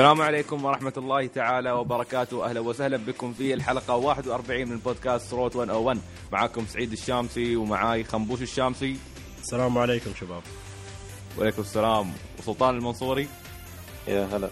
السلام 0.00 0.22
عليكم 0.22 0.64
ورحمة 0.64 0.92
الله 0.96 1.26
تعالى 1.26 1.72
وبركاته. 1.72 2.44
أهلا 2.44 2.60
وسهلا 2.60 2.96
بكم 2.96 3.32
في 3.32 3.54
الحلقة 3.54 3.96
41 3.96 4.68
من 4.68 4.78
بودكاست 4.78 5.34
روت 5.34 5.56
101 5.56 6.00
معاكم 6.32 6.66
سعيد 6.66 6.92
الشامسي 6.92 7.56
ومعاي 7.56 8.04
خنبوش 8.04 8.42
الشامسي. 8.42 8.96
السلام 9.40 9.78
عليكم 9.78 10.10
شباب. 10.20 10.42
وعليكم 11.38 11.62
السلام. 11.62 12.12
وسلطان 12.38 12.76
المنصوري. 12.76 13.28
يا 14.08 14.28
هلا. 14.32 14.50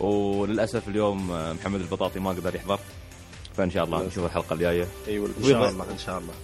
وللأسف 0.00 0.88
اليوم 0.88 1.30
محمد 1.30 1.80
البطاطي 1.80 2.20
ما 2.20 2.30
قدر 2.30 2.54
يحضر. 2.54 2.78
فإن 3.56 3.70
شاء 3.70 3.84
الله 3.84 4.06
نشوف 4.06 4.24
الحلقة 4.24 4.54
الجاية. 4.54 4.88
أيوه 5.08 5.30
إن 5.38 5.44
شاء 5.44 5.68
الله 5.68 5.90
إن 5.90 5.98
شاء 5.98 6.18
الله. 6.18 6.34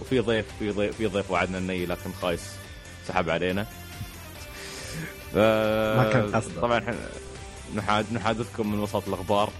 وفي 0.00 0.20
ضيف 0.20 0.46
في 0.58 0.70
ضيف 0.70 0.96
في 0.96 1.06
ضيف 1.06 1.30
وعدنا 1.30 1.58
الني 1.58 1.86
لكن 1.86 2.10
خايس 2.22 2.42
سحب 3.08 3.30
علينا. 3.30 3.66
ما 5.36 6.10
كان 6.12 6.34
قصده. 6.34 6.60
طبعا 6.60 6.78
إحنا 6.78 6.94
نحاد 7.74 8.12
نحادثكم 8.12 8.72
من 8.72 8.78
وسط 8.78 9.08
الأخبار. 9.08 9.50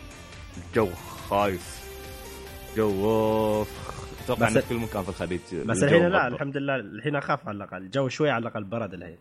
الجو 0.68 0.88
خايس. 1.28 1.82
جو 2.76 3.62
أتوقع 4.24 4.46
بس- 4.48 4.56
ان 4.56 4.60
في 4.62 4.68
كل 4.68 4.74
مكان 4.74 5.02
في 5.02 5.08
الخليج 5.08 5.40
بس 5.66 5.82
الحين 5.82 6.02
لا 6.08 6.18
مبرد. 6.22 6.32
الحمد 6.32 6.56
لله. 6.56 6.76
الحين 6.76 7.16
أخاف 7.16 7.48
على 7.48 7.56
الأقل. 7.56 7.76
الجو 7.76 8.08
شوي 8.08 8.30
على 8.30 8.42
الأقل 8.42 8.64
برد 8.64 8.94
الحين. 8.94 9.18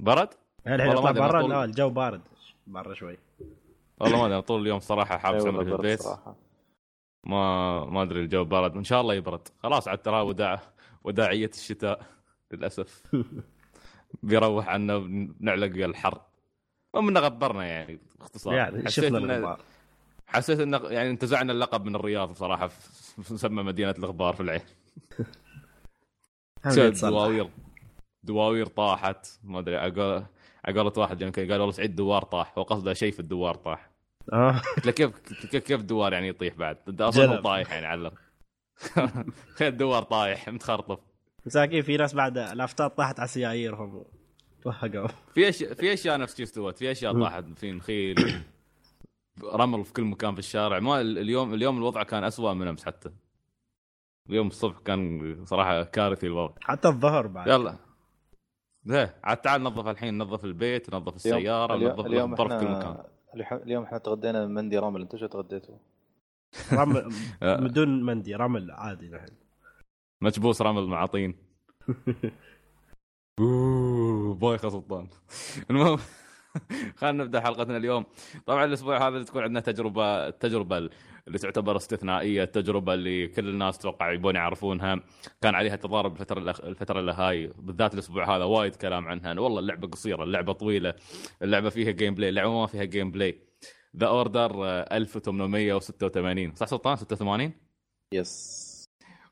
برد؟ 0.00 0.28
الحين 0.66 0.90
اطلع 0.90 1.10
برا 1.10 1.40
طول- 1.40 1.50
لا 1.50 1.64
الجو 1.64 1.90
بارد. 1.90 2.20
برا 2.66 2.94
شوي. 2.94 3.18
والله 4.00 4.18
ما 4.18 4.26
أدري 4.26 4.42
طول 4.42 4.62
اليوم 4.62 4.80
صراحة 4.80 5.18
حابس 5.18 5.42
والله 5.42 5.64
في 5.64 5.70
البيت. 5.72 6.02
صراحة. 6.02 6.36
ما 7.24 7.84
ما 7.84 8.02
أدري 8.02 8.20
الجو 8.20 8.44
برد. 8.44 8.76
ان 8.76 8.84
شاء 8.84 9.00
الله 9.00 9.14
يبرد. 9.14 9.48
خلاص 9.62 9.88
عاد 9.88 9.98
ترى 9.98 10.20
وداع 10.20 10.60
وداعية 11.04 11.50
الشتاء 11.54 12.00
للأسف. 12.52 13.02
بيروح 14.22 14.68
عنا 14.68 14.98
بنعلق 14.98 15.84
الحر. 15.84 16.20
ومن 16.94 17.18
غبرنا 17.18 17.64
يعني 17.66 17.98
باختصار. 18.18 18.54
يعني 18.54 18.84
حسيت 18.84 19.12
إن- 19.12 19.16
حسيت 20.26 20.60
ان 20.60 20.72
يعني 20.72 21.10
انتزعنا 21.10 21.52
اللقب 21.52 21.84
من 21.84 21.94
الرياض 21.96 22.30
بصراحة 22.30 22.68
في 22.68 23.34
مسمى 23.34 23.62
مدينة 23.62 23.94
الغبار 23.98 24.34
في 24.34 24.40
العين. 24.40 24.60
دواوير 27.10 27.50
دواوير 28.22 28.66
طاحت 28.66 29.26
ما 29.44 29.58
أدري 29.58 29.76
عقولة 29.76 30.92
واحد 30.96 31.22
يمكن 31.22 31.42
قال 31.50 31.60
والله 31.60 31.72
سعيد 31.72 31.96
دوار 31.96 32.22
طاح 32.22 32.58
هو 32.58 32.62
قصده 32.62 32.94
شيء 32.94 33.12
في 33.12 33.20
الدوار 33.20 33.54
طاح. 33.54 33.90
آه. 34.32 34.60
قلت 34.76 34.86
له 34.86 34.92
كيف 34.92 35.10
كيف 35.50 35.64
كيف 35.64 35.82
دوار 35.82 36.12
يعني 36.12 36.28
يطيح 36.28 36.54
بعد؟ 36.54 36.78
أنت 36.88 37.00
أصلا 37.00 37.40
طايح 37.40 37.72
يعني 37.72 37.86
علق 37.86 38.14
الدوار 39.60 40.02
طايح 40.16 40.48
متخرطف. 40.48 40.98
مساكين 41.46 41.82
في 41.82 41.96
ناس 41.96 42.14
بعد 42.14 42.38
لافتات 42.38 42.96
طاحت 42.96 43.20
على 43.20 43.28
سياييرهم. 43.28 44.04
توهقوا. 44.62 45.08
في 45.34 45.48
اشياء 45.48 45.74
في 45.74 45.92
أشياء 45.92 46.18
نفس 46.18 46.34
كيف 46.34 46.48
سوت 46.48 46.78
في 46.78 46.90
أشياء 46.90 47.20
طاحت. 47.20 47.44
في 47.56 47.72
نخيل 47.72 48.42
رمل 49.44 49.84
في 49.84 49.92
كل 49.92 50.02
مكان 50.04 50.32
في 50.32 50.38
الشارع. 50.38 50.78
ما 50.78 51.00
اليوم 51.00 51.54
اليوم 51.54 51.78
الوضع 51.78 52.02
كان 52.02 52.24
أسوأ 52.24 52.52
من 52.52 52.68
أمس 52.68 52.84
حتى. 52.84 53.10
اليوم 54.30 54.46
الصبح 54.46 54.78
كان 54.78 55.44
صراحة 55.44 55.82
كارثي 55.82 56.26
الوضع. 56.26 56.54
حتى 56.60 56.88
الظهر 56.88 57.26
بعد. 57.26 57.46
يلا. 57.48 57.76
ده 58.84 59.14
عاد 59.24 59.36
تعال 59.36 59.62
نظف 59.62 59.86
الحين. 59.88 60.18
نظف 60.18 60.44
البيت 60.44 60.94
نظف 60.94 61.16
السيارة 61.16 61.74
اليوم, 61.74 61.92
نظف 61.92 62.06
اليوم 62.06 62.34
في 62.36 62.42
كل 62.42 62.54
مكان. 62.54 63.04
اليوم 63.52 63.84
إحنا 63.84 63.98
تغدينا 63.98 64.46
مندي 64.46 64.78
رامل 64.78 65.00
أنتم 65.00 65.18
شو 65.18 65.26
تغديتوا؟ 65.26 65.76
رمل 66.72 67.12
آه. 67.42 67.56
بدون 67.56 68.02
مندي. 68.02 68.34
رمل 68.34 68.70
عادي 68.70 69.08
نحن. 69.10 69.28
مكبوس 70.22 70.62
رمل 70.62 70.86
مع 70.86 71.06
طين 71.06 71.34
أوه 73.40 74.34
بايخ 74.34 74.64
يا 74.64 74.70
سلطان 74.70 75.08
المهم 75.70 75.98
خلينا 76.96 77.24
نبدأ 77.24 77.40
حلقتنا 77.40 77.76
اليوم. 77.76 78.04
طبعا 78.46 78.64
الأسبوع 78.64 79.08
هذا 79.08 79.22
تكون 79.22 79.42
عندنا 79.42 79.60
تجربة 79.60 80.28
التجربه 80.28 80.78
اللي 80.78 81.38
تعتبر 81.38 81.76
استثنائية 81.76 82.42
التجربه 82.42 82.94
اللي 82.94 83.28
كل 83.28 83.48
الناس 83.48 83.78
توقع 83.78 84.12
يبون 84.12 84.34
يعرفونها. 84.34 85.00
كان 85.40 85.54
عليها 85.54 85.76
تضارب 85.76 86.12
الفترة 86.12 86.38
الأخ... 86.38 86.60
الفترة 86.60 87.00
اللي 87.00 87.12
هاي. 87.12 87.46
بالذات 87.58 87.94
الأسبوع 87.94 88.36
هذا 88.36 88.44
وايد 88.44 88.76
كلام 88.76 89.08
عنها. 89.08 89.32
أنا 89.32 89.40
والله 89.40 89.60
اللعبة 89.60 89.88
قصيرة 89.88 90.24
اللعبة 90.24 90.52
طويلة. 90.52 90.94
اللعبة 91.42 91.70
فيها 91.70 91.90
gameplay 91.90 92.28
اللعبه 92.28 92.60
ما 92.60 92.66
فيها 92.66 92.84
gameplay 92.84 93.38
The 93.96 94.06
Order 94.06 94.64
1886 94.64 96.54
صح 96.54 96.66
سلطان 96.66 96.96
86 96.96 97.52
yes 98.12 98.67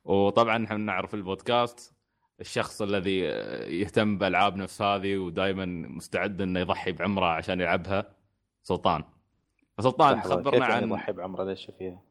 وطبعا 0.06 0.64
إحنا 0.64 0.76
نعرف 0.76 1.14
البودكاست 1.14 1.94
الشخص 2.40 2.82
الذي 2.82 3.18
يهتم 3.80 4.18
بالالعاب 4.18 4.56
نفس 4.56 4.82
هذه 4.82 5.16
ودائما 5.16 5.64
مستعد 5.66 6.40
إنه 6.40 6.60
يضحي 6.60 6.92
بعمره 6.92 7.26
عشان 7.26 7.60
يلعبها 7.60 8.14
سلطان 8.62 9.04
فسلطان 9.78 10.16
لحظة، 10.16 10.36
خبرنا 10.36 10.58
يعني 10.58 10.74
عن 10.74 10.82
يضحي 10.82 11.12
بعمره 11.12 11.44
ليش 11.44 11.70
فيها؟ 11.78 12.02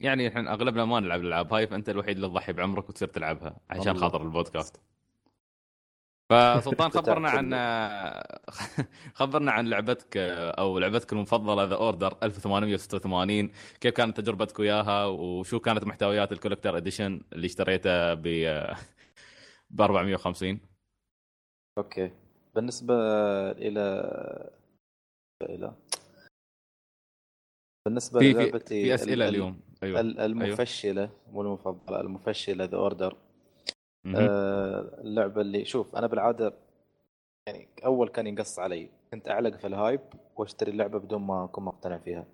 يعني 0.00 0.28
إحنا 0.28 0.52
أغلبنا 0.52 0.84
ما 0.84 1.00
نلعب 1.00 1.20
الألعاب 1.20 1.52
هاي 1.52 1.66
فأنت 1.66 1.88
الوحيد 1.88 2.16
اللي 2.16 2.28
تضحي 2.28 2.52
بعمرك 2.52 2.88
وتصير 2.88 3.08
تلعبها 3.08 3.56
عشان. 3.70 3.96
خاطر 3.96 4.22
البودكاست 4.22 4.80
فسلطان 6.32 6.90
خبرنا 6.98 7.30
عن 7.30 7.54
خبرنا 9.20 9.52
عن 9.52 9.68
لعبتك 9.68 10.16
أو 10.58 10.78
لعبتك 10.78 11.12
المفضلة 11.12 11.64
The 11.64 11.74
Order 11.74 12.18
1886 12.22 13.50
كيف 13.80 13.94
كانت 13.94 14.20
تجربتك 14.20 14.58
وياها؟ 14.58 15.04
وشو 15.06 15.60
كانت 15.60 15.84
محتويات 15.84 16.32
ال 16.32 16.36
Collector's 16.36 16.76
Edition 16.76 17.20
اللي 17.32 17.46
اشتريته 17.46 18.14
ب 18.14 18.22
ب 19.70 19.80
450 19.80 20.60
okay. 21.78 22.10
بالنسبة 22.54 22.94
إلى 23.50 23.80
إلى 25.42 25.74
بالنسبة 27.86 28.20
في 28.20 28.32
في, 28.34 28.38
للعبتي 28.40 28.84
في 28.84 28.94
أسئلة 28.94 29.28
ال- 29.28 29.34
اليوم. 29.34 29.60
أيوه. 29.82 30.00
ال- 30.00 30.20
المفشلة 30.20 31.10
مو 31.32 31.42
المفضلة 31.42 32.00
المفشلة 32.00 32.64
The 32.64 32.76
Order. 32.76 33.16
آه، 34.06 35.00
اللعبة 35.00 35.40
اللي 35.40 35.64
شوف 35.64 35.96
أنا 35.96 36.06
بالعادة 36.06 36.54
يعني 37.46 37.68
أول 37.84 38.08
كان 38.08 38.26
ينقص 38.26 38.58
علي 38.58 38.90
كنت 39.10 39.28
أعلق 39.28 39.56
في 39.56 39.66
ال 39.66 39.73
hype 39.73 40.00
وأشتري 40.36 40.70
اللعبة 40.70 40.98
بدون 40.98 41.22
ما 41.22 41.44
أكون 41.44 41.64
مقتنع 41.64 41.98
فيها. 41.98 42.26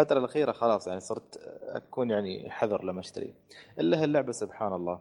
الفترة 0.00 0.18
الأخيرة 0.18 0.52
خلاص 0.52 0.86
يعني 0.86 1.00
صرت 1.00 1.36
أكون 1.62 2.10
يعني 2.10 2.50
حذر 2.50 2.84
لما 2.84 3.00
أشتري. 3.00 3.34
إلا 3.78 4.02
هاللعبة 4.02 4.32
سبحان 4.32 4.72
الله. 4.72 5.00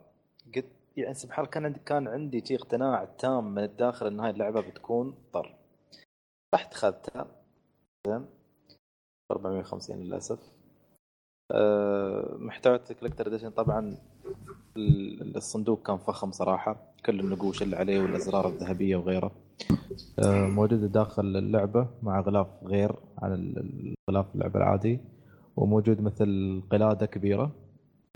قد 0.55 0.65
يعني 0.97 1.13
سبحان 1.13 1.39
الله 1.45 1.51
كان 1.51 1.73
كان 1.73 2.07
عندي 2.07 2.45
شي 2.45 2.55
اقتناع 2.55 3.05
تام 3.05 3.53
من 3.55 3.63
الداخل 3.63 4.07
إن 4.07 4.19
هاي 4.19 4.29
اللعبة 4.29 4.61
بتكون 4.61 5.17
طر. 5.33 5.55
رحت 6.55 6.73
اخذتها 6.73 7.27
زين. 8.07 8.25
450 9.31 9.97
للأسف. 10.03 10.39
أه 11.51 12.35
محتويات 12.39 12.91
ال 12.91 12.94
Collector's 12.94 13.27
Edition 13.27 13.49
طبعا 13.49 13.97
الصندوق 14.77 15.87
كان 15.87 15.97
فخم 15.97 16.31
صراحة. 16.31 16.93
كل 17.05 17.19
النقوش 17.19 17.63
اللي 17.63 17.75
عليه 17.75 18.01
والأزرار 18.01 18.47
الذهبية 18.47 18.95
وغيره. 18.95 19.31
آه، 20.19 20.47
موجودة 20.47 20.87
داخل 20.87 21.37
اللعبة 21.37 21.87
مع 22.03 22.19
غلاف 22.19 22.47
غير 22.63 22.95
عن 23.17 23.33
الغلاف 23.33 24.35
اللعبة 24.35 24.59
العادي. 24.59 24.99
وموجود 25.55 26.01
مثل 26.01 26.61
قلادة 26.71 27.05
كبيرة. 27.05 27.51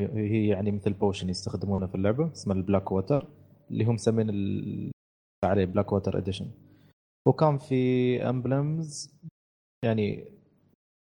هي 0.01 0.47
يعني 0.47 0.71
مثل 0.71 0.93
potion 0.93 1.29
يستخدمونه 1.29 1.87
في 1.87 1.95
اللعبة 1.95 2.31
اسمه 2.31 2.53
البلاك 2.53 2.91
ووتر 2.91 3.27
اللي 3.71 3.83
هم 3.85 3.93
مسمين 3.93 4.29
عليه 5.45 5.65
Blackwater 5.65 6.17
Edition 6.17 6.47
وكان 7.27 7.57
في 7.57 8.21
emblems 8.29 9.13
يعني 9.85 10.25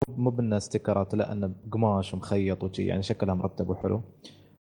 مو 0.09 0.31
بانه 0.31 0.59
ستيكرات 0.59 1.15
لا 1.15 1.33
انه 1.33 1.55
قماش 1.73 2.15
ومخيط 2.15 2.65
وشي 2.65 2.87
يعني 2.87 3.03
شكلها 3.03 3.35
مرتب 3.35 3.71
وحلو. 3.71 4.03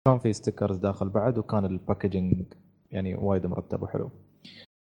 كان 0.08 0.20
في 0.20 0.34
stickers 0.34 0.78
داخل 0.78 1.10
بعد 1.10 1.38
وكان 1.38 1.66
ال 1.66 1.75
packaging 1.75 2.54
يعني 2.92 3.16
وايد 3.16 3.46
مرتب 3.46 3.84
وحلو. 3.84 4.12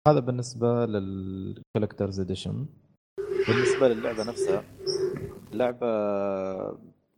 هذا 0.08 0.20
بالنسبة 0.20 0.86
لل 0.86 1.07
collector's 1.07 2.20
edition 2.20 2.66
بالنسبة 3.48 3.88
للعبة 3.88 4.24
نفسها 4.24 4.64
اللعبة 5.52 5.86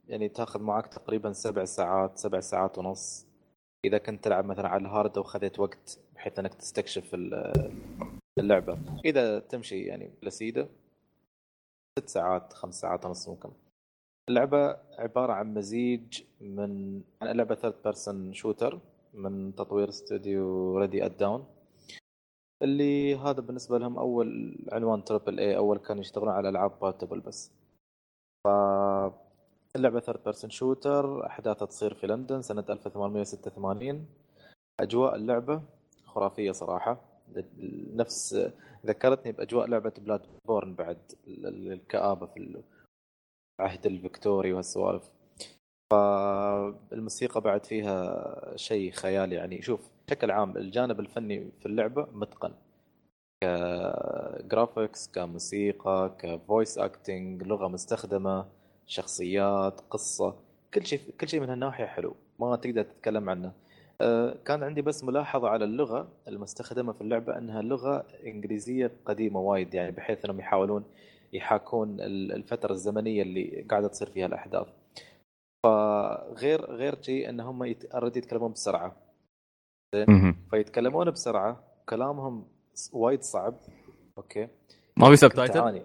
يعني 0.09 0.29
تاخذ 0.29 0.63
معك 0.63 0.87
تقريبا 0.87 1.33
سبع 1.33 1.65
ساعات 1.65 2.19
سبع 2.19 2.41
ساعات 2.41 2.79
ونص. 2.79 3.27
إذا 3.85 3.99
كنت 3.99 4.25
تلعب 4.25 4.45
مثلا 4.45 4.69
على 4.69 4.81
ال 4.83 4.90
hard 4.90 5.19
وخذت 5.19 5.59
وقت 5.59 5.99
بحيث 6.15 6.39
إنك 6.39 6.55
تستكشف 6.55 7.15
ال- 7.15 7.71
اللعبة. 8.39 8.79
إذا 9.05 9.39
تمشي 9.39 9.83
يعني 9.85 10.11
لسيدة 10.23 10.69
ست 11.99 12.09
ساعات 12.09 12.53
خمس 12.53 12.81
ساعات 12.81 13.07
ونص 13.07 13.29
ممكن. 13.29 13.51
اللعبة 14.29 14.77
عبارة 14.99 15.33
عن 15.33 15.55
مزيج 15.55 16.23
من 16.41 17.03
عن 17.23 17.37
لعبة 17.37 17.55
third 17.55 17.75
person 17.85 18.33
shooter 18.33 18.81
من 19.15 19.55
تطوير 19.55 19.89
استوديو 19.89 20.79
Ready 20.79 21.07
at 21.07 21.13
Dawn 21.19 21.47
اللي 22.63 23.17
هذا 23.17 23.41
بالنسبة 23.41 23.79
لهم 23.79 23.99
أول 23.99 24.59
عنوان 24.73 25.05
triple 25.05 25.39
A 25.41 25.57
أول 25.57 25.79
كانوا 25.79 26.01
يشتغلون 26.01 26.33
على 26.33 26.49
ألعاب 26.49 26.79
portable 26.81 27.21
بس. 27.21 27.53
ف 28.45 28.49
اللعبة 29.77 30.01
third 30.01 30.25
person 30.25 30.51
shooter 30.51 31.27
أحداثها 31.27 31.67
تصير 31.67 31.95
في 31.95 32.07
لندن 32.07 32.43
سنة 32.43 32.65
1886 32.71 34.07
أجواء 34.81 35.15
اللعبة 35.15 35.63
خرافية 36.05 36.53
صراحة. 36.53 37.01
نفس 37.95 38.51
ذكرتني 38.87 39.33
بأجواء 39.33 39.67
لعبة 39.67 39.93
بلاد 39.99 40.21
Bloodborne 40.49 40.75
بعد 40.75 40.99
ال- 41.27 41.47
ال- 41.47 41.73
الكآبة 41.73 42.27
في 42.27 42.37
العهد 43.61 43.87
الفكتوري 43.87 44.53
والسوالف. 44.53 45.11
فالموسيقى 45.91 47.41
بعد 47.41 47.67
فيها 47.67 48.57
شيء 48.57 48.91
خيالي 48.93 49.35
يعني. 49.35 49.63
شوف 49.63 49.91
بشكل 50.07 50.31
عام 50.31 50.57
الجانب 50.57 51.01
الفني 51.01 51.51
في 51.61 51.67
اللعبة 51.67 52.07
متقن. 52.13 52.53
ك 53.45 53.63
graphics 53.63 55.09
كموسيقى 55.09 56.17
ك 56.19 56.29
voice 56.29 56.79
acting 56.79 57.43
لغة 57.43 57.69
مستخدمة 57.69 58.47
شخصيات 58.87 59.81
قصة 59.91 60.37
كل 60.75 60.87
شيء 60.87 61.01
كل 61.21 61.29
شيء 61.29 61.41
من 61.41 61.51
هالناحية 61.51 61.87
حلو. 61.87 62.17
ما 62.41 62.57
تقدر 62.57 62.83
تتكلم 62.83 63.31
عنه. 63.31 63.53
كان 64.45 64.63
عندي 64.63 64.83
بس 64.83 65.05
ملاحظة 65.05 65.49
على 65.49 65.65
اللغة 65.65 66.09
المستخدمة 66.29 66.93
في 66.93 67.01
اللعبة 67.01 67.39
إنها 67.39 67.63
لغة 67.63 68.07
إنجليزية 68.27 68.93
قديمة 69.05 69.41
وايد 69.41 69.75
يعني 69.75 69.91
بحيث 69.91 70.25
إنهم 70.25 70.41
يحاولون 70.41 70.85
يحاكون 71.35 72.01
ال- 72.01 72.33
الفترة 72.33 72.73
الزمنية 72.73 73.23
اللي 73.23 73.67
قاعدة 73.71 73.89
تصير 73.89 74.11
فيها 74.11 74.27
الأحداث. 74.27 74.67
فغير 75.67 76.71
غير 76.71 77.03
شيء 77.03 77.29
إن 77.29 77.41
هم 77.41 77.65
يت- 77.65 77.93
already 77.93 78.17
يتكلمون 78.17 78.53
بسرعة. 78.53 78.97
مهم. 80.09 80.37
فيتكلمون 80.51 81.11
بسرعة 81.11 81.65
كلامهم 81.89 82.47
وايد 82.93 83.23
صعب. 83.23 83.55
أوكي؟ 84.19 84.49
ما 84.97 85.09
في 85.11 85.17
subtitle؟ 85.17 85.83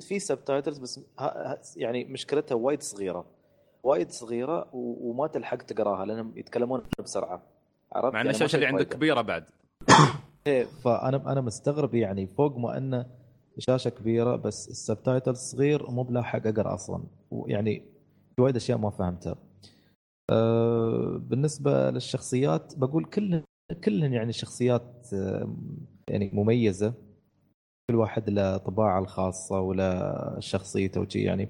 في- 0.00 0.18
subtitles 0.18 0.78
بس 0.78 1.00
يعني 1.76 2.04
مشكلتها 2.04 2.54
وايد 2.54 2.82
صغيرة. 2.82 3.26
وايد 3.82 4.10
صغيرة 4.10 4.68
وما 4.72 5.26
تلحق 5.26 5.56
تقراها 5.56 6.06
لأنهم 6.06 6.32
يتكلمون 6.36 6.82
بسرعة. 6.98 7.42
عرفت؟ 7.92 8.14
مع 8.14 8.20
إن 8.20 8.26
يعني 8.26 8.30
الشاشة 8.36 8.56
اللي 8.56 8.66
عندك. 8.66 8.88
كبيرة 8.88 9.20
بعد. 9.20 9.44
إيه، 10.46 10.64
فانا 10.64 11.32
أنا 11.32 11.40
مستغرب 11.40 11.94
يعني 11.94 12.26
فوق 12.26 12.56
ما 12.56 12.76
إنه 12.76 13.06
شاشة 13.58 13.88
كبيرة 13.90 14.36
بس 14.36 14.68
السبتايتل 14.68 15.36
صغير 15.36 15.86
ومو 15.86 16.02
بلاحق 16.02 16.46
أقرأ 16.46 16.74
أصلا. 16.74 17.02
ويعني 17.30 17.82
في 18.36 18.42
وايد 18.42 18.56
أشياء 18.56 18.78
ما 18.78 18.90
فهمتها. 18.90 19.36
أه 20.30 21.16
بالنسبة 21.22 21.90
للشخصيات 21.90 22.74
بقول 22.76 23.04
كل 23.04 23.42
كلهن 23.84 24.12
يعني 24.12 24.32
شخصيات 24.32 25.06
آه، 25.14 25.56
يعني 26.08 26.30
مميزة. 26.32 26.94
كل 27.90 27.96
واحد 27.96 28.30
له 28.30 28.56
طباعة 28.56 28.98
الخاصة 29.00 29.60
ولا 29.60 30.36
شخصيته 30.38 31.00
وشي 31.00 31.22
يعني. 31.22 31.48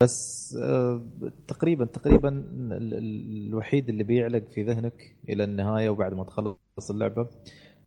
بس 0.00 0.56
آه، 0.62 1.02
تقريبا 1.48 1.84
تقريبا 1.84 2.28
ال- 2.28 2.72
ال- 2.94 3.46
الوحيد 3.48 3.88
اللي 3.88 4.04
بيعلق 4.04 4.44
في 4.48 4.62
ذهنك 4.62 5.16
إلى 5.28 5.44
النهاية 5.44 5.88
وبعد 5.90 6.14
ما 6.14 6.24
تخلص 6.24 6.90
اللعبة 6.90 7.28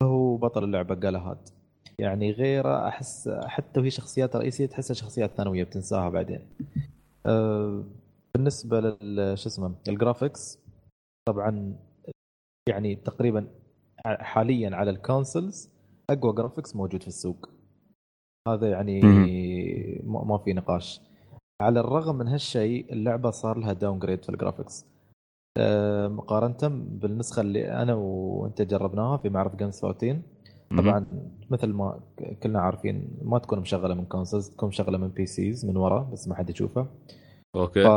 هو 0.03 0.37
بطل 0.37 0.63
اللعبة 0.63 0.95
Galahad 0.95 1.37
يعني 2.01 2.31
غيره 2.31 2.87
أحس 2.87 3.29
حتى 3.29 3.79
وهي 3.79 3.89
شخصيات 3.89 4.35
رئيسية 4.35 4.65
تحسها 4.65 4.93
شخصيات 4.93 5.31
ثانوية 5.31 5.63
بتنساها 5.63 6.09
بعدين. 6.09 6.47
أه 7.25 7.83
بالنسبة 8.33 8.79
لل 8.79 9.37
شو 9.37 9.49
اسمه 9.49 9.75
ال 9.87 9.95
graphics 9.95 10.59
طبعا 11.27 11.75
يعني 12.69 12.95
تقريبا 12.95 13.47
حاليا 14.05 14.75
على 14.75 14.91
ال 14.91 15.00
consoles 15.00 15.69
أقوى 16.09 16.33
graphics 16.33 16.75
موجود 16.75 17.01
في 17.01 17.07
السوق. 17.07 17.49
هذا 18.47 18.71
يعني 18.71 19.01
ما 20.03 20.37
في 20.37 20.53
نقاش. 20.53 21.01
على 21.61 21.79
الرغم 21.79 22.15
من 22.15 22.27
هالشيء 22.27 22.93
اللعبة 22.93 23.31
صار 23.31 23.57
لها 23.57 23.73
downgrade 23.73 24.23
في 24.23 24.29
ال 24.29 24.35
graphics 24.35 24.85
أه 25.57 26.07
مقارنة 26.07 26.85
بالنسخة 26.85 27.41
اللي 27.41 27.71
أنا 27.71 27.93
وأنت 27.93 28.61
جربناها 28.61 29.17
في 29.17 29.29
معرض 29.29 29.57
Games 29.57 29.85
14 29.85 30.21
طبعا 30.77 31.05
مثل 31.49 31.67
ما 31.67 31.99
كلنا 32.43 32.61
عارفين 32.61 33.07
ما 33.21 33.39
تكون 33.39 33.59
مشغلة 33.59 33.95
من 33.95 34.05
consoles 34.05 34.49
تكون 34.49 34.69
مشغلة 34.69 34.97
من 34.97 35.07
PCs 35.07 35.65
من 35.65 35.77
ورا 35.77 36.09
بس 36.13 36.27
ما 36.27 36.35
حد 36.35 36.49
يشوفها. 36.49 36.87
أوكي. 37.55 37.83
ف... 37.83 37.87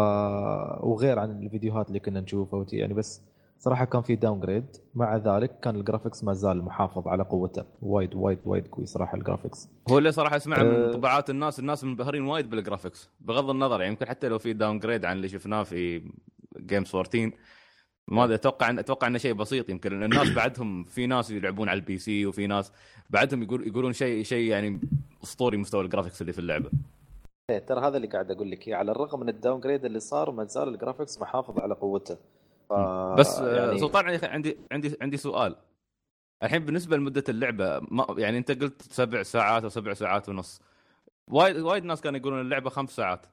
وغير 0.84 1.18
عن 1.18 1.42
الفيديوهات 1.42 1.88
اللي 1.88 2.00
كنا 2.00 2.20
نشوفها 2.20 2.60
وتي 2.60 2.76
يعني 2.76 2.94
بس 2.94 3.22
صراحة 3.58 3.84
كان 3.84 4.02
في 4.02 4.16
downgrade 4.16 4.64
مع 4.94 5.16
ذلك 5.16 5.60
كان 5.60 5.76
ال 5.76 5.81
graphics 5.81 6.24
ما 6.24 6.32
زال 6.32 6.64
محافظ 6.64 7.08
على 7.08 7.22
قوته. 7.22 7.64
وايد 7.82 8.14
وايد 8.14 8.38
وايد 8.44 8.68
قوي 8.68 8.86
صراحة 8.86 9.18
ال 9.18 9.24
graphics 9.24 9.68
هو 9.90 9.98
اللي 9.98 10.12
صراحة 10.12 10.36
اسمع 10.36 10.62
من 10.62 10.70
أه. 10.70 10.92
انطباعات 10.92 11.30
الناس 11.30 11.58
الناس 11.58 11.84
منبهرين 11.84 12.22
وايد 12.22 12.50
بال 12.50 12.62
graphics 12.62 13.10
بغض 13.20 13.50
النظر 13.50 13.80
يعني 13.80 13.92
يمكن 13.92 14.06
حتى 14.06 14.28
لو 14.28 14.38
في 14.38 14.52
downgrade 14.52 15.04
عن 15.04 15.16
اللي 15.16 15.28
شفناه 15.28 15.62
في 15.62 16.10
Games 16.58 16.94
14 16.94 17.30
ما 18.08 18.24
أدري 18.24 18.34
أتوقع 18.34 18.70
ان 18.70 18.78
أتوقع 18.78 19.06
إنه 19.06 19.18
شيء 19.18 19.32
بسيط. 19.32 19.70
يمكن 19.70 20.02
الناس 20.02 20.30
بعدهم 20.38 20.84
في 20.84 21.06
ناس 21.06 21.30
يلعبون 21.30 21.68
على 21.68 21.76
ال 21.76 21.98
PC 21.98 22.26
وفي 22.26 22.46
ناس 22.46 22.72
بعدهم 23.10 23.42
يقول 23.42 23.66
يقولون 23.66 23.92
شيء 23.92 24.24
شيء 24.24 24.50
يعني 24.50 24.80
أسطوري 25.24 25.56
مستوى 25.56 25.84
ال 25.84 25.88
graphics 25.88 26.20
اللي 26.20 26.32
في 26.32 26.38
اللعبة. 26.38 26.70
إيه، 27.50 27.58
ترى 27.58 27.80
هذا 27.86 27.96
اللي 27.96 28.08
قاعد 28.08 28.30
أقول 28.30 28.50
لك 28.50 28.68
إياه. 28.68 28.76
على 28.76 28.92
الرغم 28.92 29.20
من 29.20 29.28
ال 29.28 29.60
downgrade 29.60 29.84
اللي 29.84 30.00
صار 30.00 30.30
ما 30.30 30.44
زال 30.44 30.68
ال 30.68 30.74
graphics 30.74 31.20
محافظ 31.20 31.58
على 31.58 31.74
قوته. 31.74 32.16
ف... 32.68 32.72
بس 33.18 33.38
يعني... 33.38 33.56
يعني 33.56 33.78
سلطان 33.78 34.06
عندي 34.06 34.26
عندي 34.26 34.56
عندي 34.72 34.96
عندي 35.02 35.16
سؤال. 35.16 35.56
الحين 36.42 36.64
بالنسبة 36.64 36.96
لمدة 36.96 37.24
اللعبة 37.28 37.80
ما 37.80 38.06
يعني 38.18 38.38
أنت 38.38 38.62
قلت 38.62 38.82
سبع 38.82 39.22
ساعات 39.22 39.62
أو 39.62 39.68
سبع 39.68 39.94
ساعات 39.94 40.28
ونص. 40.28 40.60
وايد 41.30 41.56
وايد 41.56 41.84
ناس 41.84 42.00
كانوا 42.00 42.18
يقولون 42.18 42.40
اللعبة 42.40 42.70
خمس 42.70 42.90
ساعات. 42.90 43.26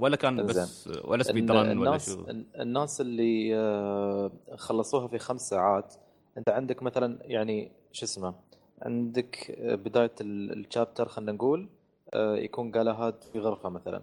ولا 0.00 0.16
كان 0.16 0.46
بس 0.46 0.88
ولا 1.04 1.22
سبيد 1.22 1.50
رن 1.50 1.78
ولا 1.78 1.98
شو؟ 1.98 2.24
الناس 2.60 3.00
اللي 3.00 3.56
آه، 3.56 4.30
خلصوها 4.56 5.08
في 5.08 5.18
خمس 5.18 5.48
ساعات 5.48 5.94
أنت 6.38 6.48
عندك 6.48 6.82
مثلا 6.82 7.18
يعني 7.22 7.72
شو 7.92 8.04
اسمه 8.04 8.34
عندك 8.82 9.50
آه، 9.58 9.74
بداية 9.74 10.12
ال- 10.20 10.52
الشابتر 10.66 11.08
خلينا 11.08 11.32
نقول 11.32 11.68
آه، 12.14 12.36
يكون 12.36 12.72
قالهاد 12.72 13.22
في 13.32 13.38
غرفة 13.38 13.68
مثلا. 13.68 14.02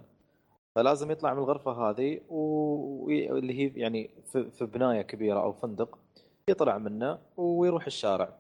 فلازم 0.76 1.12
يطلع 1.12 1.34
من 1.34 1.40
الغرفة 1.40 1.72
هذه 1.90 2.20
واللي 2.30 3.54
هي 3.54 3.72
يعني 3.76 4.10
في 4.32 4.52
في 4.52 4.66
بناية 4.66 5.02
كبيرة 5.02 5.40
أو 5.44 5.54
فندق 5.54 6.00
يطلع 6.48 6.78
منه 6.78 7.20
ويروح 7.38 7.86
الشارع. 7.86 8.36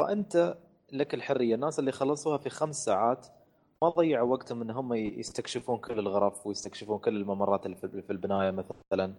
فأنت 0.00 0.56
لك 0.92 1.14
الحرية 1.14 1.54
الناس 1.54 1.78
اللي 1.78 1.92
خلصوها 1.92 2.38
في 2.38 2.50
خمس 2.50 2.84
ساعات 2.84 3.26
ما 3.84 3.90
ضيعوا 3.90 4.32
وقتهم 4.32 4.62
إن 4.62 4.70
هم 4.70 4.94
يستكشفون 4.94 5.78
كل 5.78 5.98
الغرف 5.98 6.46
ويستكشفون 6.46 6.98
كل 6.98 7.16
الممرات 7.16 7.66
اللي 7.66 7.76
في 7.76 8.02
في 8.02 8.10
البناية 8.10 8.50
مثلا. 8.50 9.14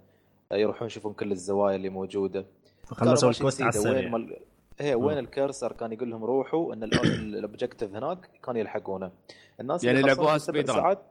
يروحون 0.53 0.87
يشوفون 0.87 1.13
كل 1.13 1.31
الزوايا 1.31 1.75
اللي 1.75 1.89
موجودة. 1.89 2.45
فخلصوا 2.83 3.15
كانوا 3.15 3.31
الكوست 3.31 3.61
على 3.61 3.79
وين 3.79 3.87
السريع. 3.87 4.09
ما 4.09 4.17
ال- 4.17 4.39
هي 4.79 4.95
وين. 4.95 5.17
الكرسر؟ 5.17 5.71
كان 5.71 5.91
يقول 5.93 6.09
لهم 6.11 6.23
روحوا 6.25 6.73
إن 6.73 6.83
الاوبجيكتيف 6.83 7.95
هناك 7.95 8.29
كانوا 8.43 8.59
يلحقونه. 8.61 9.11
الناس 9.59 9.83
يعني 9.83 9.99
اللي 9.99 10.07
لعبوها 10.07 10.37
run. 10.37 10.65
ساعات 10.65 11.03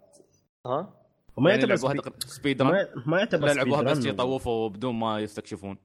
ها؟ 0.66 0.94
وما 1.36 1.50
يعني 1.50 1.62
يعتبر 1.62 1.88
لعبوها 1.88 2.02
سبيد 2.02 2.24
سبيد 2.24 2.62
رن 2.62 2.68
ما 2.68 2.88
ما 3.06 3.18
يعتبر 3.18 3.46
لا 3.46 3.52
سبيد 3.52 3.64
لعبوها 3.68 3.82
بس. 3.82 4.04
يطوفوا 4.06 4.68
بدون 4.68 4.94
ما 4.94 5.20
يستكشفون. 5.20 5.78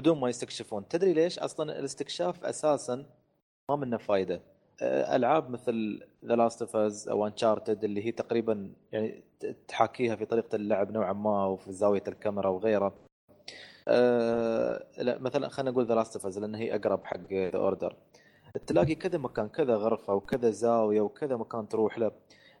بدون 0.00 0.20
ما 0.20 0.28
يستكشفون. 0.28 0.88
تدري 0.88 1.12
ليش؟ 1.12 1.38
أصلا 1.38 1.78
الاستكشاف 1.78 2.44
أساسا 2.44 3.06
ما 3.70 3.76
منه 3.76 3.96
فايدة. 3.96 4.40
ألعاب 4.82 5.50
مثل 5.50 6.02
The 6.24 6.36
Last 6.36 6.62
of 6.62 6.76
Us 6.76 7.08
أو 7.08 7.26
Uncharted 7.26 7.84
اللي 7.84 8.06
هي 8.06 8.12
تقريبا 8.12 8.72
يعني 8.92 9.24
تحاكيها 9.68 10.16
في 10.16 10.24
طريقة 10.24 10.56
اللعب 10.56 10.90
نوعا 10.92 11.12
ما 11.12 11.46
وفي 11.46 11.72
زاوية 11.72 12.02
الكاميرا 12.08 12.48
وغيره 12.48 12.94
أه 13.88 14.86
لا 14.98 15.18
مثلا 15.18 15.48
خلينا 15.48 15.70
نقول 15.70 15.86
The 15.86 15.94
Last 15.94 16.16
of 16.16 16.26
Us 16.26 16.38
لأن 16.38 16.54
هي 16.54 16.76
أقرب 16.76 17.04
حق 17.04 17.32
The 17.32 17.58
Order 17.58 17.96
تلاقي 18.66 18.94
كذا 18.94 19.18
مكان 19.18 19.48
كذا 19.48 19.76
غرفة 19.76 20.14
وكذا 20.14 20.50
زاوية 20.50 21.00
وكذا 21.00 21.36
مكان 21.36 21.68
تروح 21.68 21.98
له. 21.98 22.12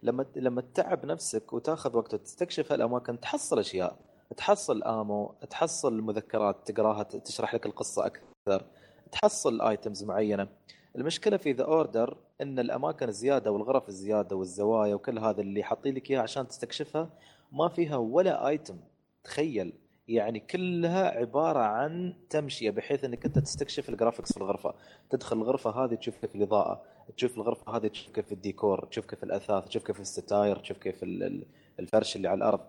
لما 0.02 0.26
لما 0.36 0.60
تتعب 0.60 1.06
نفسك 1.06 1.52
وتاخذ 1.52 1.96
وقت 1.96 2.14
تستكشف 2.14 2.72
هالاماكن 2.72 3.20
تحصل 3.20 3.58
أشياء. 3.58 3.96
تحصل 4.36 4.82
ammo 4.82 5.34
تحصل 5.50 6.00
مذكرات 6.02 6.70
تقراها 6.70 7.02
تشرح 7.02 7.54
لك 7.54 7.66
القصة 7.66 8.06
أكثر. 8.06 8.64
تحصل 9.12 9.60
items 9.62 10.04
معينة. 10.04 10.48
المشكلة 10.96 11.36
في 11.36 11.52
The 11.52 11.64
Order 11.64 12.16
إن 12.40 12.58
الأماكن 12.58 13.08
الزيادة 13.08 13.52
والغرف 13.52 13.88
الزيادة 13.88 14.36
والزوايا 14.36 14.94
وكل 14.94 15.18
هذا 15.18 15.40
اللي 15.40 15.62
حاطين 15.62 15.94
لك 15.94 16.10
إياها 16.10 16.22
عشان 16.22 16.48
تستكشفها 16.48 17.08
ما 17.52 17.68
فيها 17.68 17.96
ولا 17.96 18.48
item 18.48 18.76
تخيل. 19.24 19.72
يعني 20.08 20.40
كلها 20.40 21.08
عبارة 21.18 21.58
عن 21.58 22.14
تمشية 22.30 22.70
بحيث 22.70 23.04
إنك 23.04 23.24
أنت 23.24 23.38
تستكشف 23.38 23.88
ال 23.88 23.93
graphics 23.93 24.32
في 24.32 24.36
الغرفة. 24.36 24.74
تدخل 25.10 25.36
الغرفة 25.36 25.70
هذه 25.84 25.94
تشوف 25.94 26.16
كيف 26.16 26.34
الإضاءة 26.34 26.82
تشوف 27.16 27.36
الغرفة 27.36 27.76
هذه 27.76 27.86
تشوف 27.86 28.12
كيف 28.14 28.32
الديكور 28.32 28.84
تشوف 28.84 29.06
كيف 29.06 29.24
الأثاث 29.24 29.64
تشوف 29.64 29.82
كيف 29.82 30.00
الستاير 30.00 30.56
تشوف 30.58 30.78
كيف 30.78 31.02
ال- 31.02 31.22
ال- 31.22 31.44
الفرش 31.80 32.16
اللي 32.16 32.28
على 32.28 32.38
الأرض. 32.38 32.60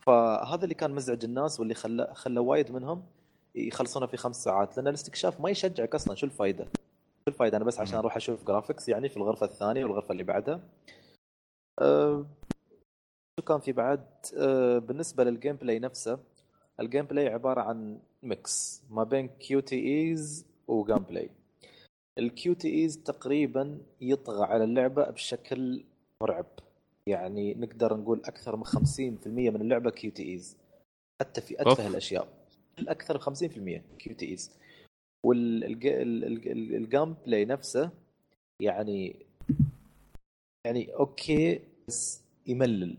فهذا 0.00 0.64
اللي 0.64 0.74
كان 0.74 0.90
مزعج 0.90 1.24
الناس 1.24 1.60
واللي 1.60 1.74
خلى 1.74 2.10
خلى 2.14 2.40
وايد 2.40 2.72
منهم 2.72 3.02
يخلصونها 3.54 4.06
في 4.06 4.16
خمس 4.16 4.44
ساعات 4.44 4.76
لأن 4.76 4.88
الاستكشاف 4.88 5.40
ما 5.40 5.50
يشجعك 5.50 5.94
أصلا. 5.94 6.14
شو 6.14 6.26
الفائده؟ 6.26 6.66
الفائده 7.28 7.56
أنا 7.56 7.64
بس 7.64 7.80
عشان 7.80 7.98
أروح 7.98 8.16
أشوف 8.16 8.44
graphics 8.44 8.88
يعني 8.88 9.08
في 9.08 9.16
الغرفة 9.16 9.46
الثانية 9.46 9.84
والغرفة 9.84 10.12
اللي 10.12 10.22
بعدها. 10.22 10.60
أه 11.80 12.26
شو 13.40 13.46
كان 13.46 13.60
في 13.60 13.72
بعد؟ 13.72 14.06
أه 14.36 14.78
بالنسبة 14.78 15.24
لل 15.24 15.56
gameplay 15.56 15.78
نفسه 15.78 16.18
ال 16.80 17.04
gameplay 17.04 17.28
عبارة 17.28 17.60
عن 17.60 17.98
mix 18.22 18.82
ما 18.90 19.04
بين 19.04 19.28
QTEs 19.28 20.46
و 20.68 20.98
gameplay 20.98 21.30
ال 22.18 22.54
QTEs 22.54 23.02
تقريبا 23.02 23.78
يطغى 24.00 24.44
على 24.44 24.64
اللعبة 24.64 25.10
بشكل 25.10 25.84
مرعب. 26.22 26.46
يعني 27.06 27.54
نقدر 27.54 27.96
نقول 27.96 28.22
أكثر 28.24 28.56
من 28.56 28.64
50% 28.64 28.78
من 29.26 29.60
اللعبة 29.60 29.90
QTEs 29.90 30.56
حتى 31.22 31.40
في 31.40 31.54
أتفه. 31.60 31.80
الأشياء. 31.80 32.28
الأكثر 32.78 33.18
50% 33.18 33.80
QTEs 33.98 34.50
وال 35.24 37.14
gameplay 37.26 37.44
نفسه 37.44 37.90
يعني 38.62 39.16
يعني 40.66 40.94
أوكي 40.94 41.60
بس 41.88 42.22
يملل. 42.46 42.96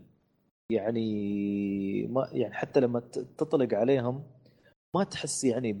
يعني 0.72 2.06
ما 2.06 2.28
يعني 2.32 2.54
حتى 2.54 2.80
لما 2.80 3.00
تطلق 3.38 3.74
عليهم 3.74 4.22
ما 4.96 5.04
تحس 5.04 5.44
يعني 5.44 5.72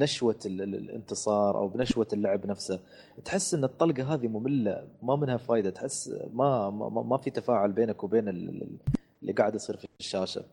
بنشوة 0.00 0.38
ال- 0.46 0.62
ال- 0.62 0.74
الانتصار 0.74 1.58
أو 1.58 1.68
بنشوة 1.68 2.08
اللعب 2.12 2.46
نفسه. 2.46 2.80
تحس 3.24 3.54
إن 3.54 3.64
الطلقة 3.64 4.14
هذه 4.14 4.28
مملة 4.28 4.88
ما 5.02 5.16
منها 5.16 5.36
فايدة. 5.36 5.70
تحس 5.70 6.08
ما 6.32 6.70
ما, 6.70 6.88
ما- 7.02 7.16
في 7.16 7.30
تفاعل 7.30 7.72
بينك 7.72 8.04
وبين 8.04 8.28
ال- 8.28 8.48
ال- 8.48 8.76
اللي 9.22 9.32
قاعد 9.32 9.54
يصير 9.54 9.76
في 9.76 9.86
الشاشة. 10.00 10.44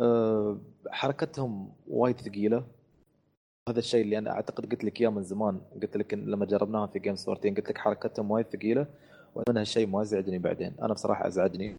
أه، 0.00 0.58
حركتهم 0.90 1.72
وايد 1.88 2.20
ثقيلة. 2.20 2.64
هذا 3.70 3.78
الشيء 3.78 4.04
اللي 4.04 4.18
أنا 4.18 4.30
أعتقد 4.30 4.66
قلت 4.72 4.84
لك 4.84 5.00
إياه 5.00 5.08
من 5.08 5.22
زمان. 5.22 5.60
قلت 5.82 5.96
لك 5.96 6.14
لما 6.14 6.46
جربناها 6.46 6.86
في 6.86 6.98
جيم 6.98 7.16
سبورتين 7.16 7.54
قلت 7.54 7.68
لك 7.70 7.78
حركتهم 7.78 8.30
وايد 8.30 8.46
ثقيلة 8.46 8.86
وأنا 9.34 9.60
هالشيء 9.60 9.86
ما 9.86 10.02
ازعجني 10.02 10.38
بعدين. 10.38 10.74
أنا 10.82 10.94
بصراحة 10.94 11.26
أزعجني. 11.26 11.76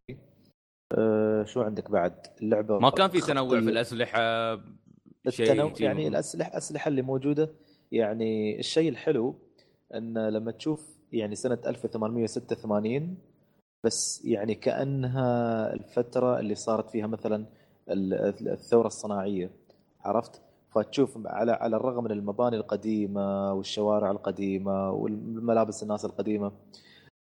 أه 0.98 1.43
شو 1.43 1.62
عندك 1.62 1.91
بعد؟ 1.91 2.13
اللعبة 2.41 2.79
ما 2.79 2.89
كان 2.89 3.10
في 3.10 3.22
تنوع 3.22 3.50
في. 3.60 3.69
الأسلحة؟ 3.69 4.19
شيء 5.29 5.46
التنوع 5.51 5.74
يعني 5.79 6.08
الاسلحه 6.08 6.50
الأسلحة 6.50 6.88
اللي 6.89 7.01
موجودة 7.01 7.50
يعني 7.91 8.60
الشيء 8.60 8.89
الحلو 8.89 9.36
إن 9.96 10.27
لما 10.29 10.51
تشوف 10.51 10.98
يعني 11.13 11.36
سنة 11.36 11.58
1886 11.65 13.17
بس 13.84 14.25
يعني 14.25 14.55
كأنها 14.55 15.74
الفترة 15.74 16.39
اللي 16.39 16.55
صارت 16.55 16.89
فيها 16.89 17.08
مثلا 17.08 17.46
ال- 17.89 18.48
الثورة 18.50 18.88
الصناعية. 18.88 19.50
عرفت؟ 20.01 20.41
فتشوف 20.71 21.17
على 21.27 21.51
على 21.51 21.75
الرغم 21.75 22.03
من 22.03 22.11
المباني 22.11 22.55
القديمة 22.55 23.53
والشوارع 23.53 24.11
القديمة 24.11 24.91
والملابس 24.91 25.83
الناس 25.83 26.05
القديمة 26.05 26.51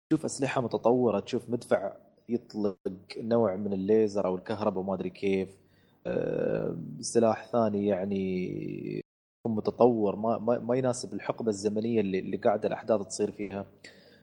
تشوف 0.09 0.25
أسلحة 0.25 0.61
متطورة 0.61 1.19
تشوف 1.19 1.49
مدفع 1.49 1.93
يطلق 2.29 2.77
نوع 3.17 3.55
من 3.55 3.73
الليزر 3.73 4.25
أو 4.27 4.35
الكهرباء 4.35 4.79
وما 4.83 4.93
أدري 4.93 5.09
كيف. 5.09 5.49
آه، 6.07 6.75
سلاح 6.99 7.45
ثاني 7.45 7.87
يعني 7.87 9.01
متطور 9.47 10.15
ما 10.15 10.37
ما, 10.37 10.59
ما 10.59 10.75
يناسب 10.75 11.13
الحقبة 11.13 11.49
الزمنية 11.49 12.01
اللي, 12.01 12.19
اللي 12.19 12.37
قاعدة 12.37 12.67
الأحداث 12.67 13.07
تصير 13.07 13.31
فيها. 13.31 13.65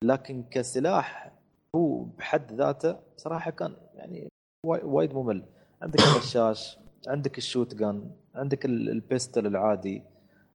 لكن 0.04 0.42
كسلاح 0.50 1.32
هو 1.76 2.02
بحد 2.04 2.52
ذاته 2.52 2.96
صراحة 3.16 3.50
كان 3.50 3.72
يعني 3.94 4.28
واي- 4.66 4.84
وايد 4.84 5.14
ممل. 5.14 5.44
عندك 5.82 6.00
الرشاش 6.00 6.78
عندك 7.08 7.38
ال 7.38 7.74
shotgun 7.74 8.10
عندك 8.34 8.64
ال- 8.64 8.90
ال 8.90 8.98
pistol 8.98 9.46
العادي 9.46 10.02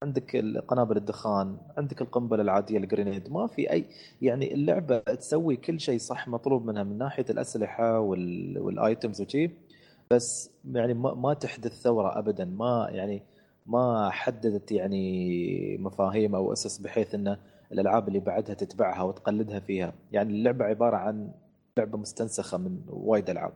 عندك 0.02 0.36
قنابل 0.68 0.96
الدخان 0.96 1.56
عندك 1.76 2.02
القنبلة 2.02 2.42
العادية 2.42 2.78
ال 2.78 2.84
grenade. 2.84 3.32
ما 3.32 3.46
في 3.46 3.72
اي 3.72 3.84
يعني 4.22 4.54
اللعبة 4.54 4.98
تسوي 4.98 5.56
كل 5.56 5.80
شيء 5.80 5.98
صح 5.98 6.28
مطلوب 6.28 6.66
منها 6.66 6.82
من 6.82 6.98
ناحية 6.98 7.24
الأسلحة 7.30 8.00
وال... 8.00 8.58
وال 8.58 8.76
items 8.76 9.20
وشي. 9.20 9.50
بس 10.10 10.50
يعني 10.72 10.94
ما, 10.94 11.14
ما 11.14 11.34
تحدث 11.34 11.72
ثورة 11.82 12.18
ابدا. 12.18 12.44
ما 12.44 12.88
يعني 12.90 13.22
ما 13.66 14.10
حددت 14.10 14.72
يعني 14.72 15.78
مفاهيم 15.78 16.34
أو 16.34 16.52
أسس 16.52 16.78
بحيث 16.78 17.14
إن 17.14 17.36
الألعاب 17.72 18.08
اللي 18.08 18.20
بعدها 18.20 18.54
تتبعها 18.54 19.02
وتقلدها 19.02 19.60
فيها. 19.60 19.92
يعني 20.12 20.32
اللعبة 20.32 20.64
عبارة 20.64 20.96
عن 20.96 21.30
لعبة 21.78 21.98
مستنسخة 21.98 22.58
من 22.58 22.78
وايد 22.88 23.30
ألعاب. 23.30 23.52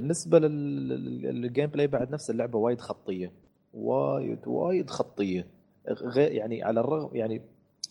بالنسبة 0.00 0.38
لل- 0.38 0.88
لل- 0.88 1.40
لل 1.42 1.66
gameplay 1.66 1.86
بعد 1.86 2.10
نفس 2.10 2.30
اللعبة 2.30 2.58
وايد 2.58 2.80
خطية. 2.80 3.32
وايد 3.74 4.38
وايد 4.48 4.90
خطية. 4.90 5.46
غير 5.88 6.32
يعني 6.32 6.62
على 6.62 6.80
الرغم 6.80 7.16
يعني 7.16 7.42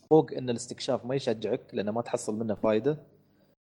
فوق 0.10 0.32
إن 0.34 0.50
الاستكشاف 0.50 1.06
ما 1.06 1.16
يشجعك 1.16 1.62
لأنه 1.74 1.92
ما 1.92 2.02
تحصل 2.02 2.40
منه 2.40 2.54
فايدة 2.54 2.98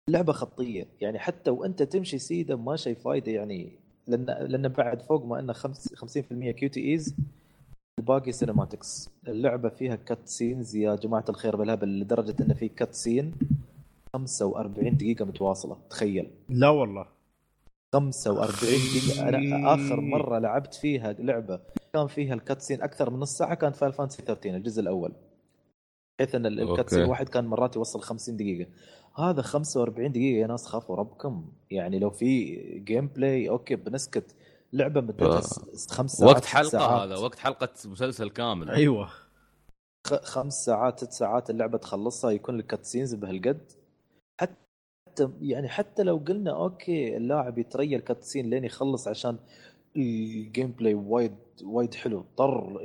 اللعبة 0.09 0.33
خطية. 0.33 0.85
يعني 1.01 1.19
حتى 1.19 1.49
وأنت 1.51 1.83
تمشي 1.83 2.17
سيده 2.19 2.55
ما 2.57 2.75
شيء 2.75 2.95
فايدة 2.95 3.31
يعني. 3.31 3.71
لأن 4.07 4.25
لأن 4.25 4.67
بعد 4.67 5.01
فوق 5.01 5.25
ما 5.25 5.39
إنه 5.39 5.53
خمس- 5.53 5.93
50% 5.95 6.51
QTEs 6.51 7.15
الباقي 7.99 8.31
cinematics 8.31 9.09
اللعبة 9.27 9.69
فيها 9.69 9.95
cutscenes 9.95 10.75
يا 10.75 10.95
جماعة 10.95 11.25
الخير 11.29 11.55
بالهبل 11.55 11.99
لدرجة 11.99 12.35
إن 12.43 12.53
في 12.53 12.67
cutscene 12.67 13.33
45 14.15 14.97
دقيقة 14.97 15.25
متواصلة. 15.25 15.77
تخيل. 15.89 16.29
لا 16.49 16.69
والله. 16.69 17.05
45 17.93 18.77
دقيقة. 18.79 19.29
أنا 19.29 19.73
آخر 19.73 20.01
مرة 20.01 20.39
لعبت 20.39 20.73
فيها 20.73 21.13
لعبة 21.13 21.59
كان 21.93 22.07
فيها 22.07 22.33
ال 22.33 22.38
cutscene 22.38 22.81
أكثر 22.81 23.09
من 23.09 23.19
نص 23.19 23.37
ساعة 23.37 23.53
كانت 23.55 23.75
Final 23.75 23.93
Fantasy 23.93 24.21
13 24.23 24.55
الجزء 24.55 24.81
الأول. 24.81 25.13
بحيث 26.19 26.35
أن 26.35 26.45
ال- 26.45 26.59
ال 26.71 26.74
cutscene. 26.74 27.01
الواحد 27.03 27.29
كان 27.29 27.45
مرات 27.45 27.75
يوصل 27.75 28.01
50 28.01 28.37
دقيقة. 28.37 28.69
هذا 29.17 29.41
45 29.41 30.11
دقيقة 30.11 30.41
يا 30.41 30.47
ناس 30.47 30.65
خافوا 30.65 30.95
ربكم. 30.95 31.51
يعني 31.71 31.99
لو 31.99 32.09
في 32.09 32.55
gameplay 32.79 33.49
okay 33.49 33.75
بنسكت. 33.75 34.35
لعبة 34.73 35.01
مدتها 35.01 35.37
آه. 35.37 35.41
خمس 35.89 36.11
ساعات 36.11 36.33
وقت 36.33 36.43
ست 36.43 36.49
حلقة 36.49 36.69
ساعات. 36.69 37.01
هذا 37.01 37.15
وقت 37.17 37.39
حلقة 37.39 37.69
مسلسل 37.85 38.29
كامل. 38.29 38.69
أيوه. 38.69 39.09
خ- 40.07 40.23
خمس 40.23 40.65
ساعات 40.65 40.99
ست 40.99 41.11
ساعات 41.11 41.49
اللعبة 41.49 41.77
تخلصها 41.77 42.31
يكون 42.31 42.57
ال 42.57 42.79
cutscenes 42.83 43.13
بهالقد. 43.15 43.71
حتى 45.17 45.29
يعني 45.41 45.67
حتى 45.69 46.03
لو 46.03 46.17
قلنا 46.27 46.51
okay 46.63 47.17
اللاعب 47.17 47.57
يتريى 47.57 47.95
ال 47.95 48.01
cutscene 48.01 48.49
لين 48.49 48.63
يخلص 48.63 49.07
عشان 49.07 49.37
ال 49.95 50.71
gameplay 50.71 50.93
وايد 50.93 51.35
وايد 51.63 51.93
حلو 51.95 52.19
اضطر 52.19 52.79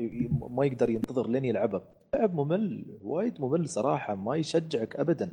ما 0.51 0.67
يقدر 0.67 0.91
ينتظر 0.91 1.29
لين 1.29 1.45
يلعبه 1.45 1.83
لعب 2.15 2.35
ممل 2.35 2.85
وايد 3.03 3.41
ممل 3.41 3.69
صراحة 3.69 4.15
ما 4.15 4.37
يشجعك 4.37 4.97
ابدا 4.97 5.33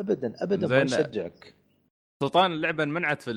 ابدا 0.00 0.32
ابدا 0.44 0.66
ما. 0.68 0.82
يشجعك 0.82 1.54
سلطان 2.22 2.52
اللعبة 2.52 2.82
انمنعت 2.84 3.22
في 3.22 3.32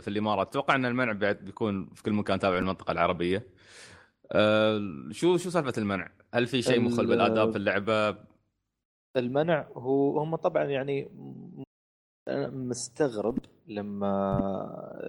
في 0.00 0.08
الإمارات 0.08 0.48
أتوقع 0.48 0.74
إن 0.74 0.84
المنع 0.86 1.12
بعد 1.12 1.36
بيكون 1.44 1.88
في 1.94 2.02
كل 2.02 2.12
مكان 2.12 2.38
تابع 2.38 2.58
المنطقة 2.58 2.92
العربية 2.92 3.46
أه 4.32 4.80
شو 5.10 5.36
شو 5.36 5.50
سالفة 5.50 5.72
المنع؟ 5.78 6.10
هل 6.34 6.46
في 6.46 6.62
شيء 6.62 6.80
مخل 6.80 7.02
ال- 7.02 7.06
بالآداب 7.06 7.50
في 7.50 7.56
اللعبة؟ 7.58 8.16
المنع 9.16 9.66
هو 9.74 10.18
هم 10.20 10.36
طبعا 10.36 10.64
يعني 10.64 11.08
أنا 12.28 12.50
مستغرب 12.50 13.38
لما 13.66 14.38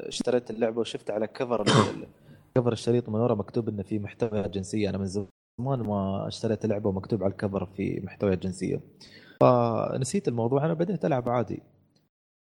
اشتريت 0.08 0.50
اللعبة 0.50 0.80
وشفت 0.80 1.12
على 1.12 1.28
كفر 1.28 1.64
كفر 2.56 2.72
الشريط 2.74 3.10
من 3.10 3.20
ورا 3.20 3.36
مكتوب 3.36 3.70
إنه 3.70 3.84
في 3.84 4.00
محتوى 4.00 4.42
جنسية. 4.50 4.90
أنا 4.90 4.98
من 4.98 5.06
زمان 5.06 5.30
ما 5.60 6.28
اشتريت 6.28 6.66
اللعبه 6.66 6.90
ومكتوب 6.90 7.24
على 7.24 7.32
الكفر 7.32 7.66
في 7.66 8.02
محتوى 8.04 8.36
جنسية. 8.36 8.82
فنسيت 9.42 10.28
الموضوع. 10.28 10.66
أنا 10.66 10.74
بديت 10.74 11.06
ألعب 11.06 11.30
عادي. 11.30 11.64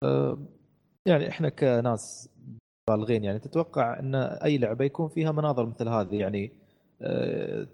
أه، 0.05 0.39
يعني 1.07 1.29
إحنا 1.29 1.49
كناس 1.49 2.29
بالغين 2.91 3.25
يعني 3.25 3.39
تتوقع 3.39 3.99
إن 3.99 4.15
أي 4.15 4.59
لعبة 4.59 4.85
يكون 4.85 5.09
فيها 5.09 5.33
مناظر 5.33 5.67
مثل 5.67 5.89
هذه. 5.89 6.17
يعني 6.17 6.53
أه، 7.03 7.69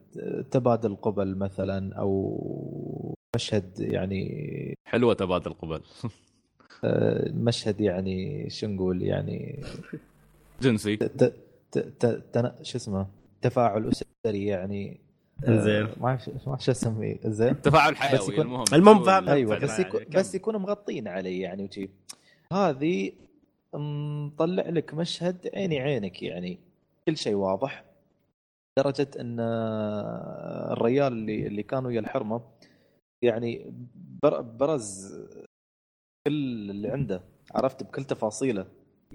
تبادل 0.51 0.97
قبل 0.97 1.39
مثلا 1.39 1.95
أو 1.95 3.15
مشهد 3.37 3.81
يعني 3.81 4.75
حلوة 4.89 5.15
تبادل 5.15 5.53
قبل. 5.53 5.81
آه، 6.87 7.31
مشهد 7.33 7.81
يعني 7.81 8.51
شو 8.51 8.67
نقول 8.67 9.03
يعني 9.03 9.61
جنسي. 10.63 10.97
ت- 10.97 11.05
ت- 11.05 11.35
ت- 11.73 12.07
ت- 12.33 12.55
شو 12.63 12.79
اسمه؟ 12.79 13.07
تفاعل 13.43 13.89
أسري 13.89 14.47
يعني 14.47 15.01
آه، 15.45 15.57
زين. 15.65 15.89
ما 16.01 16.09
أعرف 16.09 16.49
ما 16.49 16.59
شو 16.59 16.71
أسميه. 16.71 17.17
زين. 17.25 17.63
تفاعل 17.63 17.93
بس 17.93 17.99
حيوي 17.99 18.33
يكون- 18.33 18.41
المهم. 18.47 18.65
المهم 18.73 19.05
فاهم. 19.05 19.29
أيوه 19.29 19.59
بس 19.59 19.79
يكون 19.79 20.01
يعني،؟ 20.01 20.15
بس 20.15 20.35
يكونوا 20.35 20.61
مغطين 20.61 21.09
علي 21.09 21.41
يعني 21.41 21.65
وشي. 21.65 21.89
هذه 22.53 23.13
مطلع 23.75 24.69
لك 24.69 24.95
مشهد 24.95 25.51
عيني 25.55 25.81
عينك 25.81 26.23
يعني. 26.23 26.59
كل 27.09 27.17
شيء 27.17 27.35
واضح. 27.35 27.85
لدرجة 28.79 29.09
إن 29.21 29.37
الريال 30.73 31.13
اللي 31.13 31.47
اللي 31.47 31.63
كان 31.63 31.87
ويا 31.87 32.01
الحرمة 32.01 32.41
يعني 33.23 33.73
بر- 34.23 34.41
برز 34.41 35.19
كل 36.27 36.71
اللي 36.71 36.89
عنده 36.89 37.23
عرفت 37.55 37.83
بكل 37.83 38.05
تفاصيله. 38.05 38.67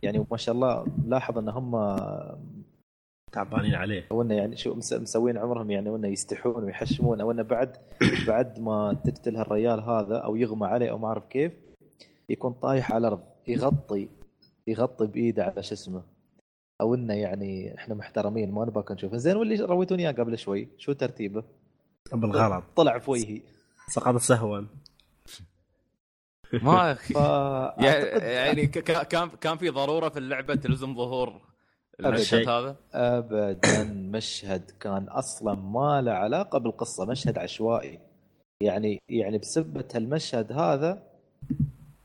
يعني 0.04 0.20
وما 0.20 0.38
شاء 0.38 0.56
الله 0.56 0.86
لاحظ 1.06 1.38
إن 1.38 1.50
هم 1.50 1.76
تعبانين 3.32 3.76
عليه. 3.76 4.08
أو 4.12 4.22
إنه 4.22 4.36
يعني 4.36 4.58
شو 4.58 4.74
مس- 4.74 4.94
مسوين 4.94 5.38
عمرهم 5.38 5.72
يعني 5.72 5.90
وانه 5.90 6.08
يستحون 6.08 6.64
ويحشمون 6.64 7.22
أو 7.22 7.32
إنه 7.32 7.42
بعد 7.44 7.78
بعد 8.28 8.60
ما 8.60 8.94
تقتل 9.06 9.36
هالريال 9.36 9.80
هذا 9.80 10.18
أو 10.18 10.36
يغمى 10.36 10.68
عليه 10.68 10.92
أو 10.92 10.98
ما 10.98 11.08
أعرف 11.08 11.26
كيف 11.26 11.52
يكون 12.30 12.54
طايح 12.54 12.92
على 12.92 13.08
الأرض 13.08 13.24
يغطي 13.48 14.10
يغطي 14.68 15.08
بإيده 15.08 15.44
على 15.44 15.64
شو 15.64 15.74
اسمه. 15.74 16.04
أو 16.82 16.96
إنه 16.96 17.14
يعني 17.14 17.76
إحنا 17.78 17.96
محترمين 17.96 18.52
ما 18.52 18.66
نبغاك 18.66 18.92
نشوف 18.92 19.16
زين 19.16 19.36
واللي 19.38 19.56
رويتوني 19.56 20.04
إياه 20.04 20.12
قبل 20.12 20.38
شوي 20.38 20.68
شو 20.78 20.94
ترتيبه؟ 20.94 21.44
بالغلط. 22.14 22.64
طلع 22.76 23.00
في 23.00 23.12
وجهي. 23.12 23.42
سقط 23.88 24.18
سهوا. 24.18 24.62
ما 26.54 26.94
ف 26.94 27.12
يعني 27.84 28.06
يعني 28.34 28.68
ك- 28.68 28.80
ك- 28.80 29.08
كان 29.08 29.30
كان 29.30 29.58
في 29.58 29.70
ضرورة 29.70 30.10
في 30.10 30.20
اللعبة 30.20 30.56
تلزم 30.56 30.96
ظهور 30.96 31.42
المشهد. 32.00 32.50
هذا؟ 32.50 32.76
ابدا. 32.94 33.84
مشهد 33.94 34.72
كان 34.80 35.08
أصلا 35.10 35.54
ما 35.56 36.02
له 36.02 36.12
علاقة 36.12 36.60
بالقصة. 36.60 37.06
مشهد 37.06 37.38
عشوائي. 37.38 38.00
يعني 38.64 39.00
يعني 39.10 39.38
بسبة 39.38 39.86
هالمشهد 39.96 40.52
هذا 40.52 41.04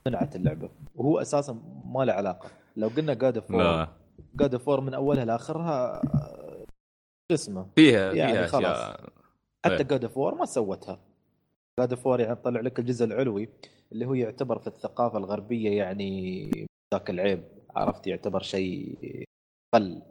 منعت 0.07 0.37
اللعبة. 0.37 0.69
وهو 0.95 1.19
أساسا 1.21 1.53
ما 1.85 2.05
له 2.05 2.13
علاقة. 2.13 2.49
لو 2.77 2.89
قلنا 2.89 3.15
God 3.15 3.37
of 3.37 3.53
God 4.37 4.55
of 4.55 4.71
من 4.71 4.95
أولها 4.95 5.25
لآخرها 5.25 6.03
شو 7.31 7.35
اسمه؟ 7.35 7.67
فيها 7.77 8.13
يعني 8.13 8.33
فيها 8.33 8.47
خلاص. 8.47 8.77
اشياء 8.77 9.01
حتى 9.65 9.75
إيه. 9.77 9.83
God 9.83 10.05
of 10.05 10.19
ما 10.39 10.45
سوتها. 10.45 10.99
جاد 11.81 11.93
اوف 11.93 12.21
يعني 12.21 12.35
طلع 12.37 12.61
لك 12.61 12.79
الجزء 12.79 13.05
العلوي 13.05 13.49
اللي 13.93 14.07
هو 14.07 14.15
يعتبر 14.15 14.59
في 14.59 14.67
الثقافة 14.67 15.19
الغربية 15.19 15.71
يعني 15.79 16.51
ذاك 16.95 17.11
العيب 17.11 17.45
عرفت 17.77 18.07
يعتبر 18.07 18.43
شيء 18.43 19.25
قل 19.75 20.03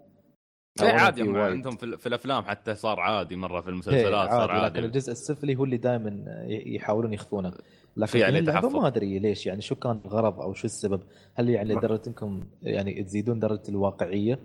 شيء 0.79 0.89
عادي. 0.89 1.21
عندهم 1.39 1.75
في, 1.77 1.83
ال- 1.83 1.97
في 1.99 2.07
الأفلام 2.07 2.43
حتى 2.43 2.75
صار 2.75 2.99
عادي 2.99 3.35
مرة 3.35 3.61
في 3.61 3.69
المسلسلات 3.69 4.29
صار 4.29 4.51
عادي 4.51 4.65
لكن 4.65 4.75
عادي 4.75 4.79
الجزء 4.79 5.11
السفلي 5.11 5.55
هو 5.55 5.63
اللي 5.63 5.77
دائما 5.77 6.23
يحاولون 6.47 7.13
يخفونه 7.13 7.53
لكن 7.97 8.19
اللعبة 8.39 8.61
تحفظ. 8.61 8.75
ما 8.75 8.87
أدري 8.87 9.19
ليش 9.19 9.45
يعني 9.47 9.61
شو 9.61 9.75
كان 9.75 10.01
الغرض 10.05 10.41
أو 10.41 10.53
شو 10.53 10.65
السبب 10.65 11.01
هل 11.35 11.49
يعني 11.49 11.73
لدرجة 11.73 12.01
إنكم 12.07 12.43
يعني 12.63 13.03
تزيدون 13.03 13.39
درجة 13.39 13.69
الواقعية 13.69 14.39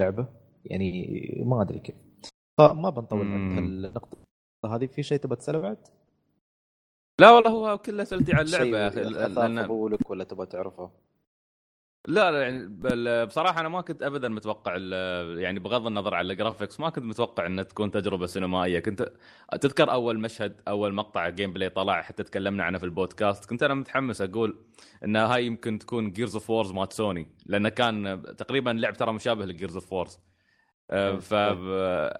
اللعبة 0.00 0.28
يعني 0.64 1.02
ما 1.46 1.62
أدري 1.62 1.78
كيف 1.78 1.94
فما 2.60 2.90
بنطول 2.90 3.20
عند. 3.32 3.58
هالنقطة 3.58 4.18
هذه 4.66 4.86
في 4.86 5.02
شيء 5.02 5.18
تبغى 5.18 5.36
تسأله 5.36 5.58
بعد؟ 5.58 5.78
لا 7.18 7.30
والله 7.30 7.50
هو 7.50 7.78
كله 7.78 8.02
اسئلتي 8.02 8.32
على 8.32 8.42
اللعبة 8.42 8.78
يا 8.78 8.88
أخي 8.88 9.00
لأن 9.02 9.62
فضولك 9.66 10.10
ولا 10.10 10.24
تبغى 10.24 10.46
تعرفه؟ 10.46 10.90
لا 12.08 12.30
لا 12.30 12.42
يعني 12.42 13.26
بصراحة 13.26 13.60
أنا 13.60 13.68
ما 13.68 13.80
كنت 13.80 14.02
ابدا 14.02 14.28
متوقع 14.28 14.76
يعني 15.38 15.58
بغض 15.58 15.86
النظر 15.86 16.14
عن 16.14 16.30
ال 16.30 16.36
graphics 16.36 16.80
ما 16.80 16.90
كنت 16.90 17.04
متوقع 17.04 17.46
إنها 17.46 17.64
تكون 17.64 17.90
تجربة 17.90 18.26
سينمائية 18.26 18.80
كنت 18.80 19.12
تذكر 19.60 19.92
أول 19.92 20.18
مشهد 20.18 20.60
أول 20.68 20.94
مقطع 20.94 21.28
gameplay 21.28 21.68
طلع 21.68 22.02
حتى 22.02 22.22
تكلمنا 22.22 22.64
عنه 22.64 22.78
في 22.78 22.84
البودكاست 22.84 23.44
كنت 23.44 23.62
أنا 23.62 23.74
متحمس 23.74 24.20
أقول 24.20 24.58
ان 25.04 25.16
هاي 25.16 25.46
يمكن 25.46 25.78
تكون 25.78 26.12
Gears 26.12 26.34
of 26.34 26.50
War 26.50 26.72
مال 26.72 26.92
سوني 26.92 27.28
لأنه 27.46 27.68
كان 27.68 28.22
تقريبا 28.38 28.70
لعب 28.70 28.96
ترى 28.96 29.12
مشابه 29.12 29.46
ل 29.46 29.51
Gears 29.51 29.74
of 29.74 29.92
War. 29.92 30.18
ف 31.20 31.34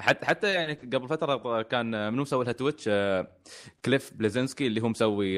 حتى 0.01 0.27
حتى 0.27 0.55
يعني 0.55 0.73
قبل 0.75 1.09
فترة 1.09 1.63
كان 1.63 2.13
منو 2.13 2.23
مسوي 2.23 2.45
لها 2.45 2.53
Twitch 2.53 2.85
آه، 2.89 3.29
Cliff 3.85 4.15
Bleszinski 4.15 4.67
اللي 4.67 4.81
هو 4.83 4.89
مسوي 4.89 5.37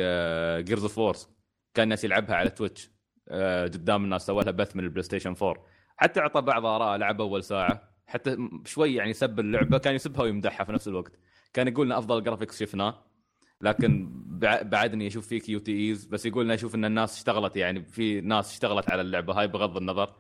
Gears 0.63 0.83
of 0.83 0.99
War 0.99 1.29
كان 1.75 1.83
الناس 1.85 2.05
يلعبها 2.05 2.37
على 2.37 2.51
Twitch 2.51 2.91
آه، 3.29 3.65
قدام 3.65 4.05
الناس 4.05 4.27
سوى 4.27 4.45
لها 4.45 4.53
بث 4.53 4.77
من 4.77 4.85
ال 4.85 5.03
PlayStation 5.03 5.35
4 5.43 5.65
حتى 5.97 6.21
اعطى 6.21 6.41
بعض 6.41 6.67
آراء 6.67 6.97
لعب 6.97 7.21
أول 7.21 7.45
ساعة. 7.45 7.89
حتى 8.07 8.37
شوي 8.65 8.95
يعني 8.95 9.13
سب 9.13 9.41
اللعبة. 9.41 9.79
كان 9.79 9.95
يسبها 9.95 10.23
ويمدحها 10.23 10.65
في 10.65 10.73
نفس 10.73 10.89
الوقت. 10.89 11.13
كان 11.53 11.69
يقول 11.69 11.87
لنا 11.87 11.99
أفضل 11.99 12.23
graphics 12.23 12.61
شفناه. 12.61 13.05
لكن 13.61 14.09
بع- 14.43 14.63
بعدني 14.63 15.07
أشوف 15.07 15.27
فيه 15.29 15.41
QTEs. 15.41 16.07
بس 16.07 16.27
يقول 16.27 16.45
لنا 16.45 16.55
أشوف 16.55 16.75
إن 16.75 16.85
الناس 16.85 17.17
اشتغلت. 17.17 17.57
يعني 17.57 17.85
في 17.85 18.21
ناس 18.21 18.53
اشتغلت 18.53 18.91
على 18.91 19.03
اللعبة. 19.03 19.33
هاي 19.41 19.49
بغض 19.49 19.77
النظر. 19.77 20.15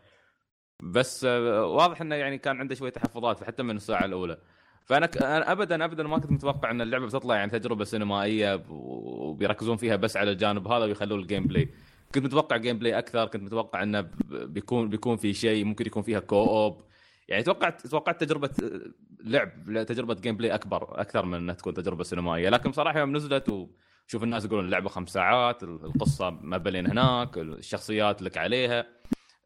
بس 0.83 1.25
آه، 1.25 1.65
واضح 1.65 2.01
إنه 2.01 2.15
يعني 2.15 2.39
كان 2.39 2.61
عنده 2.61 2.75
شوية 2.75 2.91
تحفظات 2.91 3.45
حتى 3.45 3.63
من 3.63 3.77
الساعة 3.77 4.05
الأولى. 4.05 4.39
فأنا 4.85 5.07
ك... 5.07 5.23
أنا 5.23 5.53
ابدا 5.53 5.85
ابدا 5.85 6.03
ما 6.03 6.19
كنت 6.19 6.33
متوقع 6.33 6.71
إن 6.71 6.81
اللعبة 6.81 7.07
بتطلع 7.07 7.37
يعني 7.37 7.51
تجربة 7.51 7.85
سينمائية 7.85 8.65
وبيركزون 8.69 9.77
فيها 9.77 9.97
بس 9.97 10.17
على 10.17 10.31
الجانب 10.31 10.69
هذا 10.69 10.85
ويخلون 10.85 11.21
ال 11.21 11.47
gameplay 11.47 11.69
كنت 12.15 12.25
متوقع 12.25 12.57
gameplay 12.57 12.99
أكثر 12.99 13.27
كنت 13.27 13.43
متوقع 13.43 13.83
إنه 13.83 14.09
بيكون 14.31 14.89
بيكون 14.89 15.17
في 15.17 15.35
شيء 15.35 15.65
ممكن 15.65 15.87
يكون 15.87 16.03
فيها 16.03 16.21
co-op 16.21 16.83
يعني 17.29 17.43
توقعت 17.43 17.87
توقعت 17.87 18.21
تجربة 18.21 18.51
آه، 18.63 18.81
لعب 19.25 19.85
تجربة 19.87 20.15
gameplay 20.15 20.55
أكبر 20.55 21.01
أكثر 21.01 21.27
من 21.27 21.35
إنها 21.35 21.55
تكون 21.55 21.75
تجربة 21.75 22.05
سينمائية. 22.05 22.49
لكن 22.49 22.71
بصراحة 22.71 22.99
يوم 22.99 23.17
نزلت 23.17 23.49
وشوف 23.49 24.23
الناس 24.23 24.45
يقولون 24.45 24.65
اللعبة 24.65 24.89
خمس 24.89 25.09
ساعات 25.09 25.63
القصة 25.63 26.31
ما 26.31 26.57
بين 26.57 26.87
هناك 26.87 27.39
الشخصيات 27.39 28.23
لك 28.23 28.39
عليها. 28.39 28.87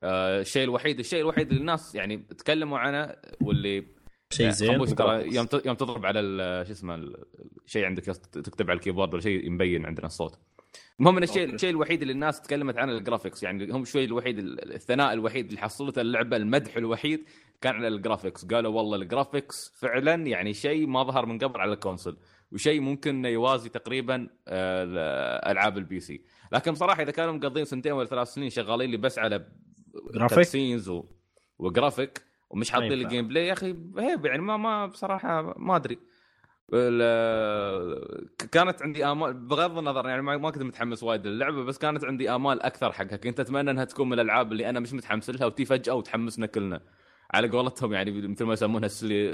الشيء 0.04 0.64
الوحيد 0.64 0.98
الشيء 0.98 1.20
الوحيد 1.20 1.48
اللي 1.48 1.60
الناس 1.60 1.94
يعني 1.94 2.16
تكلموا 2.16 2.78
عنه 2.78 3.14
واللي 3.40 3.86
شيء 4.32 4.48
زين 4.50 4.72
خنبوش 4.72 4.90
ترى. 4.90 5.34
يوم 5.34 5.46
يوم 5.64 5.76
تضرب 5.76 6.06
على 6.06 6.20
شو 6.66 6.72
اسمه 6.72 6.94
ال- 6.94 7.24
الشيء 7.66 7.84
عندك 7.84 8.02
تكتب 8.32 8.70
على 8.70 8.76
ال 8.76 8.80
keyboard 8.80 9.12
ولا 9.14 9.22
شيء 9.22 9.50
مبين 9.50 9.86
عندنا 9.86 10.06
الصوت 10.06 10.38
المهم 11.00 11.16
إن 11.16 11.22
الشيء. 11.22 11.54
الشيء 11.54 11.70
الوحيد 11.70 12.00
اللي 12.02 12.12
الناس 12.12 12.40
تكلمت 12.40 12.78
عنه 12.78 12.92
ال 12.92 12.98
graphics 12.98 13.42
يعني 13.42 13.72
هم 13.72 13.84
شوي 13.84 14.04
الوحيد 14.04 14.38
الثناء 14.38 15.12
الوحيد 15.12 15.46
اللي 15.48 15.60
حصلته 15.60 16.00
اللعبة 16.00 16.36
المدح 16.36 16.76
الوحيد 16.76 17.24
كان 17.60 17.74
على 17.74 17.88
ال 17.88 17.95
graphics 17.95 18.44
قالوا 18.44 18.72
والله 18.76 18.96
ال 18.96 19.05
graphics 19.05 19.72
فعلا 19.80 20.14
يعني 20.14 20.52
شيء 20.54 20.86
ما 20.86 21.02
ظهر 21.02 21.26
من 21.26 21.38
قبل 21.38 21.60
على 21.60 21.72
ال 21.72 21.78
console 21.78 22.16
وشيء 22.52 22.80
ممكن 22.80 23.10
إنه 23.10 23.28
يوازي 23.28 23.68
تقريبا 23.68 24.28
آه، 24.48 24.82
ال- 24.84 24.98
ألعاب 25.52 25.78
ال 25.78 26.00
PC 26.00 26.22
لكن 26.52 26.72
بصراحة 26.72 27.02
إذا 27.02 27.10
كانوا 27.10 27.32
مقضين 27.32 27.64
سنتين 27.64 27.92
ولا 27.92 28.06
ثلاث 28.06 28.28
سنين 28.28 28.50
شغالين 28.50 28.90
لي 28.90 28.96
بس 28.96 29.18
على 29.18 29.46
graphic؟ 30.14 30.42
scenes 30.42 30.88
و... 30.88 31.04
وجرافيك 31.58 32.22
ومش 32.50 32.70
حاطين 32.70 32.88
لي 32.88 32.96
ينفع. 32.96 33.08
gameplay 33.08 33.46
يا 33.46 33.52
أخي 33.52 33.76
عيب 33.96 34.26
يعني 34.26 34.42
ما 34.42 34.56
ما 34.56 34.86
بصراحة 34.86 35.54
ما 35.58 35.76
أدري. 35.76 35.98
كانت 38.52 38.82
عندي 38.82 39.04
آمال 39.06 39.34
بغض 39.34 39.78
النظر 39.78 40.08
يعني 40.08 40.22
ما 40.22 40.36
ما 40.36 40.50
كنت 40.50 40.62
متحمس 40.62 41.02
وايد 41.02 41.26
للعبة 41.26 41.64
بس 41.64 41.78
كانت 41.78 42.04
عندي 42.04 42.30
آمال 42.30 42.62
أكثر 42.62 42.92
حقها 42.92 43.16
كنت 43.16 43.40
اتمنى 43.40 43.70
إنها 43.70 43.84
تكون 43.84 44.08
من 44.08 44.12
الألعاب 44.12 44.52
اللي 44.52 44.68
أنا 44.70 44.80
مش 44.80 44.92
متحمس 44.92 45.30
لها 45.30 45.46
وتي 45.46 45.64
فجأة 45.64 45.94
وتحمسنا 45.94 46.46
كلنا. 46.46 46.80
على 47.30 47.48
قولتهم 47.48 47.92
يعني 47.92 48.28
مثل 48.28 48.44
ما 48.44 48.52
يسمونها 48.52 48.86
ال 48.86 48.92
slee... 48.92 49.28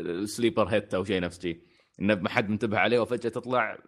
ال 0.00 0.08
sleeper 0.08 0.64
hit 0.64 0.94
أو 0.94 1.04
شيء 1.04 1.20
نفس 1.20 1.40
شيء. 1.40 1.60
انه 2.00 2.14
ما 2.14 2.28
حد 2.28 2.50
منتبه 2.50 2.78
عليه 2.78 3.00
وفجأة 3.00 3.30
تطلع 3.30 3.78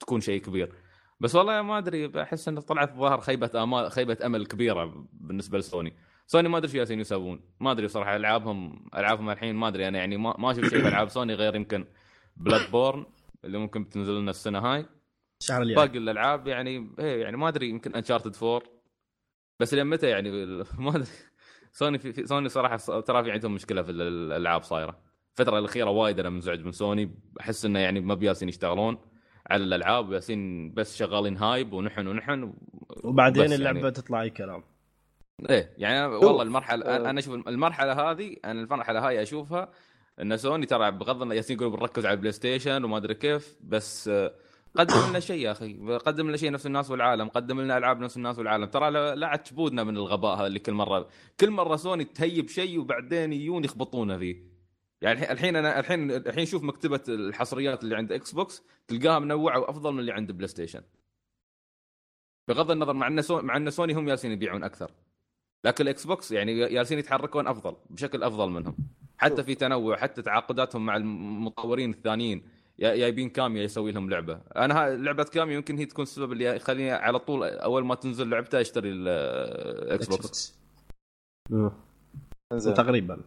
تكون 0.00 0.20
شيء 0.20 0.40
كبير. 0.40 0.72
بس 1.20 1.34
والله 1.34 1.62
ما 1.62 1.78
أدري 1.78 2.08
بحس 2.08 2.48
إنه 2.48 2.60
طلعت 2.60 2.94
ظهر 2.96 3.20
خيبة 3.20 3.50
امال 3.62 3.90
خيبة 3.90 4.18
أمل 4.26 4.46
كبيرة 4.46 5.06
بالنسبة 5.12 5.58
لسوني. 5.58 5.92
سوني 6.26 6.48
ما 6.48 6.58
أدري 6.58 6.68
شو 6.70 6.76
جالسين 6.76 7.00
يسوون. 7.00 7.40
ما 7.60 7.70
أدري 7.70 7.88
صراحة 7.88 8.16
ألعابهم 8.16 8.88
ألعابهم 8.96 9.30
الحين 9.30 9.54
ما 9.54 9.68
أدري 9.68 9.88
أنا 9.88 9.98
يعني 9.98 10.16
ما, 10.16 10.34
ما 10.38 10.50
أشوف 10.50 10.64
شيء 10.64 10.80
في 10.82 10.88
العاب 10.88 11.08
سوني 11.08 11.34
غير 11.34 11.54
يمكن 11.54 11.84
Bloodborne 12.36 13.06
اللي 13.44 13.58
ممكن 13.58 13.84
بتنزل 13.84 14.20
لنا 14.20 14.30
السنة 14.30 14.58
هاي. 14.58 14.86
الشهر 15.42 15.62
الجاي. 15.62 15.76
باقي 15.76 15.98
الألعاب 15.98 16.48
يعني 16.48 16.90
إيه 16.98 17.22
يعني 17.22 17.36
ما 17.36 17.48
أدري 17.48 17.68
يمكن 17.68 17.94
Uncharted 17.94 18.36
4 18.42 18.62
بس 19.60 19.74
لين 19.74 19.86
متى 19.86 20.08
يعني؟ 20.08 20.30
ما 20.78 20.90
أدري. 20.96 21.06
سوني 21.72 21.98
في 21.98 22.26
سوني 22.26 22.48
صراحة 22.48 23.00
ترى 23.00 23.24
في 23.24 23.30
عندهم 23.30 23.54
مشكلة 23.54 23.82
في 23.82 23.90
ال- 23.90 24.02
الألعاب 24.02 24.62
صايرة. 24.62 24.98
الفترة 25.38 25.58
الأخيرة 25.58 25.90
وايد 25.90 26.20
أنا 26.20 26.30
منزعج 26.30 26.64
من 26.64 26.72
سوني. 26.72 27.14
أحس 27.40 27.64
إنه 27.64 27.78
يعني 27.78 28.00
ما 28.00 28.14
بياسين 28.14 28.48
يشتغلون. 28.48 28.98
على 29.50 29.64
الألعاب 29.64 30.08
وياسين 30.08 30.74
بس 30.74 30.96
شغالين 30.96 31.36
hype 31.36 31.72
ونحن 31.72 32.06
ونحن 32.06 32.52
وبعدين 33.04 33.52
اللعبة 33.52 33.78
يعني. 33.78 33.90
تطلع 33.90 34.22
أي 34.22 34.30
كلام 34.30 34.62
إيه 35.50 35.74
يعني 35.78 36.06
والله 36.06 36.42
المرحلة. 36.42 36.96
أنا 36.96 37.18
أشوف 37.18 37.34
المرحلة 37.34 38.10
هذه 38.10 38.36
أنا 38.44 38.60
المرحلة 38.62 39.08
هاي 39.08 39.22
أشوفها 39.22 39.68
إن 40.20 40.36
سوني 40.36 40.66
ترى 40.66 40.90
بغض 40.90 41.22
النظر 41.22 41.36
ياسين 41.36 41.56
يقولون 41.56 41.76
بنركز 41.76 42.06
على 42.06 42.14
ال 42.14 42.32
PlayStation 42.32 42.84
وما 42.84 42.96
أدري 42.96 43.14
كيف 43.14 43.56
بس 43.60 44.08
آه، 44.08 44.34
قدم 44.76 45.10
لنا 45.10 45.20
شيء 45.20 45.40
يا 45.40 45.52
أخي 45.52 45.74
قدم 46.06 46.28
لنا 46.28 46.36
شيء 46.36 46.50
نفس 46.50 46.66
الناس 46.66 46.90
والعالم 46.90 47.28
قدم 47.28 47.60
لنا 47.60 47.78
ألعاب 47.78 48.00
نفس 48.00 48.16
الناس 48.16 48.38
والعالم 48.38 48.64
ترى 48.64 48.90
لا 48.90 49.14
لا 49.14 49.26
عاد 49.26 49.38
تبودنا 49.38 49.84
من 49.84 49.96
الغباء 49.96 50.36
هذا 50.36 50.46
اللي 50.46 50.58
كل 50.58 50.72
مرة 50.72 51.08
كل 51.40 51.50
مرة 51.50 51.76
سوني 51.76 52.04
ت 52.04 52.13
hype 52.13 52.48
شيء 52.48 52.80
وبعدين 52.80 53.32
يجون 53.32 53.64
يخبطونا 53.64 54.18
فيه 54.18 54.57
يعني 55.02 55.18
الحين- 55.18 55.30
الحين 55.30 55.56
أنا 55.56 55.78
الحين 55.78 56.10
الحين 56.10 56.46
شوف 56.46 56.62
مكتبة 56.62 57.00
الحصريات 57.08 57.84
اللي 57.84 57.96
عند 57.96 58.12
إكس 58.12 58.32
بوكس 58.32 58.62
تلقاها 58.88 59.18
منوعة 59.18 59.58
وأفضل 59.58 59.92
من 59.92 60.00
اللي 60.00 60.12
عند 60.12 60.32
بلاي 60.32 60.48
ستيشن 60.48 60.82
بغض 62.48 62.70
النظر 62.70 62.92
مع 62.92 63.06
إن 63.06 63.22
سوني 63.22 63.42
مع 63.46 63.56
إن 63.56 63.70
سوني 63.70 63.92
هم 63.94 64.06
جالسين 64.06 64.32
يبيعون 64.32 64.64
أكثر. 64.64 64.90
لكن 65.64 65.84
الاكس 65.84 66.06
بوكس 66.06 66.32
يعني 66.32 66.68
جالسين 66.68 66.98
يتحركون 66.98 67.46
أفضل 67.46 67.76
بشكل 67.90 68.22
أفضل 68.22 68.50
منهم. 68.50 68.76
حتى 69.18 69.44
في 69.44 69.54
تنوع 69.54 69.96
حتى 69.96 70.22
تعاقداتهم 70.22 70.86
مع 70.86 70.96
المطورين 70.96 71.90
الثانيين 71.90 72.42
جايبين 72.80 73.28
كاميا 73.30 73.62
يسوي 73.62 73.92
لهم 73.92 74.10
لعبة. 74.10 74.40
أنا 74.56 74.96
لعبة 74.96 75.24
كاميا 75.24 75.54
يمكن 75.54 75.78
هي 75.78 75.84
تكون 75.86 76.02
السبب 76.02 76.32
اللي 76.32 76.44
يخليني 76.44 76.90
على 76.90 77.18
طول 77.18 77.44
أول 77.44 77.84
ما 77.84 77.94
تنزل 77.94 78.30
لعبتها 78.30 78.60
أشتري 78.60 78.90
الاكس 78.92 80.06
بوكس 80.06 80.58
مم. 81.50 81.70
زين 82.52 82.74
تقريبا. 82.74 83.20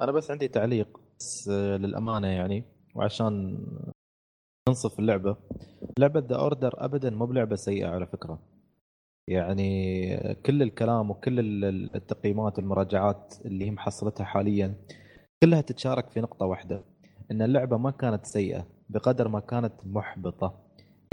أنا 0.00 0.12
بس 0.12 0.30
عندي 0.30 0.48
تعليق 0.48 1.00
بس 1.18 1.48
آه، 1.48 1.76
للأمانة 1.76 2.28
يعني 2.28 2.64
وعشان 2.94 3.58
ننصف 4.68 4.98
اللعبة. 4.98 5.36
لعبة 5.98 6.20
The 6.20 6.36
Order 6.36 6.74
ابدا 6.84 7.10
مو 7.10 7.26
بلعبة 7.26 7.56
سيئة 7.56 7.86
على 7.86 8.06
فكرة. 8.06 8.42
يعني 9.28 10.34
كل 10.46 10.62
الكلام 10.62 11.10
وكل 11.10 11.40
ال- 11.40 11.96
التقييمات 11.96 12.58
والمراجعات 12.58 13.34
اللي 13.44 13.64
هي 13.66 13.70
محصلتها 13.70 14.24
حاليا 14.24 14.74
كلها 15.42 15.60
تتشارك 15.60 16.10
في 16.10 16.20
نقطة 16.20 16.46
واحدة 16.46 16.84
إن 17.30 17.42
اللعبة 17.42 17.76
ما 17.76 17.90
كانت 17.90 18.26
سيئة 18.26 18.66
بقدر 18.88 19.28
ما 19.28 19.40
كانت 19.40 19.72
محبطة. 19.86 20.60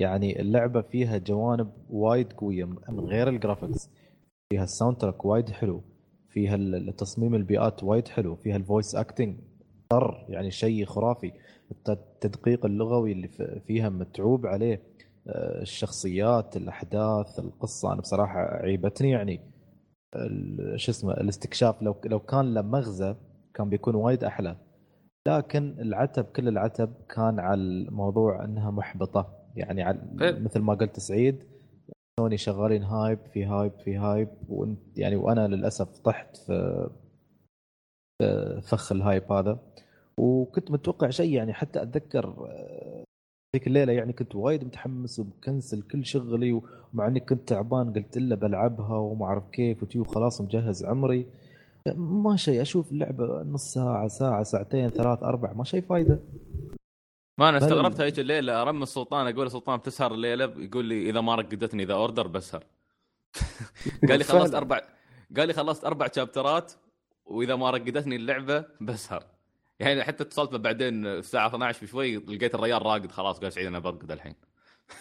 يعني 0.01 0.41
اللعبة 0.41 0.81
فيها 0.81 1.17
جوانب 1.17 1.71
وايد 1.89 2.33
قوية 2.33 2.65
من 2.65 2.99
غير 2.99 3.27
ال 3.29 3.36
graphics 3.36 3.89
فيها 4.49 4.63
ال 4.63 4.97
soundtrack 4.97 5.25
وايد 5.25 5.49
حلو. 5.49 5.81
فيها 6.37 6.55
التصميم 6.55 7.35
البيئات 7.35 7.83
وايد 7.83 8.07
حلو 8.07 8.35
فيها 8.35 8.55
ال 8.55 8.62
voice 8.62 8.95
acting 8.95 9.37
طر 9.89 10.25
يعني 10.29 10.51
شيء 10.51 10.85
خرافي. 10.85 11.31
التدقيق 11.89 12.65
اللغوي 12.65 13.11
اللي 13.11 13.27
فيها 13.67 13.89
متعوب 13.89 14.45
عليه 14.45 14.81
آه، 15.27 15.61
الشخصيات 15.61 16.57
الأحداث 16.57 17.39
القصة. 17.39 17.93
أنا 17.93 18.01
بصراحة 18.01 18.39
عيبتني 18.39 19.11
يعني 19.11 19.39
شو 20.75 20.91
اسمه 20.91 21.13
الاستكشاف. 21.13 21.81
لو 21.81 21.95
لو 22.05 22.19
كان 22.19 22.53
له 22.53 22.61
مغزى 22.61 23.15
كان 23.53 23.69
بيكون 23.69 23.95
وايد 23.95 24.23
أحلى. 24.23 24.55
لكن 25.27 25.75
العتب 25.79 26.23
كل 26.23 26.47
العتب 26.47 26.93
كان 27.15 27.39
على 27.39 27.61
الموضوع 27.61 28.45
إنها 28.45 28.71
محبطة. 28.71 29.33
يعني 29.55 29.83
على 29.83 29.99
إيه. 30.21 30.39
مثل 30.39 30.59
ما 30.59 30.73
قلت 30.73 30.99
سعيد 30.99 31.43
سوني 32.19 32.37
شغالين 32.37 32.83
hype 32.83 33.19
في 33.33 33.45
hype 33.45 33.71
في 33.85 33.95
hype 33.97 34.29
وانت 34.49 34.79
يعني 34.97 35.15
وأنا 35.15 35.47
للأسف 35.47 35.99
طحت 35.99 36.37
في 36.37 36.89
فخ 38.61 38.91
ال 38.91 38.99
hype 38.99 39.31
هذا. 39.31 39.59
وكنت 40.17 40.71
متوقع 40.71 41.09
شيء 41.09 41.33
يعني 41.33 41.53
حتى 41.53 41.81
أتذكر 41.81 42.25
آه، 42.49 43.03
ذيك 43.55 43.67
الليلة 43.67 43.93
يعني 43.93 44.13
كنت 44.13 44.35
وايد 44.35 44.63
متحمس 44.63 45.19
ومكنسل 45.19 45.81
كل 45.81 46.05
شغلي 46.05 46.61
ومع 46.93 47.07
إني 47.07 47.19
كنت 47.19 47.49
تعبان 47.49 47.93
قلت 47.93 48.17
له 48.17 48.35
بلعبها 48.35 48.97
وما 48.97 49.25
أعرف 49.25 49.49
كيف 49.49 49.83
وتيو 49.83 50.03
خلاص 50.03 50.41
مجهز 50.41 50.85
عمري. 50.85 51.25
ما 51.95 52.35
شيء 52.35 52.61
أشوف 52.61 52.91
اللعبة 52.91 53.43
نص 53.43 53.73
ساعة 53.73 54.07
ساعة 54.07 54.43
ساعتين 54.43 54.89
ثلاث 54.89 55.23
أربع 55.23 55.53
ما 55.53 55.63
شيء 55.63 55.81
فايدة. 55.81 56.19
ما 57.37 57.49
أنا 57.49 57.57
استغربت 57.57 58.01
هيك 58.01 58.19
الليلة 58.19 58.61
ارم 58.61 58.83
السلطان 58.83 59.27
أقول 59.27 59.45
السلطان 59.45 59.77
بتسهر 59.77 60.13
الليلة 60.13 60.53
يقول 60.57 60.85
لي 60.85 61.09
إذا 61.09 61.21
ما 61.21 61.35
رقدتني 61.35 61.83
اذا 61.83 61.93
أوردر 61.93 62.27
بسهر. 62.27 62.63
قال 64.09 64.17
لي 64.17 64.23
خلصت 64.23 64.55
أربع 64.55 64.81
قال 65.37 65.47
لي 65.47 65.53
خلصت 65.53 65.85
أربع 65.85 66.07
شابترات 66.15 66.73
وإذا 67.25 67.55
ما 67.55 67.69
رقدتني 67.69 68.15
اللعبة 68.15 68.65
بسهر. 68.81 69.23
يعني 69.79 70.03
حتى 70.03 70.23
اتصلت 70.23 70.55
بعدين 70.55 71.05
الساعة 71.05 71.47
12 71.47 71.85
بشوي 71.85 72.15
لقيت 72.15 72.55
الريال 72.55 72.85
راقد 72.85 73.11
خلاص 73.11 73.39
قال 73.39 73.53
سعيد 73.53 73.67
أنا 73.67 73.79
برقد 73.79 74.11
الحين. 74.11 74.35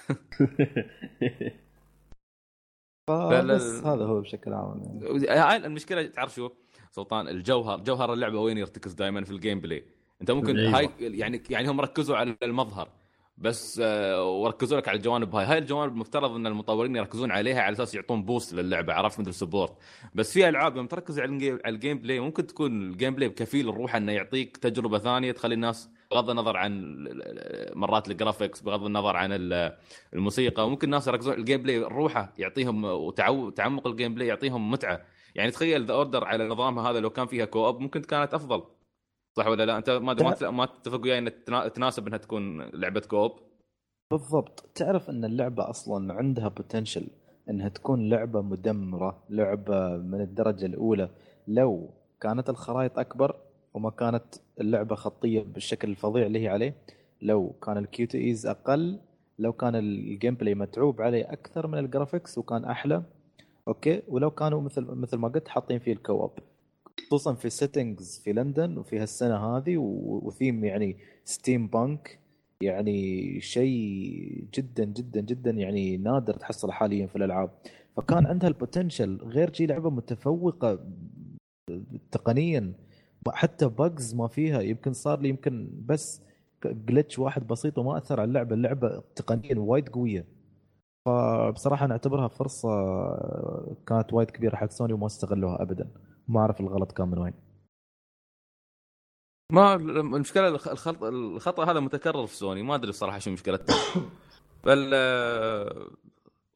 بس 3.44 3.62
هذا 3.62 4.04
هو 4.04 4.20
بشكل 4.20 4.52
عام 4.52 4.82
يعني. 4.82 5.28
هاي 5.28 5.56
المشكلة 5.56 6.06
تعرف 6.06 6.34
شو؟ 6.34 6.50
سلطان 6.90 7.28
الجوهر 7.28 7.80
جوهر 7.80 8.12
اللعبة 8.12 8.40
وين 8.40 8.58
يرتكز 8.58 8.92
دائما 8.92 9.24
في 9.24 9.30
ال 9.30 9.60
gameplay 9.60 9.95
انت 10.20 10.30
ممكن 10.30 10.58
أيوة. 10.58 10.78
هاي 10.78 10.90
يعني 11.00 11.42
يعني 11.50 11.68
هم 11.68 11.80
ركزوا 11.80 12.16
على 12.16 12.36
المظهر 12.42 12.88
بس 13.38 13.80
آه، 13.84 14.24
وركزوا 14.24 14.78
لك 14.78 14.88
على 14.88 14.96
الجوانب. 14.96 15.34
هاي 15.34 15.46
هاي 15.46 15.58
الجوانب 15.58 15.96
مفترض 15.96 16.30
ان 16.30 16.46
المطورين 16.46 16.96
يركزون 16.96 17.30
عليها 17.30 17.62
على 17.62 17.72
أساس 17.72 17.94
يعطون 17.94 18.22
boost 18.22 18.54
للعبة 18.54 18.92
عرفت؟ 18.92 19.20
مثل 19.20 19.34
support 19.34 19.72
بس 20.14 20.32
في 20.32 20.48
ألعاب 20.48 20.76
لما 20.76 20.88
تركز 20.88 21.20
على 21.20 21.58
ال 21.66 21.98
gameplay 21.98 22.20
ممكن 22.20 22.46
تكون 22.46 22.82
ال 22.82 23.14
gameplay 23.14 23.28
كفيل 23.28 23.68
الروح 23.68 23.96
إنه 23.96 24.12
يعطيك 24.12 24.56
تجربة 24.56 24.98
ثانية 24.98 25.32
تخلي 25.32 25.54
الناس 25.54 25.90
بغض 26.10 26.30
النظر 26.30 26.56
عن 26.56 27.04
مرات 27.74 28.08
ال 28.10 28.16
graphics 28.16 28.60
بغض 28.60 28.84
النظر 28.84 29.16
عن 29.16 29.28
الموسيقى. 30.14 30.70
ممكن 30.70 30.84
الناس 30.86 31.06
يركزون 31.08 31.34
ال 31.34 31.62
gameplay 31.62 31.78
روحه 31.78 32.32
يعطيهم 32.38 32.84
وتعمق 32.84 33.86
ال 33.86 34.14
gameplay 34.14 34.28
يعطيهم 34.28 34.70
متعة. 34.70 35.02
يعني 35.34 35.50
تخيل 35.50 35.86
The 35.86 35.92
Order 35.92 36.24
على 36.24 36.48
نظامها 36.48 36.90
هذا 36.90 37.00
لو 37.00 37.10
كان 37.10 37.26
فيها 37.26 37.44
co-op 37.44 37.80
ممكن 37.80 38.02
كانت 38.02 38.34
أفضل. 38.34 38.75
صح 39.36 39.46
ولا 39.46 39.66
لا؟ 39.66 39.76
أنت 39.76 39.90
ما 39.90 40.50
ما 40.50 40.66
تتفق 40.66 41.00
وياي 41.02 41.18
ان 41.18 41.32
تناسب 41.74 42.06
إنها 42.06 42.18
تكون 42.18 42.62
لعبة 42.62 43.00
co-op؟ 43.00 43.32
بالضبط. 44.10 44.70
تعرف 44.74 45.10
إن 45.10 45.24
اللعبة 45.24 45.70
أصلا 45.70 46.14
عندها 46.14 46.48
potential 46.48 47.06
إنها 47.50 47.68
تكون 47.68 48.08
لعبة 48.08 48.42
مدمرة 48.42 49.22
لعبة 49.30 49.96
من 49.96 50.20
الدرجة 50.20 50.66
الأولى. 50.66 51.10
لو 51.48 51.90
كانت 52.20 52.50
الخرائط 52.50 52.98
أكبر 52.98 53.36
وما 53.74 53.90
كانت 53.90 54.24
اللعبة 54.60 54.94
خطية 54.94 55.42
بالشكل 55.42 55.90
الفظيع 55.90 56.26
اللي 56.26 56.44
هي 56.44 56.48
عليه 56.48 56.74
لو 57.22 57.52
كان 57.62 57.76
ال 57.76 58.06
QTEs 58.06 58.46
أقل 58.46 59.00
لو 59.38 59.52
كان 59.52 59.74
ال 59.74 60.34
gameplay 60.34 60.54
متعوب 60.54 61.02
عليه 61.02 61.32
أكثر 61.32 61.66
من 61.66 61.78
ال 61.78 61.85
graphics 61.85 62.38
وكان 62.38 62.64
أحلى 62.64 63.02
okay؟ 63.68 64.02
ولو 64.08 64.30
كانوا 64.30 64.60
مثل 64.60 64.82
مثل 64.82 65.16
ما 65.16 65.28
قلت 65.28 65.48
حاطين 65.48 65.78
فيه 65.78 65.92
ال 65.92 65.99
co-op 65.99 66.30
خصوصا 67.04 67.34
في 67.34 67.44
ال 67.44 67.53
settings 67.53 68.18
في 68.24 68.32
لندن 68.32 68.78
وفي 68.78 68.98
هالسنة 68.98 69.56
هذه 69.56 69.76
وثيم 69.76 70.64
يعني 70.64 70.96
steampunk 71.24 72.18
يعني 72.60 73.40
شيء 73.40 74.48
جدا 74.54 74.84
جدا 74.84 75.20
جدا 75.20 75.50
يعني 75.50 75.96
نادر 75.96 76.34
تحصل 76.34 76.72
حاليا 76.72 77.06
في 77.06 77.16
الألعاب. 77.16 77.50
فكان 77.96 78.26
عندها 78.26 78.48
ال 78.48 78.55
potential 78.55 79.16
غير 79.22 79.52
شيء 79.52 79.68
لعبة 79.68 79.90
متفوقة 79.90 80.78
تقنيا 82.10 82.72
حتى 83.28 83.66
bugs 83.68 84.14
ما 84.14 84.28
فيها. 84.28 84.60
يمكن 84.60 84.92
صار 84.92 85.20
لي 85.20 85.28
يمكن 85.28 85.70
بس 85.86 86.22
glitch 86.64 87.18
واحد 87.18 87.46
بسيط 87.46 87.78
وما 87.78 87.98
أثر 87.98 88.20
على 88.20 88.28
اللعبة. 88.28 88.54
اللعبة 88.54 89.02
تقنيا 89.16 89.58
وايد 89.58 89.88
قوية. 89.88 90.24
فبصراحة 91.08 91.86
نعتبرها 91.86 92.28
فرصة 92.28 92.68
كانت 93.86 94.12
وايد 94.12 94.30
كبيرة 94.30 94.56
حق 94.56 94.70
سوني 94.70 94.92
وما 94.92 95.06
استغلوها 95.06 95.62
ابدا. 95.62 95.88
ما 96.28 96.40
أعرف 96.40 96.60
الغلط 96.60 96.92
كان 96.92 97.08
من 97.08 97.18
وين. 97.18 97.34
ما 99.52 99.74
المشكلة 99.74 100.48
الخط 100.48 101.02
الخطأ 101.02 101.64
هذا 101.70 101.80
متكرر 101.80 102.26
في 102.26 102.36
سوني 102.36 102.62
ما 102.62 102.74
أدري 102.74 102.90
الصراحة 102.90 103.18
شو 103.18 103.30
مشكلته. 103.30 103.74
بل 104.64 104.94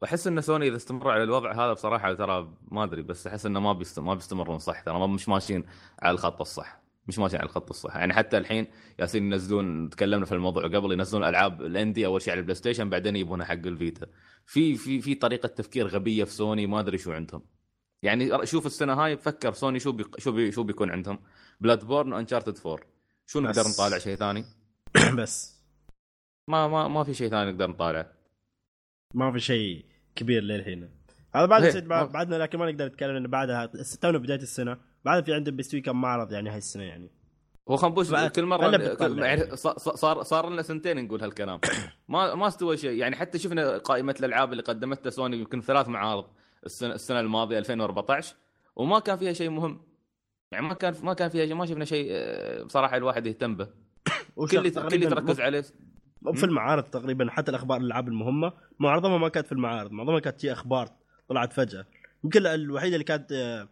أحس 0.03 0.27
إن 0.27 0.41
سوني 0.41 0.67
إذا 0.67 0.75
استمر 0.75 1.09
على 1.09 1.23
الوضع 1.23 1.51
هذا 1.51 1.73
بصراحة 1.73 2.13
ترى 2.13 2.53
ما 2.71 2.83
أدري 2.83 3.01
بس 3.01 3.27
أحس 3.27 3.45
إنه 3.45 3.59
ما 3.59 3.73
بيست... 3.73 3.99
ما 3.99 4.13
بيستمرون 4.13 4.59
صح 4.59 4.81
ترى 4.81 5.07
مش 5.07 5.29
ماشيين 5.29 5.65
على 5.99 6.13
الخط 6.13 6.41
الصح 6.41 6.81
مش 7.07 7.19
ماشيين 7.19 7.41
على 7.41 7.49
الخط 7.49 7.69
الصح. 7.69 7.95
يعني 7.95 8.13
حتى 8.13 8.37
الحين 8.37 8.67
يالسين 8.99 9.23
ينزلون 9.23 9.89
تكلمنا 9.89 10.25
في 10.25 10.31
الموضوع 10.35 10.63
قبل 10.63 10.91
ينزلون 10.91 11.23
ألعاب 11.23 11.61
ال 11.61 11.68
indie 11.68 12.05
أول 12.05 12.21
شيء 12.21 12.31
على 12.31 12.39
البلاي 12.39 12.55
ستيشن 12.55 12.89
بعدين 12.89 13.15
يبونها 13.15 13.45
حق 13.45 13.53
الفيتا. 13.53 14.07
في 14.45 14.75
في 14.75 15.01
في 15.01 15.15
طريقة 15.15 15.47
تفكير 15.47 15.87
غبية 15.87 16.23
في 16.23 16.31
سوني 16.31 16.67
ما 16.67 16.79
أدري 16.79 16.97
شو 16.97 17.11
عندهم. 17.11 17.41
يعني 18.03 18.45
شوف 18.45 18.65
السنة 18.65 18.93
هاي 18.93 19.17
فكر 19.17 19.53
سوني 19.53 19.79
شو 19.79 19.91
بي... 19.91 20.05
شو 20.17 20.31
بي... 20.31 20.51
شو 20.51 20.63
بيكون 20.63 20.91
عندهم؟ 20.91 21.19
Bloodborne 21.59 22.13
و 22.13 22.17
Uncharted 22.17 22.57
4 22.65 22.79
شو 23.25 23.39
نقدر 23.39 23.61
نطالع؟ 23.61 23.97
شيء 23.97 24.15
ثاني؟ 24.15 24.45
بس. 25.17 25.61
ما 26.47 26.67
ما 26.67 26.87
ما 26.87 27.03
في 27.03 27.13
شيء 27.13 27.29
ثاني 27.29 27.51
نقدر 27.51 27.69
نطالعه 27.69 28.13
ما 29.13 29.31
في 29.31 29.39
شيء 29.39 29.85
كبير 30.15 30.43
للحين 30.43 31.01
هذا 31.35 31.45
بعد 31.45 31.63
إيه، 31.63 31.79
بعدنا 31.87 32.35
لكن 32.35 32.59
ما 32.59 32.71
نقدر 32.71 32.85
نتكلم 32.85 33.15
إنه 33.15 33.27
بعدها. 33.27 33.65
تونا 34.01 34.17
بداية 34.17 34.39
السنة. 34.39 34.77
بعد 35.05 35.25
في 35.25 35.33
عندهم 35.33 35.55
بيستوي 35.55 35.81
كم 35.81 36.01
معرض 36.01 36.31
يعني 36.31 36.49
هاي 36.49 36.57
السنة 36.57 36.83
يعني. 36.83 37.11
هو 37.69 37.75
خنبوش 37.75 38.13
كل 38.13 38.45
مرة 38.45 38.71
يعني. 39.25 39.55
صار 39.55 40.23
صار 40.23 40.49
لنا 40.49 40.61
سنتين 40.61 41.05
نقول 41.05 41.21
هالكلام. 41.21 41.59
ما 42.07 42.35
ما 42.35 42.47
استوى 42.47 42.77
شيء. 42.77 42.91
يعني 42.91 43.15
حتى 43.15 43.39
شفنا 43.39 43.77
قائمة 43.77 44.15
الألعاب 44.19 44.51
اللي 44.51 44.63
قدمتها 44.63 45.09
سوني 45.09 45.37
يمكن 45.37 45.61
ثلاث 45.61 45.87
معارض. 45.87 46.25
السنة 46.65 46.93
السنة 46.93 47.19
الماضية 47.19 47.59
2014 47.59 48.35
وما 48.75 48.99
كان 48.99 49.17
فيها 49.17 49.33
شيء 49.33 49.49
مهم. 49.49 49.81
يعني 50.51 50.67
ما 50.67 50.73
كان 50.73 50.93
ما 51.03 51.13
كان 51.13 51.29
فيها 51.29 51.45
شيء 51.45 51.55
ما 51.55 51.65
شفنا 51.65 51.85
شيء 51.85 52.07
آه، 52.11 52.63
بصراحة 52.63 52.97
الواحد 52.97 53.27
يهتم 53.27 53.55
به. 53.55 53.67
كل 54.35 54.57
اللي 54.57 54.69
كل 54.69 54.93
اللي 54.93 55.05
تركز 55.05 55.41
عليه 55.41 55.63
في 56.33 56.43
المعارض 56.43 56.83
تقريبا 56.83 57.31
حتى 57.31 57.51
الأخبار 57.51 57.77
الألعاب 57.77 58.07
المهمة 58.07 58.53
معظمها 58.79 59.17
ما 59.17 59.29
كانت 59.29 59.45
في 59.45 59.51
المعارض 59.51 59.91
معظمها 59.91 60.19
كانت 60.19 60.39
تجي 60.39 60.51
أخبار 60.51 60.89
طلعت 61.29 61.53
فجأة. 61.53 61.85
يمكن 62.23 62.45
الوحيدة 62.45 62.95
اللي 62.95 63.03
كانت 63.03 63.31
آه، 63.31 63.67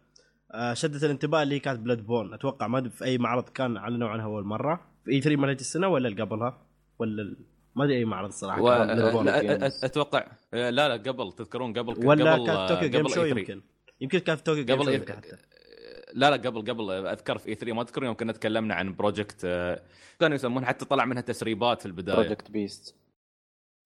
آه، 0.52 0.74
شدت 0.74 1.04
الانتباه 1.04 1.42
اللي 1.42 1.54
هي 1.54 1.58
كانت 1.58 1.80
Bloodborne. 1.80 2.34
أتوقع 2.34 2.66
ما 2.66 2.88
في 2.88 3.04
أي 3.04 3.18
معرض 3.18 3.48
كان 3.48 3.76
أعلنوا 3.76 4.08
عنها 4.08 4.24
أول 4.24 4.44
مرة. 4.44 4.80
في 5.04 5.10
E3 5.10 5.40
مالت 5.40 5.60
السنة 5.60 5.88
ولا 5.88 6.08
اللي 6.08 6.22
قبلها؟ 6.22 6.58
ولا 6.98 7.36
ما 7.76 7.84
أدري 7.84 7.96
أي 7.96 8.04
معرض 8.04 8.28
الصراحه 8.28 8.62
و... 8.62 8.68
أتوقع 9.84 10.26
لا 10.52 10.70
لا 10.70 10.94
قبل 10.94 11.32
تذكرون 11.32 11.78
قبل 11.78 12.06
ولا 12.06 12.34
قبل 12.34 12.46
كانت 12.46 12.68
Tokyo 12.68 12.90
Game 12.90 13.08
Show 13.08 13.24
يمكن. 13.24 13.62
يمكن 14.00 14.18
كانت 14.18 14.38
في 14.38 14.44
توكيو 14.44 14.76
قبل 14.76 14.90
جيم 14.90 15.06
شو 15.06 15.12
حتى. 15.12 15.36
لا 16.14 16.30
لا 16.30 16.36
قبل 16.36 16.60
قبل 16.60 16.90
أذكر 16.90 17.38
في 17.38 17.48
E3 17.48 17.72
ما 17.72 17.82
أذكر 17.82 18.04
يوم 18.04 18.14
كنا 18.14 18.32
تكلمنا 18.32 18.74
عن 18.74 18.94
Project 18.94 19.40
كانوا 20.20 20.34
يسمون 20.34 20.64
حتى 20.64 20.84
طلع 20.84 21.04
منها 21.04 21.22
تسريبات 21.22 21.80
في 21.80 21.86
البداية. 21.86 22.16
Project 22.16 22.50
Beast 22.50 22.94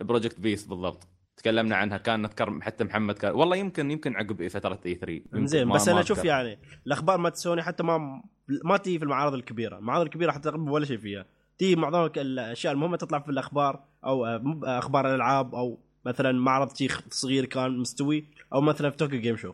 Project 0.02 0.40
Beast 0.40 0.68
بالضبط. 0.68 1.08
تكلمنا 1.36 1.76
عنها 1.76 1.98
كان 1.98 2.22
نذكر 2.22 2.60
حتى 2.60 2.84
محمد 2.84 3.18
كان 3.18 3.34
والله 3.34 3.56
يمكن 3.56 3.90
يمكن 3.90 4.16
عقب 4.16 4.48
فترة 4.48 4.80
E3 4.86 5.22
زين 5.34 5.68
بس 5.68 5.88
أنا 5.88 6.00
أشوف 6.00 6.24
يعني 6.24 6.58
الأخبار 6.86 7.18
ما 7.18 7.30
سوني 7.34 7.62
حتى 7.62 7.82
ما 7.82 8.22
ما 8.64 8.76
تيجي 8.76 8.98
في 8.98 9.04
المعارض 9.04 9.34
الكبيرة، 9.34 9.78
المعارض 9.78 10.02
الكبيرة 10.02 10.32
حتى 10.32 10.48
ولا 10.48 10.84
شيء 10.84 10.96
فيها، 10.96 11.26
تيجي 11.58 11.76
معظم 11.76 12.10
الأشياء 12.16 12.72
المهمة 12.72 12.96
تطلع 12.96 13.18
في 13.18 13.28
الأخبار 13.28 13.84
أو 14.04 14.26
أخبار 14.64 15.08
الألعاب 15.08 15.54
أو 15.54 15.78
مثلا 16.04 16.32
معرض 16.32 16.76
شي 16.76 17.02
صغير 17.10 17.44
كان 17.44 17.78
مستوي 17.78 18.24
أو 18.52 18.60
مثلا 18.60 18.90
في 18.90 18.96
Tokyo 18.96 19.20
Game 19.20 19.36
Show. 19.36 19.52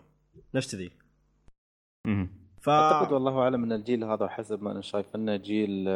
نفس 0.55 0.75
ذي. 0.75 0.91
ف... 2.61 2.69
أعتقد 2.69 3.13
والله 3.13 3.39
أعلم 3.39 3.65
إن 3.65 3.73
الجيل 3.73 4.05
هذا 4.05 4.29
حسب 4.29 4.63
ما 4.63 4.73
أنا 4.73 4.81
شايف 4.81 5.07
إنه 5.15 5.37
جيل 5.37 5.89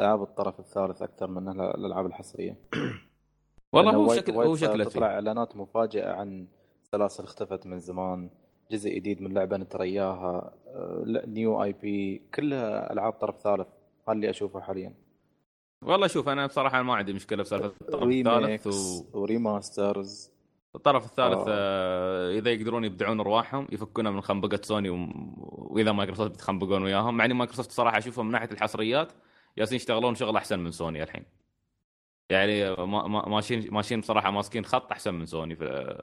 ألعاب 0.00 0.22
الطرف 0.22 0.60
الثالث 0.60 1.02
أكثر 1.02 1.26
من 1.26 1.48
الألعاب 1.60 2.06
الحصرية. 2.06 2.56
والله 3.72 3.94
هو 3.94 4.14
شكل 4.14 4.32
هو 4.32 4.56
شكله 4.56 4.84
تطلع 4.84 5.08
فيه 5.08 5.14
إعلانات 5.14 5.56
مفاجئة 5.56 6.10
عن 6.10 6.46
سلاسل 6.92 7.24
اختفت 7.24 7.66
من 7.66 7.78
زمان 7.78 8.30
جزء 8.70 8.94
جديد 8.94 9.22
من 9.22 9.34
لعبة 9.34 9.56
آه، 9.74 11.02
لا، 11.06 11.26
new 11.26 11.62
IP 11.62 12.22
كلها 12.34 12.92
ألعاب 12.92 13.12
طرف 13.12 13.36
ثالث. 13.38 13.68
اللي 14.12 14.30
أشوفه 14.30 14.60
حاليا 14.60 14.94
والله 15.82 16.06
شوف 16.06 16.28
أنا 16.28 16.46
بصراحة 16.46 16.82
ما 16.82 16.94
عندي 16.94 17.12
مشكلة 17.12 17.42
بسالفة 17.42 17.66
الطرف 17.66 18.02
الثالث 18.02 18.66
و... 18.66 19.20
و 19.20 19.32
remasters 19.32 20.36
الطرف 20.74 21.04
الثالث 21.04 21.38
آه. 21.38 21.44
آه. 21.48 22.38
إذا 22.38 22.50
يقدرون 22.50 22.84
يبدعون 22.84 23.20
ارواحهم 23.20 23.66
يفكونا 23.72 24.10
من 24.10 24.20
خنبقة 24.20 24.60
سوني 24.62 24.90
و... 24.90 25.08
وإذا 25.36 25.92
مايكروسوفت 25.92 26.30
بيتخنبقون 26.30 26.82
وياهم 26.82 27.16
مع 27.16 27.26
مايكروسوفت 27.26 27.70
صراحة 27.70 27.98
أشوفهم 27.98 28.26
من 28.26 28.32
ناحية 28.32 28.48
الحصريات 28.52 29.12
جالسين 29.58 29.76
يشتغلون 29.76 30.14
شغل 30.14 30.36
أحسن 30.36 30.58
من 30.58 30.70
سوني 30.70 31.02
الحين 31.02 31.24
يعني 32.30 32.70
ما... 32.70 33.06
ما... 33.06 33.28
ماشيين 33.28 33.68
ماشيين 33.70 34.00
بصراحة 34.00 34.30
ماسكين 34.30 34.64
خط 34.64 34.92
أحسن 34.92 35.14
من 35.14 35.26
سوني 35.26 35.56
في... 35.56 35.98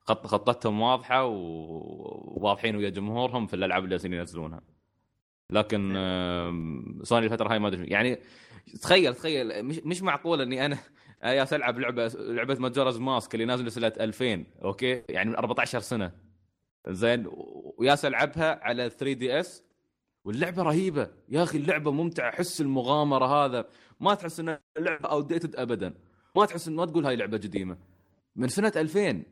خط 0.00 0.26
خطتهم 0.26 0.80
واضحة 0.80 1.24
وواضحين 1.24 2.76
ويا 2.76 2.90
جمهورهم 2.90 3.46
في 3.46 3.54
الألعاب 3.54 3.84
اللي 3.84 4.16
ينزلونها 4.16 4.60
لكن 5.50 5.92
سوني 7.02 7.26
الفترة 7.26 7.52
هاي 7.52 7.58
ما 7.58 7.68
أدري 7.68 7.86
يعني 7.86 8.18
تخيل 8.82 9.14
تخيل 9.14 9.64
مش 9.64 9.78
مش 9.78 10.02
معقول 10.02 10.40
إني 10.40 10.66
أنا 10.66 10.78
يا 11.24 11.46
ألعب 11.52 11.78
لعبة 11.78 12.06
لعبة 12.18 12.54
Majora's 12.54 12.98
Mask 12.98 13.34
اللي 13.34 13.44
نازلة 13.44 13.68
سنة 13.68 13.92
2000 14.00 14.44
أوكي؟ 14.64 15.02
يعني 15.08 15.30
من 15.30 15.36
14 15.36 15.80
سنة. 15.80 16.12
زين 16.88 17.26
وياس 17.78 18.04
ألعبها 18.04 18.64
على 18.64 18.90
3 18.90 19.12
DS. 19.12 19.64
واللعبة 20.24 20.62
رهيبة. 20.62 21.10
يا 21.28 21.42
أخي 21.42 21.58
اللعبة 21.58 21.90
ممتعة. 21.90 22.30
حس 22.32 22.60
المغامرة 22.60 23.26
هذا. 23.26 23.68
ما 24.00 24.14
تحس 24.14 24.40
ان 24.40 24.58
اللعبه 24.76 25.08
outdated 25.08 25.56
ابدا. 25.56 25.94
ما 26.36 26.46
تحس 26.46 26.68
إن 26.68 26.74
ما 26.74 26.86
تقول 26.86 27.06
هاي 27.06 27.16
لعبة 27.16 27.38
قديمة. 27.38 27.78
من 28.36 28.48
سنة 28.48 28.72
2000 28.76 29.22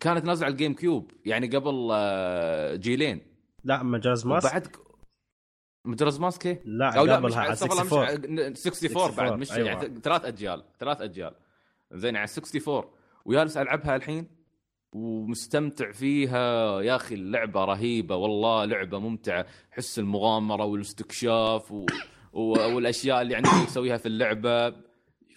كانت 0.00 0.24
نازلة 0.24 0.44
على 0.46 0.52
ال 0.52 0.74
GameCube 0.74 1.10
يعني 1.24 1.46
قبل 1.46 1.88
آه، 1.92 2.74
جيلين. 2.74 3.20
لا 3.64 3.82
Majora's 3.82 4.26
Mask 4.26 4.44
وبعد 4.44 4.66
Majora's 5.88 6.20
Mask 6.20 6.46
إيه؟ 6.46 6.62
لا 6.64 6.98
أو 6.98 7.04
لا 7.04 7.20
مش 7.20 7.36
على 7.36 7.52
استغفر 7.52 7.72
الله، 7.82 8.12
64 8.12 8.50
مش 8.52 8.66
64 8.66 9.16
بعد 9.16 9.38
مش 9.38 9.52
أيوة. 9.52 9.68
يعني 9.68 10.00
ثلاث 10.00 10.24
أجيال 10.24 10.64
ثلاث 10.80 11.00
أجيال. 11.00 11.34
زين 11.92 12.16
على 12.16 12.28
64 12.38 12.84
وجالس 13.24 13.56
ألعبها 13.56 13.96
الحين 13.96 14.26
ومستمتع 14.92 15.92
فيها. 15.92 16.80
يا 16.80 16.96
أخي 16.96 17.14
اللعبة 17.14 17.64
رهيبة 17.64 18.16
والله 18.16 18.64
لعبة 18.64 18.98
ممتعة. 18.98 19.46
حس 19.70 19.98
المغامرة 19.98 20.64
والاستكشاف 20.64 21.72
و... 21.72 21.86
و... 22.32 22.42
والأشياء 22.74 23.22
اللي 23.22 23.34
عندك 23.36 23.50
تسويها 23.66 23.96
في 23.96 24.06
اللعبة. 24.06 24.74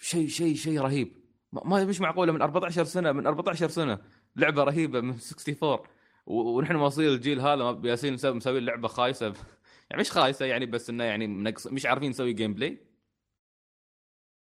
شيء 0.00 0.28
شيء 0.28 0.54
شيء 0.54 0.80
رهيب. 0.80 1.12
ما 1.52 1.62
ما- 1.64 1.84
مش 1.84 2.00
معقولة 2.00 2.32
من 2.32 2.42
14 2.42 2.84
سنة 2.84 3.12
من 3.12 3.26
14 3.26 3.68
سنة. 3.68 3.98
لعبة 4.36 4.64
رهيبة 4.64 5.00
من 5.00 5.10
64 5.10 5.78
و... 6.26 6.56
ونحن 6.56 6.74
واصلين 6.76 7.08
الجيل 7.08 7.40
هذا 7.40 7.80
يالسين 7.84 8.14
مسوي 8.14 8.60
لعبة 8.60 8.88
خايسة. 8.88 9.32
يعني 9.92 10.00
مش 10.00 10.10
خايسه 10.10 10.46
يعني 10.46 10.66
بس 10.66 10.90
إنه 10.90 11.04
يعني 11.04 11.26
منقص 11.26 11.66
مش 11.66 11.86
عارفين 11.86 12.10
نسوي 12.10 12.32
gameplay 12.32 12.78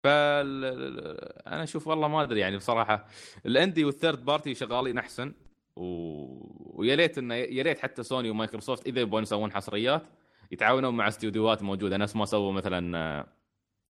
ف 0.05 0.35
ال 0.35 0.65
أنا 1.47 1.63
أشوف 1.63 1.87
والله 1.87 2.09
ما 2.09 2.23
أدري 2.23 2.41
يعني 2.41 2.57
بصراحة. 2.57 3.07
ال 3.47 3.53
indie 3.53 3.85
وال 3.85 3.96
third 3.96 4.25
party 4.25 4.55
شغالين 4.55 4.99
أحسن. 4.99 5.35
و... 5.77 5.83
ويا 6.81 6.95
ريت 6.95 7.19
انه 7.19 7.35
يا 7.35 7.63
ريت 7.63 7.79
حتى 7.79 8.03
سوني 8.03 8.31
ومايكروسوفت 8.31 8.87
إذا 8.87 9.01
يبغون 9.01 9.23
يسوون 9.23 9.53
حصريات 9.53 10.03
يتعاونون 10.51 10.95
مع 10.97 11.09
استديوهات 11.09 11.63
موجودة. 11.63 11.97
نفس 11.97 12.17
ما 12.17 12.25
سووا 12.25 12.53
مثلا 12.53 13.27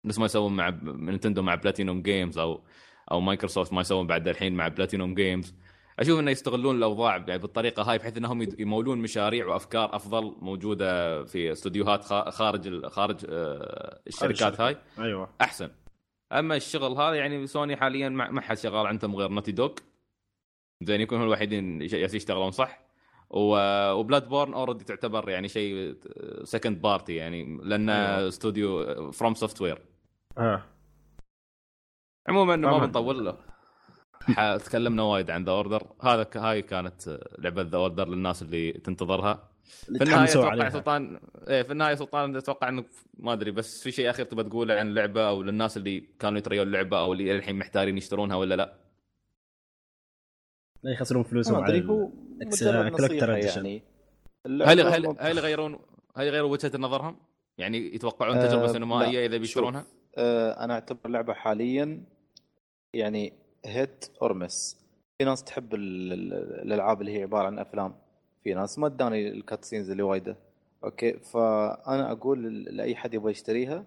نفس 0.05 0.19
ما 0.19 0.25
يسوون 0.25 0.55
مع 0.55 0.69
نينتندو 0.83 1.41
مع 1.41 1.55
Platinum 1.55 2.01
Games 2.01 2.37
أو 2.37 2.63
أو 3.11 3.21
مايكروسوفت 3.21 3.73
ما 3.73 3.81
يسوون 3.81 4.07
بعد 4.07 4.27
الحين 4.27 4.53
مع 4.55 4.67
Platinum 4.67 5.15
Games 5.15 5.55
أشوف 5.99 6.19
إنه 6.19 6.31
يستغلون 6.31 6.75
الأوضاع 6.77 7.17
يعني 7.17 7.37
بالطريقة 7.37 7.83
هاي 7.83 7.97
بحيث 7.97 8.17
إنهم 8.17 8.41
يمولون 8.59 8.97
مشاريع 8.97 9.47
وأفكار 9.47 9.95
أفضل 9.95 10.35
موجودة 10.41 11.23
في 11.23 11.51
استديوهات 11.51 12.03
خا- 12.03 12.29
خارج 12.29 12.67
ال- 12.67 12.91
خارج 12.91 13.25
آه، 13.29 13.99
الشركات. 14.07 14.61
هاي. 14.61 14.77
أيوه. 14.99 15.29
أحسن. 15.41 15.69
أما 16.31 16.55
الشغل 16.55 16.91
هذا 16.91 17.13
يعني 17.15 17.47
سوني 17.47 17.75
حاليا 17.75 18.09
ما 18.09 18.41
حد 18.41 18.57
شغال 18.57 18.87
عندهم 18.87 19.15
غير 19.15 19.29
Naughty 19.29 19.51
Dog 19.51 19.71
زين 20.81 21.01
يكونوا 21.01 21.25
الوحيدين 21.25 21.81
يشتغلون 21.81 22.51
صح؟ 22.51 22.87
و 23.29 24.29
Bloodborne 24.29 24.53
already 24.53 24.83
تعتبر 24.83 25.29
يعني 25.29 25.47
شيء 25.47 25.95
second 26.43 26.81
party 26.81 27.15
يعني 27.15 27.57
لأن 27.63 27.89
أيوة. 27.89 28.27
استوديو 28.27 29.11
FromSoftware 29.11 29.81
آه. 30.37 30.63
عموما 32.27 32.55
ما. 32.55 32.77
بنطول 32.77 33.25
له. 33.25 33.37
تكلمنا 34.65 35.03
وايد 35.03 35.31
عن 35.31 35.43
The 35.43 35.51
Order 35.51 35.83
هذا 36.01 36.23
ك- 36.23 36.37
هاي 36.37 36.61
كانت 36.61 37.19
لعبة 37.39 37.61
The 37.61 37.77
Order 37.77 38.07
للناس 38.07 38.41
اللي 38.41 38.71
تنتظرها 38.71 39.49
اللي 39.87 39.99
في 39.99 40.05
النهاية 40.05 40.29
أتوقع 40.29 40.49
عليها 40.49 40.69
سلطان 40.69 41.19
إيه 41.47 41.61
في 41.61 41.71
النهاية 41.71 41.95
سلطان 41.95 42.35
أتوقع 42.35 42.69
انك 42.69 42.85
ما 43.17 43.33
أدري 43.33 43.51
بس 43.51 43.83
في 43.83 43.91
شيء 43.91 44.09
أخير 44.09 44.25
تبى 44.25 44.43
تقوله 44.43 44.73
عن 44.73 44.87
اللعبة 44.87 45.29
أو 45.29 45.43
للناس 45.43 45.77
اللي 45.77 45.99
كانوا 46.19 46.37
يتريون 46.37 46.67
اللعبة 46.67 46.99
أو 46.99 47.13
اللي 47.13 47.35
الحين 47.35 47.55
محتارين 47.59 47.97
يشترونها 47.97 48.35
ولا 48.35 48.55
لا 48.55 48.73
لا 50.83 50.91
يخسرون 50.91 51.23
فلوسهم 51.23 51.55
على 51.55 51.77
أدري 51.77 51.89
هو 51.89 52.07
إكس- 52.43 52.63
مجرد 52.63 52.91
collector 52.91 53.05
نصيحة 53.15 53.33
edition. 53.33 53.65
يعني 53.65 53.83
هل 54.47 54.81
هل 54.81 55.15
هل 55.19 55.37
يغيرون 55.37 55.79
هل 56.15 56.27
يغيرون 56.27 56.51
وجهة 56.51 56.71
نظرهم؟ 56.77 57.17
يعني 57.57 57.95
يتوقعون 57.95 58.39
تجربة 58.39 58.65
لا. 58.65 58.73
سينمائية 58.73 59.25
إذا. 59.25 59.37
بيشترونها؟ 59.37 59.85
آه، 60.17 60.63
أنا 60.63 60.73
أعتبر 60.73 60.99
اللعبة 61.05 61.33
حاليا 61.33 62.03
يعني 62.93 63.33
hit 63.65 64.05
or 64.21 64.33
miss 64.33 64.77
في 65.17 65.25
ناس 65.25 65.43
تحب 65.43 65.73
ال- 65.73 66.13
ال- 66.13 66.33
الألعاب 66.61 67.01
اللي 67.01 67.17
هي 67.17 67.21
عبارة 67.23 67.45
عن 67.47 67.59
أفلام. 67.59 67.95
في 68.43 68.53
ناس 68.53 68.79
ما 68.79 68.87
اداني 68.87 69.27
ال 69.27 69.65
cutscenes 69.65 69.89
اللي 69.89 70.03
وايدة. 70.03 70.37
أوكي؟ 70.83 71.13
فأنا 71.19 72.11
أقول 72.11 72.63
لأي 72.63 72.95
حد 72.95 73.13
يبغى 73.13 73.31
يشتريها 73.31 73.83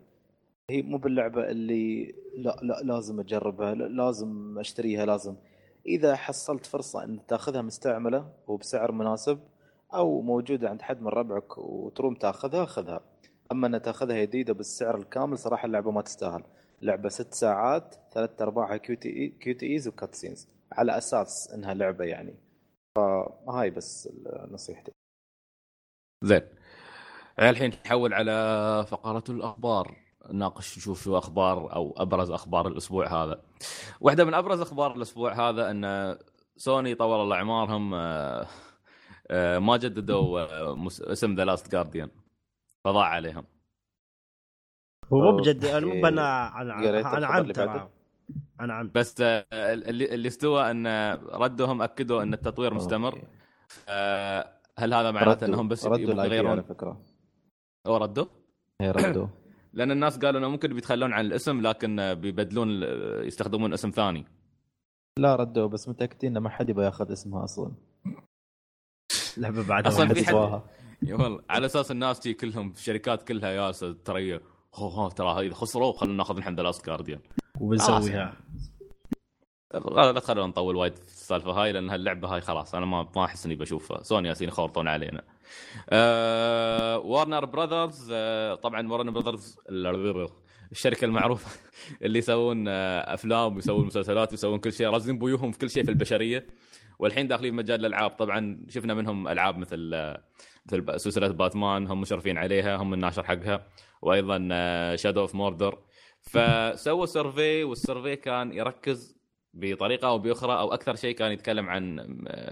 هي 0.71 0.83
مو 0.83 0.99
باللعبة 0.99 1.51
اللي 1.51 2.15
لا 2.37 2.57
لا 2.63 2.81
لازم 2.85 3.21
أجربها 3.21 3.75
لا 3.75 3.85
لازم 3.85 4.59
أشتريها 4.59 5.07
لازم. 5.07 5.35
إذا 5.87 6.17
حصلت 6.17 6.67
فرصة 6.67 7.05
إن 7.05 7.27
تأخذها 7.27 7.63
مستعملة 7.63 8.29
وبسعر 8.47 8.93
مناسب 8.93 9.39
أو 9.95 10.21
موجودة 10.23 10.71
عند 10.71 10.83
حد 10.83 11.03
من 11.03 11.09
ربعك 11.09 11.59
وتروم 11.59 12.15
تأخذها 12.15 12.65
خذها 12.65 13.01
أما 13.53 13.67
إن 13.67 13.83
تأخذها 13.83 14.23
جديده 14.25 14.53
بالسعر 14.53 14.97
الكامل 14.97 15.39
صراحة 15.39 15.67
اللعبة 15.67 15.91
ما 15.91 16.03
تستاهل. 16.03 16.43
لعبة 16.83 17.09
ست 17.09 17.35
ساعات 17.35 17.95
ثلاث 18.13 18.43
أرباعها 18.43 18.77
QTEs 18.77 19.67
و 19.67 19.89
cutscenes 19.89 20.49
على 20.73 20.99
أساس 20.99 21.51
إنها 21.55 21.75
لعبة 21.75 22.05
يعني. 22.05 22.35
فهاي 22.97 23.71
بس 23.71 24.09
نصيحتي. 24.51 24.93
زين. 26.25 26.43
الحين 27.39 27.71
نحول 27.71 28.15
على 28.15 28.87
فقرة 28.89 29.25
الأخبار. 29.29 29.97
ناقش 30.33 30.79
نشوف 30.79 31.03
شو 31.03 31.19
أخبار 31.19 31.75
أو 31.75 31.95
أبرز 31.97 32.31
أخبار 32.31 32.69
الأسبوع 32.69 33.25
هذا. 33.25 33.43
واحدة 34.01 34.25
من 34.25 34.35
أبرز 34.35 34.61
أخبار 34.61 34.97
الأسبوع 34.97 35.49
هذا 35.49 35.71
إن 35.71 36.17
سوني 36.57 36.95
طول 36.95 37.21
الله 37.21 37.37
اعمارهم 37.37 37.95
آه، 37.95 38.47
آه، 39.31 39.59
ما 39.59 39.77
جددوا 39.77 40.41
آه، 40.41 40.87
اسم 40.87 41.35
The 41.35 41.45
Last 41.45 41.73
Guardian 41.73 42.11
فضاع 42.85 43.05
عليهم. 43.05 43.45
هو 45.13 45.33
مو. 45.33 45.37
بجد 45.39 45.65
أنا 45.65 45.87
مو 45.87 46.07
أنا 46.07 46.61
أنا 46.61 47.17
أنا 47.17 47.39
اللي 47.39 47.53
ترى؟ 47.53 47.89
أنا 48.61 48.75
عم 48.75 48.91
بس 48.95 49.21
آه، 49.21 49.45
اللي 49.53 50.15
اللي 50.15 50.29
استوى 50.29 50.71
أن 50.71 50.87
ردهم 51.33 51.83
أكدوا 51.83 52.23
أن 52.23 52.35
التطوير 52.35 52.75
مستمر. 52.75 53.23
آه، 53.89 54.53
هل 54.79 54.95
هذا 54.95 55.11
معناته 55.11 55.47
أنهم 55.47 55.69
بس 55.69 55.87
ردوا 55.87 56.21
على 56.21 56.25
يغيرون؟ 56.37 56.63
فكرة. 56.63 57.03
أو 57.87 57.97
ردوا؟ 57.97 58.27
هي 58.81 58.91
ردوا. 58.91 59.27
لأن 59.75 59.91
الناس 59.91 60.19
قالوا 60.19 60.41
إنه 60.41 60.49
ممكن 60.49 60.75
بيتخلون 60.75 61.13
عن 61.13 61.25
الاسم 61.27 61.61
لكن 61.61 62.15
بيبدلون 62.15 62.69
يستخدمون 63.27 63.73
اسم 63.73 63.91
ثاني. 63.91 64.27
لا 65.19 65.37
ردوا 65.37 65.67
بس 65.67 65.89
متأكدين 65.89 66.37
إن 66.37 66.43
ما 66.43 66.51
حد 66.51 66.69
يبغى 66.69 66.85
ياخذ 66.85 67.13
اسمها 67.13 67.45
أصلا. 67.45 67.73
لعبه 69.37 69.67
بعد 69.69 69.87
أصلاً 69.87 70.05
ما 70.05 70.15
في 70.15 70.27
حد- 70.27 70.35
والله 70.35 70.63
على 71.51 71.67
أساس 71.67 71.91
الناس 71.91 72.21
تي 72.21 72.35
كلهم 72.35 72.71
الشركات 72.71 73.23
كلها 73.29 73.51
ياسه 73.51 73.93
ترى 74.05 74.41
هو 74.75 74.89
هو 74.89 75.09
ترى 75.09 75.47
إذا 75.47 75.55
خسروا 75.55 75.93
خلونا 75.93 76.17
ناخذ 76.17 76.37
الحمد 76.37 76.61
Last 76.61 76.87
Guardian 76.87 77.21
وبنسويها. 77.61 78.37
لا 79.75 80.13
لا 80.13 80.21
تخلونا 80.21 80.47
نطول 80.47 80.77
وايد 80.77 80.97
في 80.97 81.03
السالفة 81.03 81.51
هاي 81.51 81.73
لأن 81.73 81.91
هاللعبة 81.91 82.29
هاي 82.29 82.41
خلاص 82.41 82.75
أنا 82.75 82.87
ما 82.87 83.09
ما 83.17 83.25
أحس 83.25 83.47
إني 83.47 83.55
بشوفها. 83.55 84.03
سوني 84.03 84.29
يالسين 84.29 84.49
يخورطون 84.49 84.89
علينا. 84.89 85.23
آه 85.91 86.99
Warner 86.99 87.45
Brothers 87.45 88.09
آه 88.13 88.55
طبعا 88.55 88.93
Warner 88.93 89.11
Brothers 89.11 89.57
الشركة 90.73 91.05
المعروفة 91.05 91.61
اللي 92.03 92.19
يسوون 92.19 92.69
آه 92.69 93.15
أفلام 93.15 93.57
ويسوون 93.57 93.87
مسلسلات 93.87 94.31
ويسوون 94.31 94.59
كل 94.59 94.73
شيء 94.73 94.87
رازين 94.87 95.19
بويوههم 95.19 95.53
في 95.53 95.59
كل 95.59 95.71
شيء 95.71 95.85
في 95.85 95.91
البشرية. 95.91 96.47
والحين 96.99 97.29
داخلين 97.29 97.55
مجال 97.55 97.81
الألعاب. 97.81 98.11
طبعا 98.11 98.67
شفنا 98.69 98.95
منهم 98.95 99.29
ألعاب 99.29 99.59
مثل 99.59 99.95
مثل 100.73 101.01
سلسلة 101.01 101.29
باتمان 101.29 101.87
هم 101.87 102.01
مشرفين 102.01 102.39
عليها 102.39 102.77
هم 102.77 102.95
الناشر 102.95 103.23
حقها 103.23 103.67
وأيضا 104.03 104.49
Shadow 104.97 105.21
of 105.21 105.35
Mordor 105.35 105.79
فسووا 106.21 107.07
survey 107.07 107.65
وال 107.65 107.78
survey 107.78 108.17
كان 108.17 108.53
يركز 108.53 109.21
بطريقة 109.55 110.09
أو 110.09 110.19
بأخرى 110.19 110.59
أو 110.59 110.73
أكثر 110.73 110.95
شيء 110.95 111.15
كان 111.15 111.33
يتكلم 111.33 111.69
عن 111.69 111.97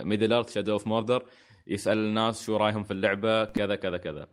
Middle-earth 0.00 0.54
Shadow 0.54 0.72
of 0.72 0.86
Mordor 0.86 1.24
يسأل 1.66 1.98
الناس 1.98 2.46
شو 2.46 2.56
رأيهم 2.56 2.82
في 2.82 2.90
اللعبة 2.90 3.44
كذا 3.44 3.76
كذا 3.76 3.96
كذا. 3.96 4.28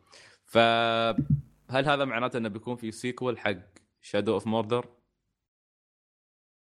فهل 0.45 1.85
هذا 1.85 2.05
معناته 2.05 2.37
إنه 2.37 2.49
بيكون 2.49 2.75
في 2.75 2.91
sequel 2.91 3.39
حق 3.39 3.57
Shadow 4.01 4.33
of 4.33 4.47
Mordor؟ 4.47 4.85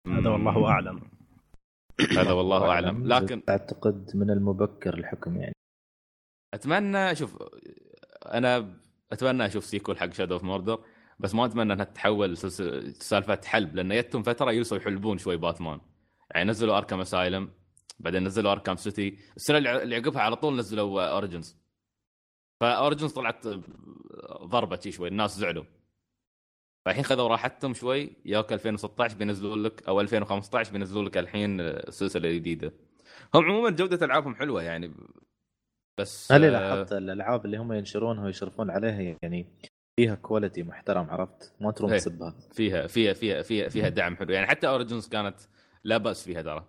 هذا 0.08 0.30
والله 0.30 0.68
أعلم. 0.68 1.12
هذا 2.18 2.32
والله 2.32 2.70
أعلم. 2.70 3.08
لكن 3.08 3.44
اعتقد 3.50 4.12
من 4.16 4.30
المبكر 4.30 4.94
الحكم 4.94 5.36
يعني. 5.38 5.54
أتمنى 6.54 7.16
شوف 7.16 7.44
أنا 8.26 8.80
أتمنى 9.12 9.46
أشوف 9.46 9.66
sequel 9.66 9.98
حق 9.98 10.14
Shadow 10.14 10.34
of 10.34 10.44
Mordor 10.44 10.84
بس 11.20 11.36
ما 11.36 11.46
أتمنى 11.46 11.74
إنها 11.74 11.86
تتحول 11.86 12.38
سالفة 12.38 13.40
حلب 13.46 13.76
لأن 13.76 13.92
يتم 13.92 14.24
فترة 14.24 14.52
يلسوا 14.52 14.78
يحلبون 14.78 15.18
شوي 15.18 15.38
باتمان. 15.38 15.82
يعني 16.32 16.50
نزلوا 16.50 16.78
Arkham 16.78 17.00
Asylum 17.00 17.52
بعدين 18.00 18.24
نزلوا 18.24 18.52
Arkham 18.52 18.76
City 18.76 19.18
السنة 19.36 19.58
اللي 19.58 19.96
عقبها 19.96 20.22
على 20.22 20.36
طول 20.36 20.56
نزلوا 20.56 21.04
Origins 21.04 21.58
ف 22.60 22.66
Origins 22.66 23.12
طلعت 23.12 23.48
ضربه 24.44 24.80
شوي 24.90 25.08
الناس 25.08 25.38
زعلوا. 25.38 25.64
فالحين 26.86 27.04
خذوا 27.04 27.28
راحتهم 27.28 27.74
شوي 27.74 28.16
ياك 28.26 28.54
2016 28.54 29.18
بينزلوا 29.18 29.56
لك 29.56 29.88
أو 29.88 30.02
2015 30.02 30.72
بينزلوا 30.72 31.04
لك 31.04 31.18
الحين 31.18 31.62
السلسله 31.62 32.30
الجديده 32.30 32.74
هم 33.36 33.46
عموما 33.46 33.70
جودة 33.70 34.06
ألعابهم 34.06 34.36
حلوة 34.36 34.64
يعني 34.64 34.94
بس 35.98 36.32
هل 36.32 36.42
لاحظت 36.42 36.94
الألعاب 36.94 37.46
اللي 37.46 37.58
هم 37.58 37.74
ينشرونها 37.74 38.26
ويشرفون 38.26 38.70
عليها 38.70 39.18
يعني 39.22 39.46
فيها 39.96 40.16
quality 40.16 40.64
محترم 40.64 41.10
عرفت؟ 41.10 41.54
ما 41.62 41.72
تروم 41.72 41.92
تسبها. 41.92 42.36
فيها 42.54 42.88
فيها 42.88 43.14
فيها 43.14 43.42
فيها 43.42 43.70
فيها 43.70 43.90
دعم 43.90 44.16
حلو. 44.16 44.34
يعني 44.34 44.48
حتى 44.48 44.68
Origins 44.68 45.08
كانت 45.08 45.36
لا 45.84 45.98
بأس 45.98 46.24
فيها 46.24 46.42
ترى. 46.42 46.66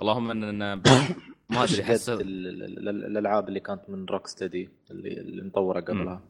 اللهم 0.00 0.30
إن 0.30 0.58
ما 1.50 1.64
أدري 1.64 1.84
حس 1.84 2.08
الألعاب 2.08 3.48
اللي 3.48 3.60
كانت 3.60 3.90
من 3.90 4.04
Rocksteady 4.04 4.70
اللي, 4.90 5.20
اللي 5.20 5.42
مطورة 5.42 5.80
قبلها. 5.80 6.22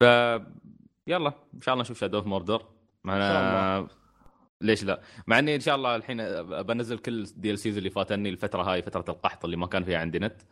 ف 0.00 0.04
يلا 1.06 1.32
إن 1.54 1.60
شاء 1.60 1.72
الله 1.72 1.82
نشوف 1.82 1.98
Shadow 2.00 2.18
of 2.18 2.26
Mordor 2.26 2.62
معنا 3.04 3.88
ليش 4.62 4.84
لا؟ 4.84 5.00
مع 5.26 5.38
إني 5.38 5.54
إن 5.54 5.60
شاء 5.60 5.76
الله 5.76 5.96
الحين 5.96 6.42
بنزل 6.62 6.98
كل 6.98 7.24
DLCs 7.36 7.76
اللي 7.76 7.90
فاتني 7.90 8.28
الفترة 8.28 8.62
هاي 8.62 8.82
فترة 8.82 9.04
القحط 9.08 9.44
اللي 9.44 9.56
ما 9.56 9.66
كان 9.66 9.84
فيها 9.84 9.98
عندي 9.98 10.18
نت. 10.18 10.42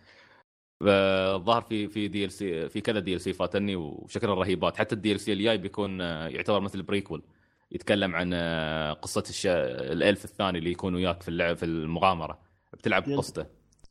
الظاهر 0.82 1.62
في 1.62 1.88
في 1.88 2.08
DLC 2.08 2.68
في 2.68 2.80
كذا 2.80 3.00
DLC 3.00 3.32
فاتني 3.32 3.76
وشكلها 3.76 4.34
رهيبات 4.34 4.76
حتى 4.76 5.12
ال 5.12 5.20
DLC 5.20 5.32
الجاي 5.32 5.58
بيكون 5.58 6.00
يعتبر 6.00 6.60
مثل 6.60 6.82
prequel 6.82 7.22
يتكلم 7.72 8.14
عن 8.14 8.34
قصة 8.94 9.24
الش... 9.28 9.46
الألف 9.46 10.24
الثاني 10.24 10.58
اللي 10.58 10.70
يكون 10.70 10.94
وياك 10.94 11.22
في 11.22 11.28
اللعب 11.28 11.56
في 11.56 11.64
المغامرة. 11.64 12.38
بتلعب 12.72 13.02
قصته. 13.02 13.46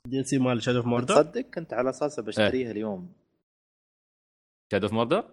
DLC 0.08 0.38
مال 0.38 0.63
Shadow 0.63 0.77
of 0.77 0.86
Mordor 0.86 1.15
تصدق 1.15 1.41
كنت 1.41 1.73
على 1.73 1.89
اساسه 1.89 2.23
بشتريها 2.23 2.67
إيه. 2.67 2.71
اليوم. 2.71 3.13
Shadow 4.71 4.88
of 4.88 4.93
Mordor؟ 4.93 5.23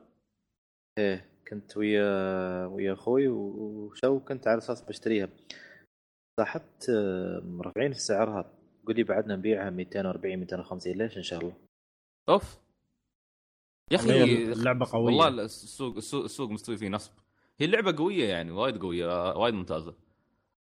إيه. 0.98 1.31
كنت 1.52 1.76
ويا 1.76 2.66
ويا 2.66 2.92
أخوي 2.92 3.28
وشو 3.28 4.20
كنت 4.20 4.48
على 4.48 4.58
أساس 4.58 4.82
بشتريها 4.82 5.28
سحبت 6.40 6.90
مرفعين 7.44 7.92
في 7.92 7.98
سعرها. 7.98 8.52
قول 8.86 8.96
لي 8.96 9.02
بعدنا 9.02 9.36
نبيعها 9.36 9.70
240 9.70 10.36
250 10.36 10.92
ليش 10.92 11.16
إن 11.16 11.22
شاء 11.22 11.40
الله؟ 11.40 11.54
أوف. 12.28 12.58
يا 13.90 13.96
أخي 13.96 14.24
اللعبة 14.52 14.86
قوية. 14.92 15.04
والله 15.04 15.44
السوق 15.44 15.96
السوق, 15.96 16.24
السوق 16.24 16.50
مستوي 16.50 16.76
فيه 16.76 16.88
نصب. 16.88 17.12
هي 17.58 17.66
اللعبة 17.66 17.96
قوية 17.96 18.28
يعني 18.28 18.50
وايد 18.50 18.78
قوية 18.78 19.36
وايد 19.36 19.54
ممتازة. 19.54 19.94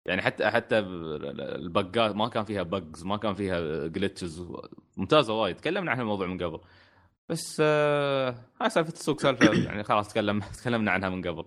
يعني 0.05 0.21
حتى 0.21 0.49
حتى 0.49 0.79
البقات 0.79 2.15
ما 2.15 2.27
كان 2.27 2.43
فيها 2.43 2.63
بجز 2.63 3.03
ما 3.03 3.17
كان 3.17 3.33
فيها 3.33 3.87
جلتشز 3.87 4.47
ممتازة 4.97 5.33
وايد. 5.33 5.55
تكلمنا 5.55 5.91
عن 5.91 5.99
الموضوع 5.99 6.27
من 6.27 6.43
قبل. 6.43 6.59
بس 7.29 7.57
آه 7.61 8.35
هاي 8.61 8.69
سالفة 8.69 8.93
السوق 8.93 9.21
سالفة 9.21 9.53
يعني 9.67 9.83
خلاص 9.83 10.07
تكلم 10.07 10.39
تكلمنا 10.39 10.91
عنها 10.91 11.09
من 11.09 11.27
قبل. 11.27 11.45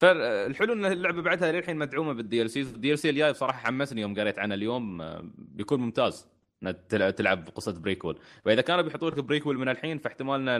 فالحلو 0.00 0.72
إن 0.72 0.84
اللعبة 0.84 1.22
بعدها 1.22 1.52
للحين 1.52 1.76
مدعومة 1.76 2.12
بال 2.12 2.24
DLC 2.24 2.42
ال 2.42 2.50
DLC 2.50 3.10
الجاي 3.10 3.32
بصراحة 3.32 3.58
حمسني 3.58 4.00
يوم 4.00 4.20
قريت 4.20 4.38
عنه 4.38 4.54
اليوم 4.54 5.02
آه، 5.02 5.24
بيكون 5.38 5.80
ممتاز 5.80 6.26
تلعب 6.88 7.48
قصة 7.54 7.80
prequel. 7.80 8.18
فإذا 8.44 8.60
كانوا 8.60 8.82
بيحطوا 8.82 9.10
لك 9.10 9.18
prequel 9.18 9.58
من 9.58 9.68
الحين 9.68 9.98
فاحتمالنا 9.98 10.58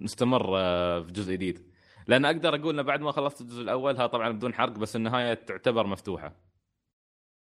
نستمر 0.00 0.58
آه، 0.58 1.02
في 1.02 1.12
جزء 1.12 1.32
جديد. 1.32 1.62
لأن 2.06 2.24
أقدر 2.24 2.54
أقول 2.54 2.78
إن 2.78 2.86
بعد 2.86 3.00
ما 3.00 3.12
خلصت 3.12 3.40
الجزء 3.40 3.62
الأول 3.62 3.96
ها 3.96 4.06
طبعا 4.06 4.30
بدون 4.30 4.54
حرق 4.54 4.72
بس 4.72 4.96
النهاية 4.96 5.34
تعتبر 5.34 5.86
مفتوحة. 5.86 6.32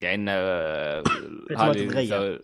يعني 0.01 0.15
انه 0.15 0.31
آه، 0.31 1.03
هذه 1.57 2.39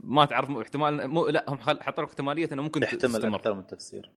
ما 0.00 0.24
تعرف 0.24 0.50
احتمال 0.50 1.08
مو 1.08 1.26
لا 1.26 1.44
هم 1.48 1.58
حطوا 1.58 2.04
لك 2.04 2.08
احتمالية 2.08 2.48
إنه 2.52 2.62
ممكن 2.62 2.80
تحتمل 2.80 3.12
تستمر. 3.12 3.36
أكثر 3.36 3.54
من 3.54 3.66
تفسير. 3.66 4.10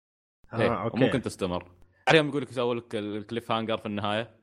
آه، 0.53 0.83
okay. 0.83 0.99
ممكن 0.99 1.21
تستمر. 1.21 1.71
عليهم 2.07 2.29
يقول 2.29 2.41
لك 2.41 2.49
يسوي 2.49 2.75
لك 2.75 2.95
ال 2.95 3.51
cliffhanger 3.51 3.77
في 3.77 3.85
النهاية. 3.85 4.35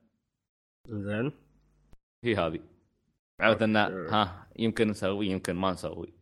زين. 0.88 1.33
هي 2.25 2.35
هذه. 2.35 2.61
عادة 3.40 3.64
انه 3.64 3.81
ها 3.87 4.47
يمكن 4.59 4.88
نسوي 4.88 5.27
يمكن 5.27 5.53
ما 5.57 5.73
نسوي. 5.73 6.14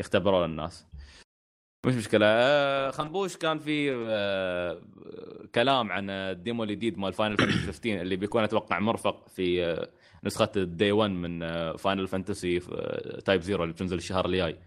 يختبرون 0.00 0.44
الناس. 0.44 0.86
مش 1.86 1.94
مشكلة. 1.94 2.26
آه، 2.28 2.90
خنبوش 2.90 3.36
كان 3.36 3.58
في 3.58 3.92
آه، 4.08 4.82
كلام 5.54 5.92
عن 5.92 6.10
ال 6.10 6.21
demo 6.21 6.64
الجديد 6.64 6.98
مال 6.98 7.12
Final 7.12 7.36
Fantasy 7.36 7.58
15 7.58 8.02
اللي 8.02 8.16
بيكون 8.16 8.42
أتوقع 8.42 8.78
مرفق 8.78 9.28
في 9.28 9.64
آه، 9.64 9.88
نسخة 10.24 10.50
ال 10.56 10.65
day 10.65 10.92
1 10.92 11.10
من 11.10 11.40
Final 11.76 12.06
Fantasy 12.06 12.60
Type-0 13.24 13.62
اللي 13.62 13.74
بتنزل 13.74 13.96
الشهر 13.96 14.26
الجاي. 14.26 14.58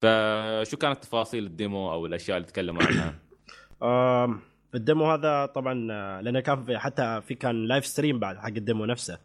فشو 0.00 0.76
كانت 0.76 1.02
تفاصيل 1.02 1.46
ال 1.46 1.55
demo 1.55 1.92
أو 1.92 2.06
الأشياء 2.06 2.36
اللي 2.36 2.48
تكلموا 2.48 2.82
عنها؟ 2.82 3.14
ال 4.74 4.82
demo 4.82 5.12
هذا 5.12 5.46
طبعا 5.46 5.74
لأنه 6.22 6.40
كان 6.40 6.62
في 6.62 6.78
حتى 6.78 7.20
في 7.20 7.34
كان 7.34 7.64
live 7.64 7.86
stream 7.86 8.18
بعد 8.18 8.36
حق 8.36 8.46
ال 8.46 8.54
demo 8.54 8.84
نفسه. 8.84 9.18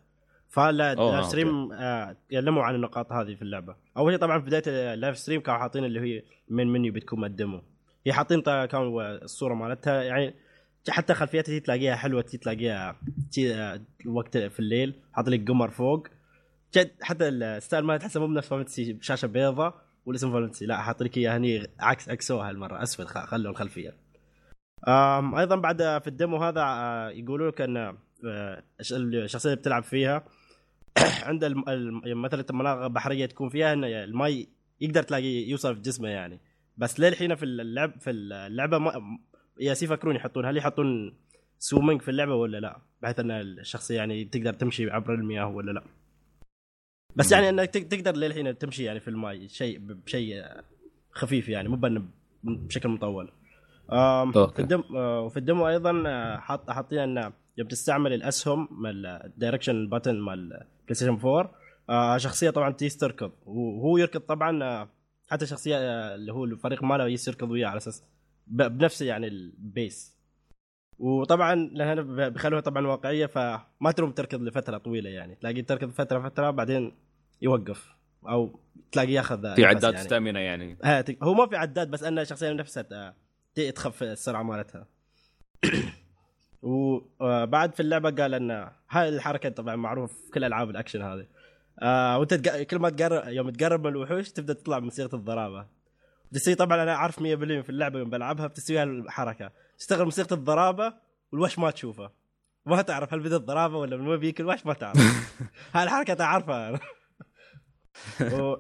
فال 0.50 0.75
live 0.75 1.26
stream 1.26 1.72
آه 1.74 2.18
تكلموا 2.30 2.64
عن 2.64 2.76
النقاط 2.76 3.12
هذه 3.12 3.36
في 3.36 3.42
اللعبة. 3.42 3.76
أول 3.98 4.12
شيء 4.12 4.22
طبعا 4.22 4.40
في 4.40 4.46
بداية 4.46 4.94
ال 4.94 4.99
live 4.99 5.18
stream 5.18 5.42
كانوا 5.42 5.60
حاطين 5.60 5.86
اللي 5.86 6.00
هي 6.00 6.24
main 6.50 6.68
menu 6.68 6.94
بتكون 6.94 7.26
ال 7.26 7.32
demo. 7.32 7.62
هي 8.06 8.14
حاطين 8.14 8.42
كانوا 8.42 9.24
الصورة 9.24 9.54
مالتها 9.54 10.04
يعني 10.04 10.36
حتى 10.90 11.14
خلفيتها 11.14 11.60
تلاقيها 11.60 11.96
حلوة 11.96 12.22
تلاقيها 12.22 13.00
وقت 14.06 14.38
في 14.38 14.60
الليل 14.60 14.94
حاط 15.14 15.30
لك 15.30 15.48
قمر 15.48 15.70
فوق. 15.70 16.08
جد 16.76 16.92
حتى 17.02 17.28
ال 17.28 17.38
style 17.38 17.86
ما 17.86 17.98
تحسه 17.98 18.20
مو 18.20 18.28
بنفس 18.28 18.48
Fantasy 18.48 18.98
شاشة 19.02 19.26
بيضاء 19.26 19.82
والاسم 20.06 20.32
Fantasy 20.32 20.66
لا 20.66 20.78
حاط 20.78 21.04
لك 21.04 21.18
إياها 21.18 21.38
هني 21.38 21.68
عكس 21.80 22.10
عكسوها 22.10 22.52
المره 22.52 22.84
اسفل 22.84 23.08
خلوا 23.08 23.52
الخلفية. 23.52 23.98
أيضا 25.40 25.56
بعد 25.56 25.78
في 25.78 26.08
ال 26.08 26.14
demo 26.14 26.38
هذا 26.38 26.62
آه، 26.62 27.10
يقولوا 27.10 27.52
لك 27.52 27.62
إن 27.62 27.78
آه، 27.78 28.64
الشخصية 28.80 29.50
اللي 29.50 29.62
بتلعب 29.62 29.84
فيها 29.84 30.24
عند 31.28 31.46
مثلا 31.46 32.04
المناطق 32.06 32.84
البحريه 32.84 33.26
تكون 33.26 33.50
فيها 33.50 33.74
إن 33.74 33.84
الماء 33.84 34.46
يقدر 34.82 35.04
تلاقي 35.04 35.50
يوصل 35.50 35.76
في 35.76 35.82
جسمه 35.82 36.10
يعني. 36.10 36.40
بس 36.78 37.00
للحين 37.00 37.36
في 37.36 37.46
اللعب 37.46 38.00
في 38.00 38.10
اللعبة 38.10 38.78
يالسين 39.60 39.84
يفكرون 39.84 40.16
يحطون 40.16 40.46
هل 40.46 40.58
يحطون 40.58 41.18
swimming 41.60 42.02
في 42.02 42.12
اللعبة 42.12 42.36
ولا 42.36 42.58
لا؟ 42.58 42.82
بحيث 43.02 43.20
أن 43.20 43.32
الشخصيه 43.32 43.96
يعني 43.96 44.26
تقدر 44.26 44.54
تمشي 44.54 44.92
عبر 44.92 45.14
المياه 45.14 45.48
ولا 45.48 45.72
لا. 45.72 45.84
بس 47.16 47.32
يعني 47.32 47.50
أنك 47.50 47.70
تقدر 47.70 48.16
للحين 48.16 48.58
تمشي 48.58 48.84
يعني 48.84 49.00
في 49.00 49.08
الماء 49.08 49.48
شيء 49.48 49.80
بشيء 49.80 50.44
خفيف 51.12 51.50
يعني 51.50 51.70
مو 51.70 51.80
بشكل 52.44 52.90
مطول. 52.90 53.32
في 54.48 54.60
ال 54.60 54.66
dem 54.66 54.84
وفي 54.96 55.38
ال 55.38 55.44
demo 55.44 55.68
أيضا 55.68 56.04
آه، 56.08 56.38
حاط 56.38 56.72
حاطين 56.72 57.00
انه 57.00 57.34
يوم 57.58 57.68
تستعمل 57.68 58.14
الأسهم 58.14 58.68
مال 58.72 59.06
ال 59.06 59.14
direction 59.14 59.90
button 59.90 60.20
مال 60.20 60.50
PlayStation 60.84 61.20
4 61.26 61.52
آه 61.90 62.18
شخصية 62.18 62.50
طبعا 62.50 62.72
تيلس 62.72 62.98
تركض 62.98 63.32
وهو 63.46 63.98
يركض 63.98 64.20
طبعا 64.20 64.64
آه 64.64 64.90
حتى 65.28 65.46
شخصية 65.46 65.76
آه 65.78 66.16
اللي 66.16 66.34
هو 66.34 66.46
الفريق 66.46 66.84
ماله 66.84 67.18
يركض 67.28 67.52
وياه 67.52 67.68
على 67.68 67.78
أساس 67.78 68.04
بنفس 68.48 69.02
يعني 69.02 69.28
ال 69.28 69.45
pace 69.45 70.14
وطبعا 71.00 71.56
لأن 71.56 72.30
بيخلوها 72.30 72.62
طبعا 72.62 72.88
واقعية 72.88 73.26
فما 73.26 73.92
تروم 73.96 74.12
تركض 74.12 74.42
لفترة 74.42 74.78
طويلة 74.78 75.10
يعني. 75.10 75.36
تلاقي 75.36 75.62
تركض 75.62 75.90
فترة 75.90 76.30
فترة 76.30 76.50
بعدين 76.50 76.94
يوقف. 77.42 77.94
أو 78.28 78.60
تلاقي 78.92 79.12
ياخذ 79.12 79.56
في 79.56 79.66
عداد 79.66 79.94
يعني. 79.94 80.06
stamina 80.06 80.40
يعني. 80.40 80.78
هو 81.24 81.34
ما 81.34 81.48
في 81.48 81.56
عداد 81.56 81.92
بس 81.92 82.04
انه 82.04 82.22
الشخصيه 82.22 82.52
نفسها 82.52 83.16
تخف 83.76 84.04
السرعه 84.04 84.44
مالتها. 84.44 84.88
وبعد 86.62 87.74
في 87.74 87.80
اللعبة 87.80 88.12
قال 88.12 88.34
إن 88.34 88.70
هاي 88.90 89.10
الحركة 89.10 89.50
طبعا 89.50 89.76
معروفه 89.76 90.16
في 90.26 90.32
كل 90.32 90.44
ألعاب 90.44 90.70
الأكشن 90.70 91.02
هذه. 91.02 91.26
آه 91.80 92.20
وأنت 92.20 92.34
تق... 92.34 92.62
كل 92.62 92.80
ما 92.80 92.90
تقرب 92.90 93.28
يوم 93.28 93.50
تقرب 93.50 93.88
من 93.88 93.92
الوحوش 93.92 94.32
تبدأ 94.32 94.54
تطلع 94.54 94.80
موسيقى 94.80 95.18
الضرابة. 95.18 95.66
بتسوي 96.34 96.56
طبعا 96.56 96.84
أنا 96.84 96.94
عارف 96.96 97.20
100% 97.20 97.22
في 97.22 97.70
اللعبة 97.70 98.00
يوم 98.00 98.10
بلعبها 98.10 98.48
بتسوي 98.48 98.78
هالحركة. 98.80 99.52
تشتغل 99.80 100.04
موسيقى 100.06 100.36
الضرابة 100.36 100.94
والوحش 101.32 101.60
ما 101.60 101.72
تشوفه. 101.72 102.12
ما 102.66 102.82
تعرف 102.82 103.14
هل 103.14 103.20
بدأ 103.20 103.36
الضرابة 103.36 103.78
ولا 103.78 103.98
من 103.98 104.08
وين 104.08 104.20
بيك 104.20 104.42
الوحش 104.42 104.66
ما 104.66 104.74
تعرف. 104.74 104.98
هاي 105.74 105.84
الحركه 105.84 106.14
تعرفها 106.14 106.70
أنا 106.70 106.80
و... 108.44 108.58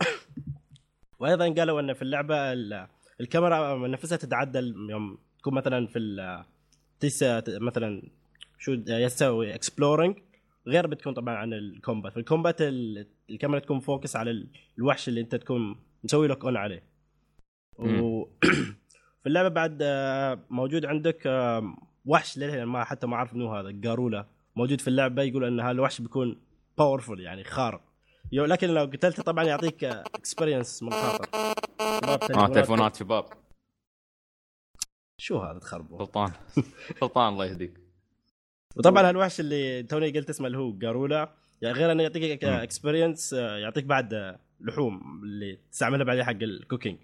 وأيضا 1.20 1.54
قالوا 1.54 1.80
إن 1.80 1.94
في 1.94 2.02
اللعبة 2.02 2.54
ال- 2.54 2.88
الكاميرا 3.22 3.88
نفسها 3.88 4.18
تتعدل 4.18 4.76
يوم 4.90 5.18
تكون 5.40 5.54
مثلا 5.54 5.88
في 5.88 6.00
ال... 6.00 6.44
تس... 7.00 7.24
مثلا 7.50 8.02
شو 8.60 8.72
يسوي 8.88 9.56
اكسبلورنج 9.56 10.18
غير 10.68 10.88
بتكون 10.88 11.14
طبعا 11.14 11.36
عن 11.36 11.54
الكومبات. 11.54 12.14
في 12.14 12.20
الكومبات 12.20 12.62
ال... 12.62 13.08
الكاميرا 13.30 13.60
تكون 13.60 13.80
فوكس 13.80 14.16
على 14.16 14.32
ال- 14.32 14.48
الوحش 14.78 15.08
اللي 15.08 15.22
أنت 15.22 15.36
تكون 15.36 15.76
مسوي 16.04 16.28
لك 16.28 16.44
اون 16.46 16.58
عليه. 16.58 16.93
و... 17.80 18.26
في 19.24 19.28
اللعبة 19.28 19.50
بعد 19.50 19.80
آه، 19.82 20.40
موجود 20.50 20.86
عندك 20.86 21.28
آه، 21.28 21.76
وحش 22.06 22.38
للحين 22.38 22.64
ما 22.64 22.84
حتى 22.84 23.08
ما 23.08 23.16
أعرف 23.16 23.34
منو 23.34 23.54
هذا 23.56 23.72
جارولا. 23.72 24.26
موجود 24.56 24.82
في 24.82 24.88
اللعبة 24.88 25.24
يقول 25.24 25.44
إن 25.44 25.60
هذا 25.60 25.72
الوحش 25.72 26.02
بيكون 26.02 26.42
باورفul 26.82 27.20
يعني 27.20 27.44
خارق. 27.44 27.82
لكن 28.32 28.68
لو 28.68 28.84
قتلته 28.84 29.24
طبعا 29.24 29.44
يعطيك 29.44 29.84
اكسبيرينس 29.84 30.84
مخاطر 30.84 31.26
شباب 32.04 32.34
آه 32.36 32.48
تليفونات. 32.48 32.96
شباب. 32.96 33.26
شو 35.18 35.40
هذا 35.40 35.60
تخربوا 35.60 35.98
سلطان. 35.98 36.32
سلطان 37.02 37.34
الله 37.34 37.46
يهديك. 37.46 37.74
وطبعا 38.76 39.10
هالوحش 39.10 39.40
اللي 39.40 39.84
توني 39.84 40.12
قلت 40.12 40.30
اسمه 40.30 40.48
اللي 40.48 40.58
هو 40.58 40.72
جارولا 40.72 41.34
يعني 41.62 41.78
غير 41.78 41.92
إنه 41.92 42.04
يعطيك. 42.04 42.44
اكسبيرينس 42.44 43.34
يعطيك 43.34 43.86
بعد 43.86 44.14
آه، 44.14 44.40
لحوم 44.60 45.22
اللي 45.24 45.60
تستعملها 45.72 46.04
بعدين 46.04 46.24
حق 46.24 46.32
الكوكينج. 46.32 46.98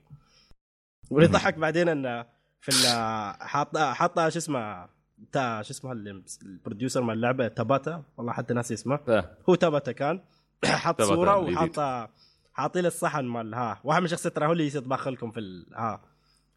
واللي 1.10 1.28
مم. 1.28 1.34
يضحك 1.36 1.53
بعدين 1.57 1.89
انه 1.89 2.26
في 2.62 2.70
ال- 2.70 3.47
حاط 3.47 3.78
حاط 3.78 4.20
شو 4.20 4.38
اسمه 4.39 4.88
تا 5.32 5.62
شو 5.62 5.72
اسمه 5.72 5.91
البروديوسر 5.91 7.01
مال 7.01 7.16
اللعبة 7.16 7.47
تاباتا 7.47 8.03
والله 8.18 8.34
حتى 8.34 8.53
ناسي 8.53 8.74
اسمه. 8.74 8.99
آه. 9.10 9.38
هو 9.49 9.55
تاباتا 9.55 9.91
كان. 9.91 10.22
حط 10.66 11.01
صورة 11.01 11.39
الجديد. 11.39 11.57
وحاط 11.78 12.10
حاطين 12.53 12.86
الصحن 12.86 13.26
مال 13.26 13.53
ها 13.53 13.80
واحد 13.84 14.01
من 14.01 14.07
شخصيات 14.07 14.36
ترى 14.36 14.45
هو 14.47 14.51
اللي 14.51 14.68
يطبخ 14.68 15.07
لكم 15.07 15.32
في 15.32 15.39
ال- 15.39 15.68
ها 15.76 16.01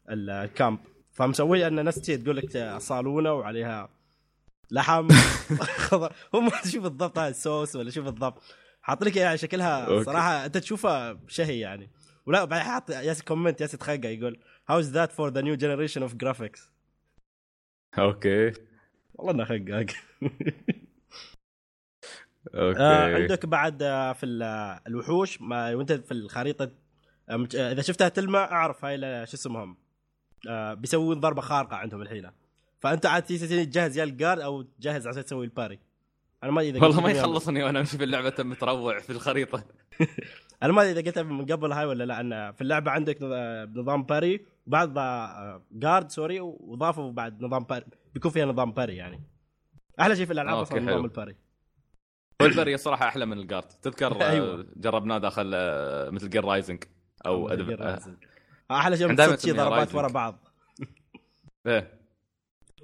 ال- 0.09 0.29
ال 0.29 0.37
camp. 0.37 0.79
فمسوي 1.11 1.67
إن 1.67 1.85
ناس 1.85 1.95
تقول 1.95 2.37
لك 2.37 2.77
صالونة 2.77 3.33
وعليها 3.33 3.89
لحم. 4.71 5.07
خضر. 5.87 6.13
هو 6.35 6.39
ما 6.41 6.51
شو 6.71 6.81
بالضبط 6.81 7.19
هاي 7.19 7.29
الصوص 7.29 7.75
ولا 7.75 7.89
شو 7.91 8.01
بالضبط. 8.01 8.41
حاط 8.81 9.03
لك 9.03 9.15
يعني 9.15 9.37
شكلها. 9.37 10.03
صراحة 10.03 10.45
أنت 10.45 10.57
تشوفها 10.57 11.17
شهي 11.27 11.59
يعني. 11.59 11.89
ولا 12.25 12.45
بعدين 12.45 12.67
حاط 12.67 12.89
ياسي 12.89 13.23
comment 13.23 13.61
ياسي 13.61 13.77
تخقع 13.77 14.09
يقول 14.09 14.39
how's 14.69 14.91
that 14.91 15.11
for 15.11 15.29
the 15.29 15.41
new 15.41 15.55
generation 15.55 16.01
of 16.01 16.15
graphics 16.15 16.71
okay. 17.97 18.53
والله 19.13 19.31
إنه 19.31 19.45
خقاق 19.45 19.85
okay. 22.55 22.79
آه 22.79 23.15
عندك 23.15 23.45
بعد 23.45 23.83
آه 23.83 24.13
في 24.13 24.39
آه، 24.43 24.81
الوحوش 24.87 25.41
ما 25.41 25.75
وأنت 25.75 25.91
في 25.91 26.11
الخريطة 26.11 26.71
آه 27.29 27.47
إذا 27.53 27.81
شفتها 27.81 28.09
تلمع 28.09 28.43
أعرف 28.43 28.85
هاي 28.85 29.25
شو 29.25 29.37
اسمهم؟ 29.37 29.77
آه 30.49 30.73
بيسوون 30.73 31.19
ضربة 31.19 31.41
خارقة 31.41 31.75
عندهم 31.75 32.01
الحين. 32.01 32.31
فأنت 32.79 33.05
عاد 33.05 33.23
تجهز 33.23 33.97
يا 33.97 34.03
الجارد 34.03 34.41
أو 34.41 34.61
تجهز 34.61 35.07
عشان 35.07 35.25
تسوي 35.25 35.45
الباري. 35.45 35.79
أنا 36.43 36.51
ما 36.51 36.61
إذا 36.61 36.81
والله 36.81 37.01
ما 37.01 37.11
يخلصني 37.11 37.63
وأنا 37.63 37.79
أمشي 37.79 37.97
في 37.97 38.03
اللعبه 38.03 38.33
متروع 38.39 38.99
في 38.99 39.09
الخريطة. 39.09 39.63
أنا 40.63 40.73
ما 40.73 40.81
أدري 40.81 40.91
إذا 40.91 41.01
قلتها 41.01 41.23
من 41.23 41.45
قبل 41.45 41.71
هاي 41.71 41.85
ولا 41.85 42.03
لا 42.03 42.19
أن 42.19 42.51
في 42.51 42.61
اللعبة 42.61 42.91
عندك 42.91 43.17
نظ- 43.17 43.77
نظام 43.79 44.03
باري 44.03 44.45
وبعد 44.67 44.93
جارد 45.71 46.09
سوري 46.11 46.39
وضافوا 46.39 47.11
بعد 47.11 47.41
نظام 47.43 47.63
باري 47.63 47.85
بيكون 48.13 48.31
فيها 48.31 48.45
نظام 48.45 48.71
باري 48.71 48.95
يعني. 48.95 49.23
أحلى 49.99 50.15
شيء 50.15 50.25
في 50.25 50.33
الألعاب 50.33 50.57
أصلا 50.57 50.79
نظام. 50.81 51.05
الباري 51.05 51.35
والبري 52.41 52.73
الصراحة 52.75 53.07
أحلى 53.07 53.25
من 53.25 53.37
الجارد 53.39 53.67
تذكر 53.67 54.21
آه، 54.21 54.29
أيوة. 54.31 54.67
جربناه 54.75 55.17
داخل 55.17 55.51
آه، 55.55 56.09
مثل 56.09 56.29
جير 56.29 56.45
رايزنج 56.45 56.83
أو 57.25 57.49
أدب... 57.49 57.69
آه، 57.81 57.99
أحلى 58.71 58.97
شيء 58.97 59.15
تصير 59.15 59.37
شي 59.37 59.51
ضربات. 59.51 59.95
ورا 59.95 60.07
بعض. 60.07 60.35
إيه. 61.67 61.99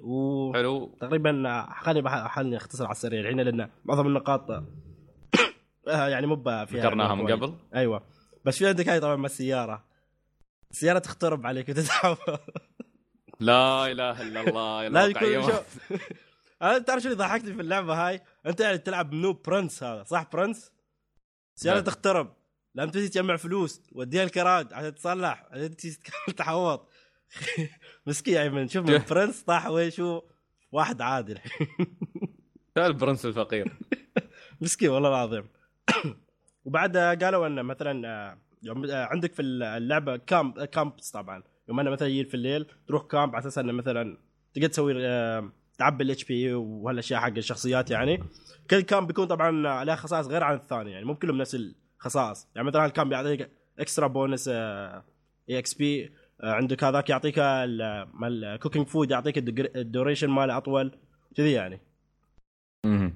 و 0.00 0.52
حلو. 0.54 0.96
تقريبا 1.00 1.66
خليني 1.80 2.02
بح- 2.02 2.34
خليني 2.34 2.56
أختصر 2.56 2.84
على 2.84 2.92
السريع. 2.92 3.20
الحين 3.20 3.40
لأن 3.40 3.70
معظم 3.84 4.06
النقاط 4.06 4.50
آه، 5.88 6.08
يعني 6.08 6.26
مو 6.26 6.36
فيها 6.44 6.64
ذكرناها 6.64 7.14
من. 7.14 7.32
قبل؟ 7.32 7.54
أيوه. 7.74 8.06
بس 8.44 8.58
في 8.58 8.68
عندك 8.68 8.88
هاي 8.88 9.00
طبعا 9.00 9.16
مع 9.16 9.26
السيارة. 9.26 9.84
السيارة 10.70 10.98
تخترب 10.98 11.46
عليك 11.46 11.68
وتتعب. 11.68 12.16
لا 13.40 13.86
إله 13.86 14.22
إلا 14.22 14.40
الله 14.40 14.88
لا 14.88 15.06
يكون 15.06 15.42
شو 15.42 15.58
أنا 16.62 16.78
تعرف 16.78 17.02
شو 17.02 17.08
اللي 17.08 17.18
ضحكني 17.18 17.54
في 17.54 17.60
اللعبة 17.60 17.94
هاي؟ 18.08 18.20
أنت 18.46 18.60
يعني 18.60 18.78
تلعب 18.78 19.12
منو 19.12 19.32
برنس 19.32 19.82
هذا 19.82 20.04
صح 20.04 20.30
برنس؟ 20.32 20.72
السيارة 21.56 21.76
نعم. 21.76 21.84
تخترب. 21.84 22.36
لما 22.74 22.90
تجي 22.90 23.08
تجمع 23.08 23.36
فلوس 23.36 23.82
وديها 23.92 24.24
الكراج 24.24 24.74
عشان 24.74 24.94
تصلح 24.94 25.46
عشان 25.50 25.76
تحوط 26.36 26.88
مسكين 28.06 28.34
يعني 28.34 28.48
من 28.48 28.68
شوف 28.68 28.86
من 28.86 29.02
برنس 29.10 29.42
طاح 29.42 29.88
شو؟ 29.88 30.22
واحد 30.72 31.02
عادي 31.02 31.32
الحين 31.36 31.86
البرنس 32.76 33.26
الفقير. 33.26 33.72
مسكين 34.60 34.88
والله 34.88 35.08
العظيم. 35.08 35.48
وبعد 36.64 36.96
قالوا 36.96 37.46
إن 37.46 37.62
مثلا 37.64 38.08
آه، 38.08 38.38
يوم 38.62 38.84
آه، 38.84 39.04
عندك 39.04 39.34
في 39.34 39.42
اللعبة 39.42 40.16
camp 40.16 40.64
camps 40.64 41.10
طبعا. 41.10 41.42
يوم 41.68 41.80
أنا 41.80 41.90
مثلا 41.90 42.08
يجي 42.08 42.24
في 42.24 42.34
الليل 42.34 42.66
تروح 42.88 43.02
camp 43.02 43.34
على 43.34 43.38
أساس 43.42 43.58
انه 43.58 43.72
مثلا 43.72 44.18
تقدر 44.54 44.68
تسوي 44.68 45.06
آه، 45.06 45.52
تعبي 45.78 46.04
ال 46.04 46.24
HP 46.24 46.54
وهالأشياء 46.54 47.20
حق 47.20 47.28
الشخصيات 47.36 47.90
يعني. 47.90 48.22
كل 48.70 48.80
camp 48.80 49.06
بيكون 49.06 49.26
طبعا 49.26 49.68
عليه 49.68 49.94
خصائص 49.94 50.26
غير 50.26 50.44
عن 50.44 50.54
الثاني 50.56 50.90
يعني 50.90 51.04
مو 51.04 51.14
كلهم 51.14 51.38
نفس 51.38 51.56
الخصائص. 52.00 52.48
يعني 52.54 52.68
مثلا 52.68 52.86
ال 52.86 52.91
camp 52.91 53.12
يعطيك 53.12 53.50
extra 53.78 54.06
bonus 54.06 54.48
EXP 54.48 56.12
عندك 56.42 56.84
هذاك 56.84 57.10
يعطيك 57.10 57.38
ال- 57.38 58.08
مال 58.14 58.44
ال 58.44 58.49
cooking 58.49 58.86
food 58.86 59.10
يعطيك 59.10 59.38
ال 59.76 59.82
duration 59.82 60.30
ماله 60.30 60.56
أطول 60.56 60.92
كذي 61.36 61.52
يعني. 61.52 61.80
مهم. 62.86 63.14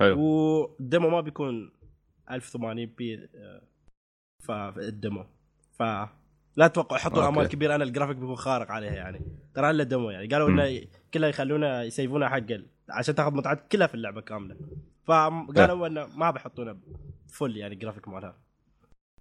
حلو. 0.00 0.20
وال 0.20 0.50
demo 0.50 1.10
ما 1.10 1.20
بيكون 1.20 1.72
1080 2.30 2.86
p 2.86 3.28
فال 4.44 4.71
demo 4.71 5.26
ف 5.78 5.82
لا 6.56 6.66
تتوقع 6.66 6.96
يحطون 6.96 7.24
okay. 7.24 7.28
امال 7.38 7.48
كبيرة. 7.48 7.74
أنا 7.74 7.84
الجرافيك 7.84 8.16
بيكون 8.16 8.36
خارق 8.36 8.70
عليها 8.70 8.92
يعني. 8.94 9.20
ترى 9.54 9.70
الا 9.70 9.84
demo 9.84 10.10
يعني. 10.10 10.26
قالوا 10.26 10.48
إنه 10.48 10.86
كلها 11.14 11.28
يخلونه 11.28 11.82
يسيفونه 11.82 12.28
حق 12.28 12.46
عشان 12.90 13.14
تاخذ 13.14 13.34
متعة 13.34 13.66
كلها 13.72 13.86
في 13.86 13.94
اللعبة 13.94 14.20
كاملة. 14.20 14.56
فقالوا 15.04 15.86
إنه 15.86 16.06
ما 16.06 16.30
بيحطونه 16.30 16.76
full 17.28 17.56
يعني 17.56 17.74
جرافيك 17.74 18.08
مالها. 18.08 18.36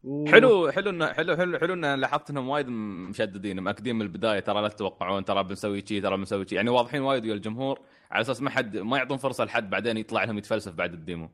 و- 0.04 0.28
حلو 0.28 0.72
حلو 0.72 0.90
إنه 0.90 1.14
حلو 1.14 1.38
حلو 1.38 1.60
حلو 1.60 1.74
إنه 1.74 1.96
لاحظت 1.96 2.30
إنهم 2.30 2.50
وايد 2.50 2.68
مشددين 2.68 3.60
مأكدين 3.60 3.96
من 3.96 4.02
البداية. 4.02 4.40
ترى 4.40 4.62
لا 4.62 4.68
تتوقعون 4.68 5.26
ترى 5.26 5.44
بنسوي 5.44 5.84
شيء 5.86 6.02
ترى 6.02 6.18
بنسوي 6.18 6.48
شيء 6.48 6.56
يعني 6.56 6.70
واضحين 6.70 7.02
وايد 7.02 7.26
ويا 7.26 7.34
الجمهور. 7.34 7.80
على 8.12 8.22
أساس 8.22 8.42
ما 8.42 8.50
حد 8.50 8.78
ما 8.78 8.98
يعطون 8.98 9.18
فرصة 9.18 9.46
لحد 9.46 9.70
بعدين 9.70 9.98
يطلع 9.98 10.24
لهم 10.24 10.38
يتفلسف 10.38 10.74
بعد 10.74 10.94
ال 10.94 11.00
demo. 11.00 11.30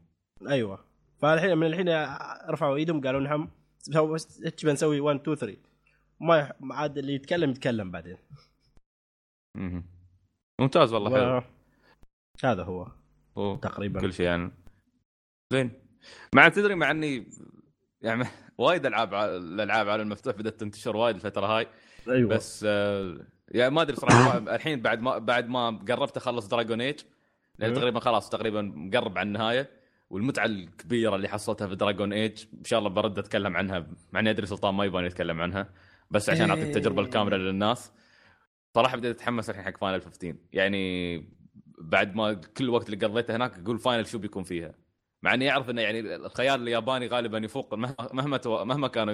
أيوه. 0.50 0.89
فالحين 1.22 1.58
من 1.58 1.68
الحين 1.68 1.90
رفعوا 2.50 2.76
ايدهم 2.76 3.02
قالوا 3.02 3.48
إيش 4.46 4.66
بنسوي 4.66 5.00
1 5.00 5.20
2 5.20 5.38
3 5.38 5.58
ما 6.20 6.54
عاد 6.72 6.98
اللي 6.98 7.14
يتكلم 7.14 7.50
يتكلم 7.50 7.92
بعدين. 7.92 8.18
ممتاز 10.62 10.94
والله 10.94 11.10
حلو. 11.10 11.38
و... 11.38 11.42
هذا 12.44 12.64
هو. 12.64 12.88
هو 13.38 13.56
تقريبا. 13.56 14.02
كل 14.02 14.14
شيء 14.14 14.26
يعني. 14.26 14.52
زين. 15.54 15.72
مع 16.36 16.50
تدري 16.50 16.76
مع 16.76 16.92
إني 16.92 17.28
يعني 18.02 18.24
وايد 18.58 18.86
ألعاب 18.86 19.14
الألعاب 19.14 19.90
على 19.90 20.02
المفتوح 20.02 20.36
بدأت 20.36 20.60
تنتشر 20.60 20.98
وايد 20.98 21.16
الفترة 21.16 21.46
هاي. 21.46 21.68
أيوه. 22.10 22.30
بس 22.30 22.66
آه، 22.68 23.18
يعني 23.48 23.74
ما 23.74 23.82
أدري 23.82 23.96
صراحة 23.96 24.38
الحين 24.56 24.82
بعد 24.82 25.02
ما 25.02 25.18
بعد 25.18 25.48
ما 25.48 25.70
قربت 25.70 26.18
أخلص 26.18 26.48
Dragon 26.48 26.82
Age 26.82 27.00
لأن 27.58 27.70
أيوه. 27.70 27.82
تقريبا 27.82 28.00
خلاص 28.00 28.30
تقريبا 28.30 28.62
مقرب 28.62 29.18
على 29.18 29.28
النهاية. 29.28 29.79
والمتعة 30.10 30.46
الكبيرة 30.46 31.16
اللي 31.16 31.30
حصلتها 31.30 31.68
في 31.68 31.76
Dragon 31.76 32.14
Age 32.14 32.46
إن 32.54 32.64
شاء 32.64 32.80
الله 32.80 32.90
برد 32.90 33.20
أتكلم 33.20 33.58
عنها 33.58 33.88
مع 34.12 34.20
إني 34.20 34.30
أدري 34.30 34.46
سلطان 34.46 34.76
ما 34.76 34.86
يبغى 34.86 35.06
يتكلم 35.06 35.42
عنها 35.42 35.70
بس 36.12 36.30
عشان 36.30 36.50
أعطي 36.50 36.64
التجربة 36.64 37.02
الكاملة 37.02 37.38
للناس. 37.38 37.92
صراحة 38.76 38.98
بديت 38.98 39.16
أتحمس 39.16 39.50
الحين 39.50 39.64
حق 39.64 39.78
Final 39.78 40.02
15 40.02 40.36
يعني 40.54 41.18
بعد 41.82 42.16
ما 42.16 42.34
كل 42.34 42.64
الوقت 42.64 42.90
اللي 42.90 43.06
قضيته 43.06 43.36
هناك 43.36 43.60
أقول 43.60 43.80
Final 43.80 44.08
شو 44.08 44.18
بيكون 44.18 44.44
فيها؟ 44.44 44.74
مع 45.24 45.34
إني 45.34 45.52
أعرف 45.52 45.70
إنه 45.70 45.82
يعني 45.82 46.16
الخيال 46.16 46.62
الياباني 46.62 47.08
غالبا 47.08 47.38
يفوق 47.38 47.74
مهما 47.74 47.96
مهما 48.14 48.38
تو- 48.38 48.66
مهما 48.66 48.88
كانوا 48.88 49.14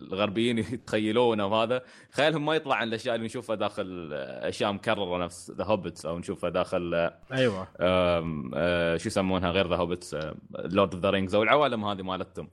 الغربيين 0.00 0.58
يتخيلونه 0.58 1.46
وهذا 1.46 1.82
خيالهم 2.10 2.46
ما 2.46 2.54
يطلع 2.54 2.76
عن 2.76 2.88
الأشياء 2.88 3.14
اللي 3.14 3.26
نشوفها 3.26 3.56
داخل 3.56 4.10
أشياء 4.42 4.72
مكررة 4.72 5.24
نفس 5.24 5.50
The 5.50 5.64
Hobbits 5.64 6.06
أو 6.06 6.18
نشوفها 6.18 6.50
داخل 6.50 7.10
أيوه 7.32 7.68
آم، 7.80 8.50
آه، 8.54 8.96
شو 8.96 9.08
يسمونها 9.08 9.50
غير 9.50 9.68
The 9.68 9.76
Hobbits 9.76 10.14
Lord 10.50 10.94
of 10.94 11.02
the 11.02 11.10
Rings 11.10 11.34
أو 11.34 11.42
العوالم 11.42 11.84
هذه 11.84 12.02
مالتهم 12.02 12.50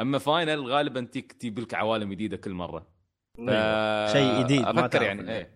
أما 0.00 0.18
Final 0.18 0.66
غالبا 0.72 1.00
تيك 1.00 1.32
تجيب 1.32 1.58
لك 1.58 1.74
عوالم 1.74 2.12
جديدة 2.12 2.36
كل 2.36 2.50
مرة 2.50 2.86
أيوة. 3.38 4.06
شيء 4.12 4.42
جديد 4.44 4.64
أفكر 4.66 5.02
يعني. 5.02 5.32
إيه 5.36 5.50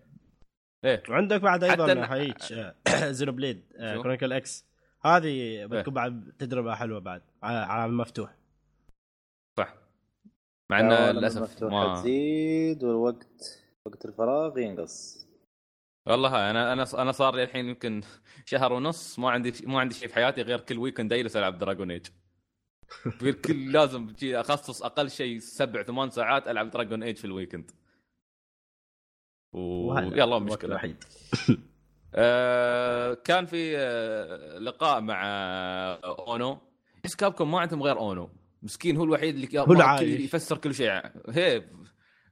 إيه 0.85 1.03
وعندك 1.09 1.41
بعد 1.41 1.63
أيضا 1.63 2.05
حيك 2.05 2.37
Xenoblade؟ 2.89 3.63
Chronicle 3.79 4.33
X 4.33 4.65
هذه 5.05 5.25
إيه. 5.25 5.65
بتكون 5.65 5.93
بعد 5.93 6.33
تجربة 6.39 6.75
حلوة 6.75 6.99
بعد 6.99 7.21
على 7.43 7.57
على 7.57 7.85
المفتوح. 7.85 8.35
صح. 9.57 9.75
مع 10.71 10.79
إنه 10.79 11.11
للأسف 11.11 11.63
ما 11.63 11.93
تزيد 11.93 12.83
والوقت 12.83 13.61
وقت 13.85 14.05
الفراغ 14.05 14.57
ينقص. 14.57 15.25
والله 16.07 16.49
أنا 16.51 16.73
أنا 16.73 16.85
أنا 16.93 17.11
صار 17.11 17.35
لي 17.35 17.43
الحين 17.43 17.65
يمكن 17.69 18.01
شهر 18.45 18.73
ونص 18.73 19.19
ما 19.19 19.29
عندي 19.29 19.53
ما 19.65 19.79
عندي 19.79 19.95
شيء 19.95 20.07
في 20.07 20.15
حياتي 20.15 20.41
غير 20.41 20.59
كل 20.59 20.77
weekend 20.77 21.13
أجلس 21.13 21.37
ألعب 21.37 21.57
Dragon 21.57 21.91
Age 21.91 22.05
في 23.19 23.29
الكل 23.29 23.71
لازم 23.71 24.13
أخصص 24.23 24.83
أقل 24.83 25.09
شيء 25.09 25.39
سبع 25.39 25.83
ثمان 25.83 26.09
ساعات 26.09 26.47
ألعب 26.47 26.69
Dragon 26.69 27.03
Age 27.03 27.15
في 27.15 27.25
ال 27.25 27.31
weekend 27.31 27.71
ويلا 29.53 30.39
مشكلة. 30.39 30.69
الوحيد. 30.69 31.03
آه 32.15 33.13
كان 33.13 33.45
في 33.45 33.77
آه 33.77 34.57
لقاء 34.59 35.01
مع 35.01 35.21
آه 35.25 36.25
أونو. 36.27 36.57
بس 37.03 37.15
Capcom 37.15 37.51
ما 37.51 37.59
عندهم 37.59 37.83
غير 37.83 37.97
أونو. 37.97 38.29
مسكين 38.63 38.97
هو 38.97 39.03
الوحيد 39.03 39.35
اللي 39.35 39.59
هو 39.59 39.97
يفسر 40.01 40.57
كل 40.57 40.73
شيء. 40.73 41.01
هي 41.29 41.63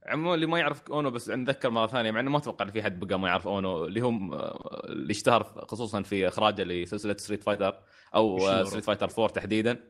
عموما 0.06 0.34
اللي 0.34 0.46
ما 0.46 0.58
يعرف 0.58 0.90
أونو 0.90 1.10
بس 1.10 1.30
نتذكر 1.30 1.70
مرة 1.70 1.86
ثانية 1.86 2.10
مع 2.10 2.20
إنه 2.20 2.30
ما 2.30 2.38
أتوقع 2.38 2.64
إن 2.64 2.70
في 2.70 2.82
حد 2.82 3.00
بقى 3.00 3.18
ما 3.18 3.28
يعرف 3.28 3.46
أونو 3.48 3.84
اللي 3.84 4.00
هم 4.00 4.34
اللي 4.84 5.10
اشتهر 5.10 5.64
خصوصا 5.68 6.02
في 6.02 6.28
إخراجه 6.28 6.64
لسلسلة 6.64 7.16
Street 7.16 7.42
Fighter 7.42 7.74
أو. 8.14 8.38
Street 8.64 8.84
Fighter 8.84 9.08
4 9.18 9.28
تحديدا. 9.28 9.80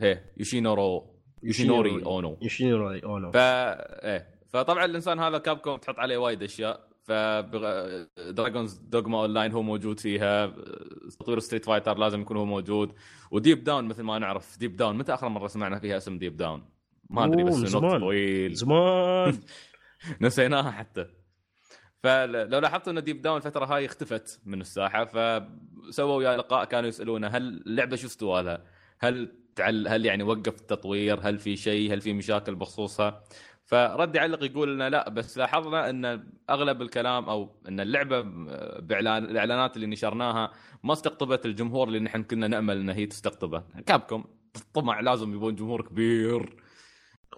هي 0.00 0.24
يوشينورو 0.36 1.20
يوشينوري 1.42 2.04
أونو. 2.04 2.38
يوشينوري 2.42 3.02
أونو. 3.04 3.30
ف 3.30 3.36
إيه. 3.36 4.28
فطبعا 4.48 4.84
الإنسان 4.84 5.18
هذا 5.18 5.38
Capcom 5.38 5.76
تحط 5.76 5.98
عليه 5.98 6.16
وايد 6.16 6.42
أشياء. 6.42 6.91
ف 7.02 7.12
Dragon's 8.30 8.74
Dogma 8.74 9.20
Online 9.20 9.52
هو 9.52 9.62
موجود 9.62 10.00
فيها 10.00 10.46
تطوير 11.20 11.38
Street 11.38 11.64
Fighter 11.64 11.98
لازم 11.98 12.20
يكون 12.20 12.36
هو 12.36 12.44
موجود 12.44 12.92
و 13.30 13.37
Deep 13.37 13.64
Down 13.64 13.84
مثل 13.84 14.02
ما 14.02 14.18
نعرف 14.18 14.58
Deep 14.58 14.76
Down 14.76 14.98
متى 14.98 15.14
آخر 15.14 15.28
مرة 15.28 15.46
سمعنا 15.46 15.78
فيها 15.78 15.96
اسم 15.96 16.18
Deep 16.18 16.36
Down؟ 16.36 16.64
ما 17.10 17.24
أدري 17.24 17.44
بس 17.44 17.54
زمان. 17.54 18.00
طويل 18.00 18.54
زمان 18.54 19.40
نسيناها 20.20 20.70
حتى 20.70 21.06
فلو 22.02 22.58
لاحظتوا 22.58 22.92
إن 22.92 23.04
Deep 23.04 23.22
Down 23.22 23.36
الفترة 23.36 23.64
هاي 23.64 23.86
اختفت 23.86 24.40
من 24.44 24.60
الساحة 24.60 25.04
فسووا 25.04 26.16
ويا 26.16 26.36
لقاء 26.36 26.64
كانوا 26.64 26.88
يسالونه 26.88 27.28
هل 27.28 27.42
اللعبه 27.66 27.96
شو 27.96 28.06
استوالها؟ 28.06 28.64
هل 29.00 29.42
تعل 29.56 29.88
هل 29.88 30.06
يعني 30.06 30.22
وقف 30.22 30.60
التطوير؟ 30.60 31.18
هل 31.22 31.38
في 31.38 31.56
شيء؟ 31.56 31.92
هل 31.92 32.00
في 32.00 32.12
مشاكل 32.12 32.54
بخصوصها؟ 32.54 33.24
فرد 33.72 34.16
يعلق 34.16 34.44
يقول 34.44 34.74
لنا 34.74 34.90
لا 34.90 35.08
بس 35.08 35.38
لاحظنا 35.38 35.90
إن 35.90 36.24
أغلب 36.50 36.82
الكلام 36.82 37.28
أو 37.28 37.48
إن 37.68 37.80
اللعبة 37.80 38.20
باعلان 38.80 39.24
الإعلانات 39.24 39.76
اللي 39.76 39.86
نشرناها 39.86 40.52
ما 40.82 40.92
استقطبت 40.92 41.46
الجمهور 41.46 41.88
اللي 41.88 42.00
نحن 42.00 42.22
كنا 42.22 42.48
نأمل 42.48 42.76
إن 42.76 42.90
هي 42.90 43.06
تستقطبه، 43.06 43.64
كابكم 43.86 44.24
طمع 44.74 45.00
لازم 45.00 45.34
يبون 45.34 45.54
جمهور 45.54 45.82
كبير. 45.82 46.56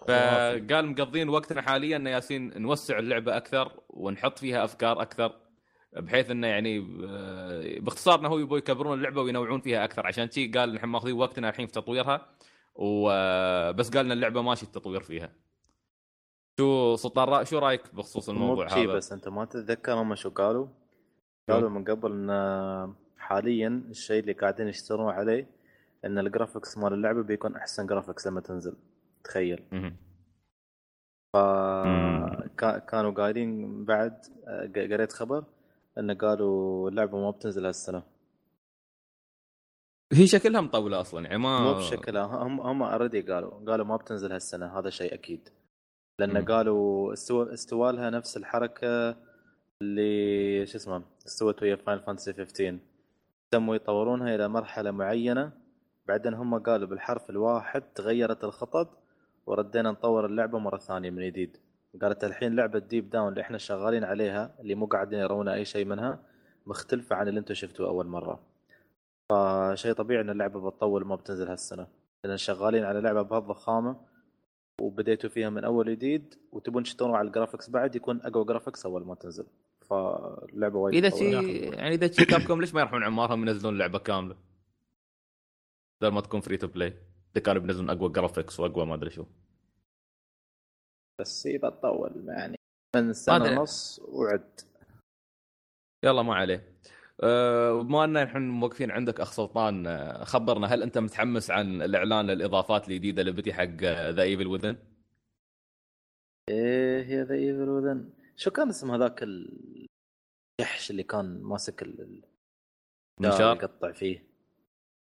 فقال 0.08 0.86
مقضين 0.86 1.28
وقتنا 1.28 1.62
حاليا 1.62 1.96
ان 1.96 2.06
ياسين 2.06 2.62
نوسع 2.62 2.98
اللعبة 2.98 3.36
أكثر 3.36 3.72
ونحط 3.88 4.38
فيها 4.38 4.64
أفكار 4.64 5.02
أكثر 5.02 5.32
بحيث 5.96 6.30
إنه 6.30 6.46
يعني 6.46 6.78
آه، 7.08 7.78
باختصار 7.80 8.20
إنه 8.20 8.28
هو 8.28 8.38
يبغوا 8.38 8.58
يكبرون 8.58 8.98
اللعبة 8.98 9.22
وينوعون 9.22 9.60
فيها 9.60 9.84
أكثر. 9.84 10.06
عشان 10.06 10.30
شي 10.30 10.46
قال 10.48 10.74
نحن 10.74 10.86
ماخذين 10.86 11.14
وقتنا 11.14 11.48
الحين 11.48 11.66
في 11.66 11.72
تطويرها 11.72 12.26
وبس 12.74 13.90
قال 13.90 14.04
لنا 14.04 14.14
اللعبة 14.14 14.42
ماشي 14.42 14.66
التطوير 14.66 15.00
فيها. 15.00 15.43
شو 16.60 16.96
سلطان. 16.96 17.44
شو 17.44 17.58
رأيك 17.58 17.94
بخصوص 17.94 18.28
مو 18.28 18.34
الموضوع 18.34 18.66
هذا؟ 18.66 18.94
بس 18.94 19.12
أنت 19.12 19.28
ما 19.28 19.44
تتذكر 19.44 19.92
هم 19.92 20.14
شو 20.14 20.30
قالوا؟ 20.30 20.66
قالوا 21.50 21.70
من 21.70 21.84
قبل 21.84 22.12
إن 22.12 22.94
حاليا 23.18 23.82
الشيء 23.90 24.20
اللي 24.20 24.32
قاعدين 24.32 24.68
يشتغلون 24.68 25.10
عليه 25.10 25.46
إن 26.04 26.18
ال 26.18 26.25
graphics 26.25 26.78
مال 26.78 26.92
اللعبة 26.92 27.22
بيكون 27.22 27.56
أحسن 27.56 27.86
graphics 27.86 28.26
لما 28.26 28.40
تنزل 28.40 28.76
تخيل. 29.24 29.64
ف 31.32 31.36
كانوا 32.88 33.10
قايلين 33.10 33.84
بعد 33.84 34.24
آه، 34.46 34.70
قريت 34.74 35.12
خبر 35.12 35.44
انه 35.98 36.14
قالوا 36.14 36.90
اللعبة 36.90 37.18
ما 37.18 37.30
بتنزل 37.30 37.66
هالسنة 37.66 38.02
هي 40.12 40.26
شكلها 40.26 40.60
مطولة 40.60 41.00
أصلا 41.00 41.24
يعني 41.24 41.38
ما 41.38 41.60
مو 41.60 41.74
بشكلها 41.74 42.24
هم 42.24 42.60
هم 42.60 42.82
already 42.82 43.20
قالوا 43.20 43.50
قالوا 43.50 43.86
ما 43.86 43.96
بتنزل 43.96 44.32
هالسنة 44.32 44.78
هذا 44.78 44.90
شيء 44.90 45.14
أكيد 45.14 45.48
لأن. 46.18 46.44
قالوا 46.44 47.12
استوى 47.12 47.52
استوالها 47.52 48.10
نفس 48.10 48.36
الحركة 48.36 49.16
اللي 49.82 50.66
شو 50.66 50.76
اسمه 50.78 51.02
استوت 51.26 51.62
ويا 51.62 51.76
Final 51.76 51.98
Fantasy 52.00 52.32
15 52.32 52.78
تموا 53.50 53.74
يطورونها 53.74 54.34
إلى 54.34 54.48
مرحلة 54.48 54.90
معينة. 54.90 55.52
بعدين 56.06 56.34
هم 56.34 56.58
قالوا 56.58 56.88
بالحرف 56.88 57.30
الواحد 57.30 57.82
تغيرت 57.82 58.44
الخطط 58.44 59.02
وردينا 59.46 59.90
نطور 59.90 60.26
اللعبة 60.26 60.58
مرة 60.58 60.78
ثانية 60.78 61.10
من 61.10 61.26
جديد. 61.26 61.56
قالت 62.02 62.24
الحين 62.24 62.56
لعبة 62.56 62.78
Deep 62.78 63.10
Down 63.10 63.28
اللي 63.28 63.40
إحنا 63.40 63.58
شغالين 63.58 64.04
عليها 64.04 64.54
اللي 64.60 64.74
مو 64.74 64.86
قاعدين 64.86 65.18
يرونا 65.18 65.54
أي 65.54 65.64
شيء 65.64 65.84
منها 65.84 66.18
مختلفة 66.66 67.16
عن 67.16 67.28
اللي 67.28 67.40
أنتم 67.40 67.54
شفتوه 67.54 67.88
أول 67.88 68.06
مرة. 68.06 68.40
فشيء 69.28 69.92
طبيعي 69.92 70.20
إن 70.20 70.30
اللعبة 70.30 70.70
بتطول 70.70 71.04
ما 71.04 71.16
بتنزل 71.16 71.48
هالسنة. 71.48 71.86
لأن 72.24 72.36
شغالين 72.36 72.84
على 72.84 73.00
لعبة 73.00 73.22
بهالضخامه 73.22 74.13
وبديتوا 74.80 75.30
فيها 75.30 75.50
من 75.50 75.64
أول 75.64 75.90
جديد 75.96 76.34
وتبون 76.52 76.82
تشتغلوا 76.82 77.16
على 77.16 77.28
ال 77.28 77.33
graphics 77.33 77.70
بعد 77.70 77.96
يكون 77.96 78.20
أقوى 78.22 78.44
graphics 78.44 78.86
أول 78.86 79.06
ما 79.06 79.14
تنزل 79.14 79.46
فاللعبه 79.80 80.78
وايد 80.78 80.94
إذا 80.96 81.08
تطول. 81.08 81.18
شي 81.18 81.58
يعني 81.58 81.94
إذا 81.94 82.12
شي 82.12 82.24
Capcom 82.24 82.60
ليش 82.60 82.74
ما 82.74 82.80
يروحون 82.80 83.04
عمارهم 83.04 83.48
ينزلون 83.48 83.78
لعبة 83.78 83.98
كاملة؟ 83.98 84.36
بدل 86.00 86.12
ما 86.12 86.20
تكون 86.20 86.40
free 86.40 86.56
to 86.56 86.66
play 86.66 86.96
إذا 87.32 87.42
كانوا 87.44 87.62
بينزلون 87.62 87.90
أقوى 87.90 88.08
graphics 88.08 88.60
وأقوى 88.60 88.86
ما 88.86 88.94
أدري 88.94 89.10
شو 89.10 89.24
بس 91.20 91.46
هي 91.46 91.58
بتطول 91.58 92.24
يعني 92.28 92.56
من 92.96 93.12
سنة. 93.12 93.60
ونص 93.60 94.00
وعد 94.08 94.60
يلا 96.04 96.22
ما 96.22 96.34
عليه 96.34 96.74
بما 97.22 98.04
أن 98.04 98.16
الحين 98.16 98.48
موقفين 98.48 98.90
عندك 98.90 99.20
أخ 99.20 99.32
سلطان. 99.32 99.86
أه، 99.86 100.24
خبرنا 100.24 100.66
هل 100.66 100.82
أنت 100.82 100.98
متحمس 100.98 101.50
عن 101.50 101.82
الإعلان 101.82 102.26
للإضافات 102.26 102.88
الجديدة 102.88 103.20
اللي 103.20 103.32
بتي 103.32 103.52
حق 103.52 103.82
ذا 104.10 104.22
إيفل 104.22 104.46
وذن؟ 104.46 104.76
إيه 106.48 107.02
هي 107.04 107.22
ذا 107.22 107.34
إيفل 107.34 107.68
وذن. 107.68 108.10
شو 108.36 108.50
كان 108.50 108.68
اسم 108.68 108.90
هذاك 108.90 109.22
الجحش 109.22 110.90
اللي 110.90 111.02
كان 111.02 111.42
ماسك 111.42 111.82
ال- 111.82 112.22
منشار 113.20 113.56
يقطع 113.56 113.92
فيه؟ 113.92 114.24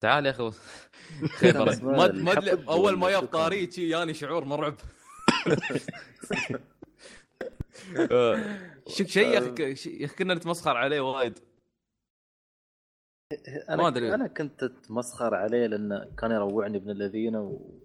تعال 0.00 0.26
يا 0.26 0.30
أخي. 0.30 0.42
ما 1.82 2.12
ما 2.12 2.62
أول 2.68 2.98
ما 2.98 3.10
كان؟ 3.10 3.26
طاري 3.26 3.70
ياني 3.78 4.14
شعور 4.14 4.44
مرعب 4.44 4.74
شيء 8.88 9.26
يا 9.28 9.40
يا 9.60 9.72
أخي 10.04 10.06
كنا 10.06 10.34
نتمسخر 10.34 10.76
عليه 10.76 11.00
وايد. 11.00 11.38
أنا 13.68 13.76
ما 13.82 13.88
أدري. 13.88 14.14
أنا 14.14 14.26
كنت 14.26 14.62
أتمسخر 14.62 15.34
عليه 15.34 15.66
لأنه 15.66 16.04
كان 16.18 16.30
يروعني 16.30 16.76
ابن 16.76 16.90
الذين 16.90 17.36
و 17.36 17.80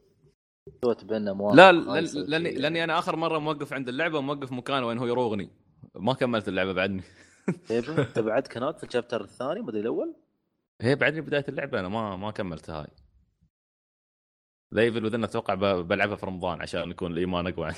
سوت 0.86 1.06
بيننا 1.06 1.34
مواقف 1.34 1.58
لا 1.58 1.72
لاني. 1.72 2.52
لأني 2.52 2.84
أنا 2.84 3.00
آخر 3.00 3.16
مرة 3.16 3.40
موقف 3.40 3.74
عند 3.74 3.90
اللعبة 3.90 4.22
موقف 4.22 4.52
مكان 4.52 4.84
وين 4.84 4.98
هو 4.98 5.06
يروغني. 5.08 5.50
ما 5.96 6.14
كملت 6.14 6.48
اللعبة 6.48 6.74
بعدني. 6.74 7.04
طيب 7.70 7.84
أنت 7.90 8.20
بعد 8.20 8.48
هناك 8.56 8.78
في 8.78 8.84
ال 8.84 8.89
chapter 8.89 9.22
الثاني 9.22 9.62
مدري 9.62 9.80
الأول؟ 9.82 10.16
هي 10.82 10.96
بعدني 10.96 11.22
بداية 11.22 11.46
اللعبة 11.50 11.80
أنا 11.80 11.90
ما 11.90 12.16
ما 12.16 12.32
كملتها 12.32 12.82
هاي. 12.82 12.88
Evil 14.72 15.06
Within 15.06 15.24
أتوقع 15.24 15.54
ب- 15.54 15.88
بلعبها 15.88 16.16
في 16.16 16.26
رمضان 16.26 16.62
عشان 16.62 16.92
يكون 16.92 17.12
الإيمان 17.12 17.48
أقوى. 17.48 17.72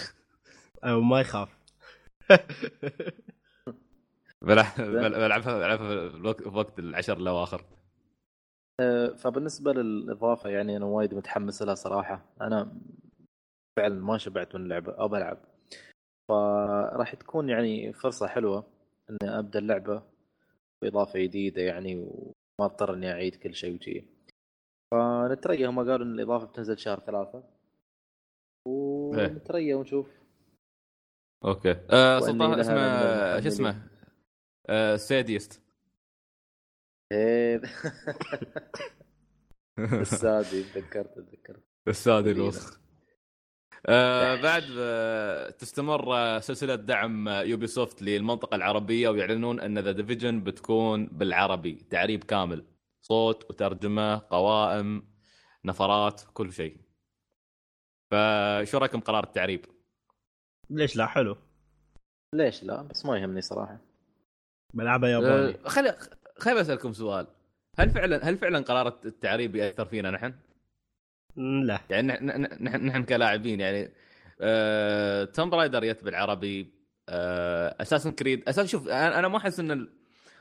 أو 0.84 1.00
ما 1.00 1.20
يخاف. 1.20 1.48
بلعبها 4.42 5.58
بلعبها 5.58 6.08
في 6.32 6.48
وقت 6.48 6.78
العشر 6.78 7.16
الاواخر 7.16 7.64
أه، 8.80 9.08
فبالنسبة 9.08 9.72
للإضافة 9.72 10.50
يعني 10.50 10.76
أنا 10.76 10.84
وايد 10.84 11.14
متحمس 11.14 11.62
لها 11.62 11.74
صراحة. 11.74 12.24
أنا 12.40 12.80
فعلا 13.78 13.94
ما 13.94 14.18
شبعت 14.18 14.54
من 14.54 14.62
اللعبه 14.62 15.04
ابى 15.04 15.16
العب 15.16 15.38
فراح 16.28 17.14
تكون 17.14 17.48
يعني 17.48 17.92
فرصة 17.92 18.26
حلوة 18.26 18.66
اني 19.10 19.38
أبدأ 19.38 19.58
اللعبة 19.58 20.02
بإضافة 20.82 21.18
جديدة 21.18 21.62
يعني 21.62 21.96
وما 21.96 22.66
اضطر 22.66 22.94
إني 22.94 23.12
أعيد 23.12 23.36
كل 23.36 23.54
شيء 23.54 23.76
وشي. 23.76 24.04
فنتريا 24.94 25.68
هم 25.68 25.78
قالوا 25.78 26.06
إن 26.06 26.12
الإضافة 26.12 26.46
بتنزل 26.46 26.78
شهر 26.78 27.00
ثلاثة. 27.00 27.44
ونتريا 28.68 29.76
ونشوف. 29.76 30.22
أوكي. 31.44 31.76
آه 31.90 32.20
وإني 32.20 32.32
سلطان 32.32 32.60
اسمه 32.60 33.40
شو 33.40 33.48
اسمه؟ 33.48 33.91
آه 34.66 34.96
Sadist 34.96 35.62
إيه. 37.12 37.60
السادي 39.78 40.62
تذكرت 40.62 41.14
تذكرت. 41.18 41.64
السادي. 41.88 42.30
الوسخ. 42.30 42.80
آه 43.86 44.42
بعد 44.42 44.64
آه 44.78 45.50
تستمر 45.50 46.14
آه، 46.16 46.38
سلسلة 46.38 46.74
دعم 46.74 47.28
Ubisoft 47.28 48.02
للمنطقة 48.02 48.54
العربية 48.54 49.08
ويعلنون 49.08 49.60
أن 49.60 49.78
The 49.78 49.92
Division 49.92 50.44
بتكون 50.44 51.06
بالعربي 51.06 51.74
تعريب 51.90 52.24
كامل. 52.24 52.66
صوت 53.02 53.50
وترجمة 53.50 54.18
قوائم 54.30 55.12
نفرات 55.64 56.22
كل 56.34 56.52
شيء. 56.52 56.80
فشو 58.10 58.78
رأيكم 58.78 59.00
قرار 59.00 59.24
التعريب؟ 59.24 59.64
ليش 60.70 60.96
لا؟ 60.96 61.06
حلو. 61.06 61.36
ليش 62.34 62.62
لا؟ 62.64 62.82
بس 62.82 63.06
ما 63.06 63.18
يهمني 63.18 63.40
صراحة. 63.40 63.91
ياباني 64.80 65.54
آه 65.64 65.68
خلي 65.68 65.96
خلي 66.38 66.60
أسألكم 66.60 66.92
سؤال. 66.92 67.26
هل 67.78 67.90
فعلا 67.90 68.28
هل 68.28 68.38
فعلا 68.38 68.58
قرار 68.58 68.98
التعريب 69.04 69.56
يأثر 69.56 69.84
فينا 69.84 70.10
نحن؟ 70.10 70.34
لا. 71.36 71.80
يعني 71.90 72.06
نحن 72.06 72.26
نحن, 72.64 72.86
نحن 72.86 73.04
كلاعبين 73.04 73.60
يعني 73.60 73.92
آه... 74.40 75.24
توم 75.24 75.54
رايدر 75.54 75.84
يت 75.84 76.04
بالعربي 76.04 76.74
آه... 77.08 77.76
اساسن 77.82 78.10
كريد 78.10 78.48
أساس 78.48 78.70
شوف 78.70 78.88
أنا 78.88 79.18
أنا 79.18 79.28
ما 79.28 79.36
أحس 79.36 79.60
إن 79.60 79.70
ال... 79.70 79.88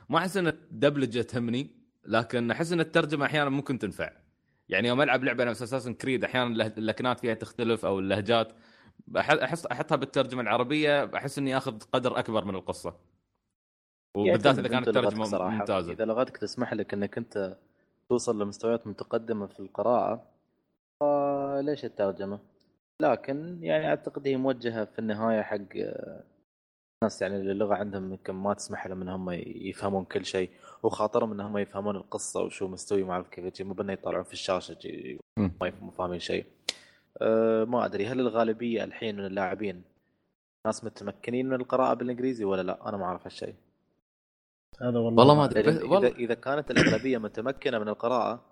ما 0.09 0.17
أحس 0.17 0.37
إن 0.37 0.47
الدبلجة 0.47 1.21
تهمني 1.21 1.69
لكن 2.05 2.51
أحس 2.51 2.71
إن 2.71 2.79
الترجمة 2.79 3.25
أحيانا 3.25 3.49
ممكن 3.49 3.79
تنفع. 3.79 4.11
يعني 4.69 4.87
يوم 4.87 5.01
ألعب 5.01 5.23
لعبة 5.23 5.43
نفس 5.43 5.61
اساسن 5.61 5.93
كريد 5.93 6.23
أحيانا 6.23 6.67
اللكنات 6.77 7.19
فيها 7.19 7.33
تختلف 7.33 7.85
أو 7.85 7.99
اللهجات. 7.99 8.53
احس 9.17 9.65
أحطها 9.65 9.95
بالترجمة 9.95 10.41
العربية 10.41 11.05
بحس 11.05 11.37
إني 11.37 11.57
آخذ 11.57 11.79
قدر 11.93 12.19
أكبر 12.19 12.45
من 12.45 12.55
القصة. 12.55 13.10
وبالذات 14.17 14.59
إذا 14.59 14.67
كانت 14.67 14.87
الترجمة 14.87 15.23
صراحة. 15.23 15.57
ممتازة 15.57 15.91
إذا 15.91 16.05
لغتك 16.05 16.37
تسمح 16.37 16.73
لك 16.73 16.93
إنك 16.93 17.17
أنت 17.17 17.57
توصل 18.09 18.41
لمستويات 18.41 18.87
متقدمة 18.87 19.47
في 19.47 19.59
القراءة 19.59 20.23
فليش 20.99 21.85
الترجمة؟ 21.85 22.39
لكن 23.01 23.63
يعني 23.63 23.87
أعتقد 23.87 24.27
هي 24.27 24.37
موجهة 24.37 24.85
في 24.85 24.99
النهاية 24.99 25.41
حق 25.41 25.75
ناس 27.03 27.21
يعني 27.21 27.35
اللغة 27.35 27.75
عندهم 27.75 28.11
يمكن 28.11 28.33
ما 28.33 28.53
تسمح 28.53 28.87
لهم 28.87 29.01
إنهم 29.01 29.31
يفهمون 29.31 30.05
كل 30.05 30.25
شيء 30.25 30.49
وخاطرهم 30.83 31.31
إنهم 31.31 31.57
يفهمون 31.57 31.95
القصة 31.95 32.41
وشو 32.43 32.67
مستوي 32.67 33.11
اعرف 33.11 33.29
كيف 33.29 33.61
مو 33.61 33.73
بأنه 33.73 33.93
يطالعون 33.93 34.23
في 34.23 34.33
الشاشة. 34.33 34.77
ما 35.37 35.67
يفهمون 35.67 35.91
فاهمين 35.91 36.19
شيء. 36.19 36.45
أه 37.21 37.63
ما 37.63 37.85
أدري 37.85 38.07
هل 38.07 38.19
الغالبية 38.19 38.83
الحين 38.83 39.17
من 39.17 39.25
اللاعبين 39.25 39.83
ناس 40.65 40.83
متمكنين 40.83 41.49
من 41.49 41.53
القراءة 41.53 41.93
بالإنجليزي 41.93 42.45
ولا 42.45 42.61
لا؟ 42.61 42.89
أنا 42.89 42.97
ما 42.97 43.05
أعرف 43.05 43.23
هالشيء. 43.23 43.55
هذا 44.81 44.99
والله 44.99 45.19
والله 45.19 45.35
ما 45.35 45.45
أدري. 45.45 45.83
والله 45.83 46.07
إذا 46.07 46.33
كانت 46.33 46.71
الأغلبية 46.71 47.17
متمكنة 47.17 47.79
من 47.79 47.87
القراءة 47.87 48.45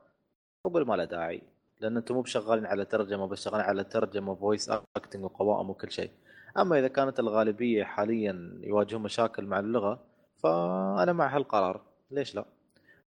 قبل 0.65 0.85
ما 0.85 0.95
له 0.95 1.05
داعي. 1.05 1.41
لأن 1.79 1.97
أنتم 1.97 2.15
مو 2.15 2.21
بشغالين 2.21 2.65
على 2.65 2.85
ترجمة 2.85 3.27
بس 3.27 3.43
شغالين 3.43 3.65
على 3.65 3.83
ترجمة 3.83 4.31
وفويس 4.31 4.69
اكتنج 4.69 5.23
وقوائم 5.23 5.69
وكل 5.69 5.91
شيء. 5.91 6.11
أما 6.57 6.79
إذا 6.79 6.87
كانت 6.87 7.19
الغالبية 7.19 7.83
حاليا 7.83 8.59
يواجهون 8.63 9.03
مشاكل 9.03 9.45
مع 9.45 9.59
اللغة 9.59 9.99
فأنا 10.37 11.13
مع 11.13 11.35
هالقرار. 11.35 11.81
ليش 12.11 12.35
لا؟ 12.35 12.45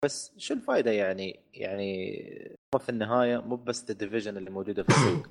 بس 0.03 0.34
شو 0.38 0.53
الفائده 0.53 0.91
يعني؟ 0.91 1.39
يعني 1.53 2.57
هو 2.76 2.80
في 2.80 2.89
النهاية 2.89 3.38
مو 3.38 3.55
بس 3.55 3.89
الديفيجن 3.89 4.38
اللي 4.38 4.49
موجودة 4.49 4.84
في 4.84 4.89
السوق. 4.89 5.28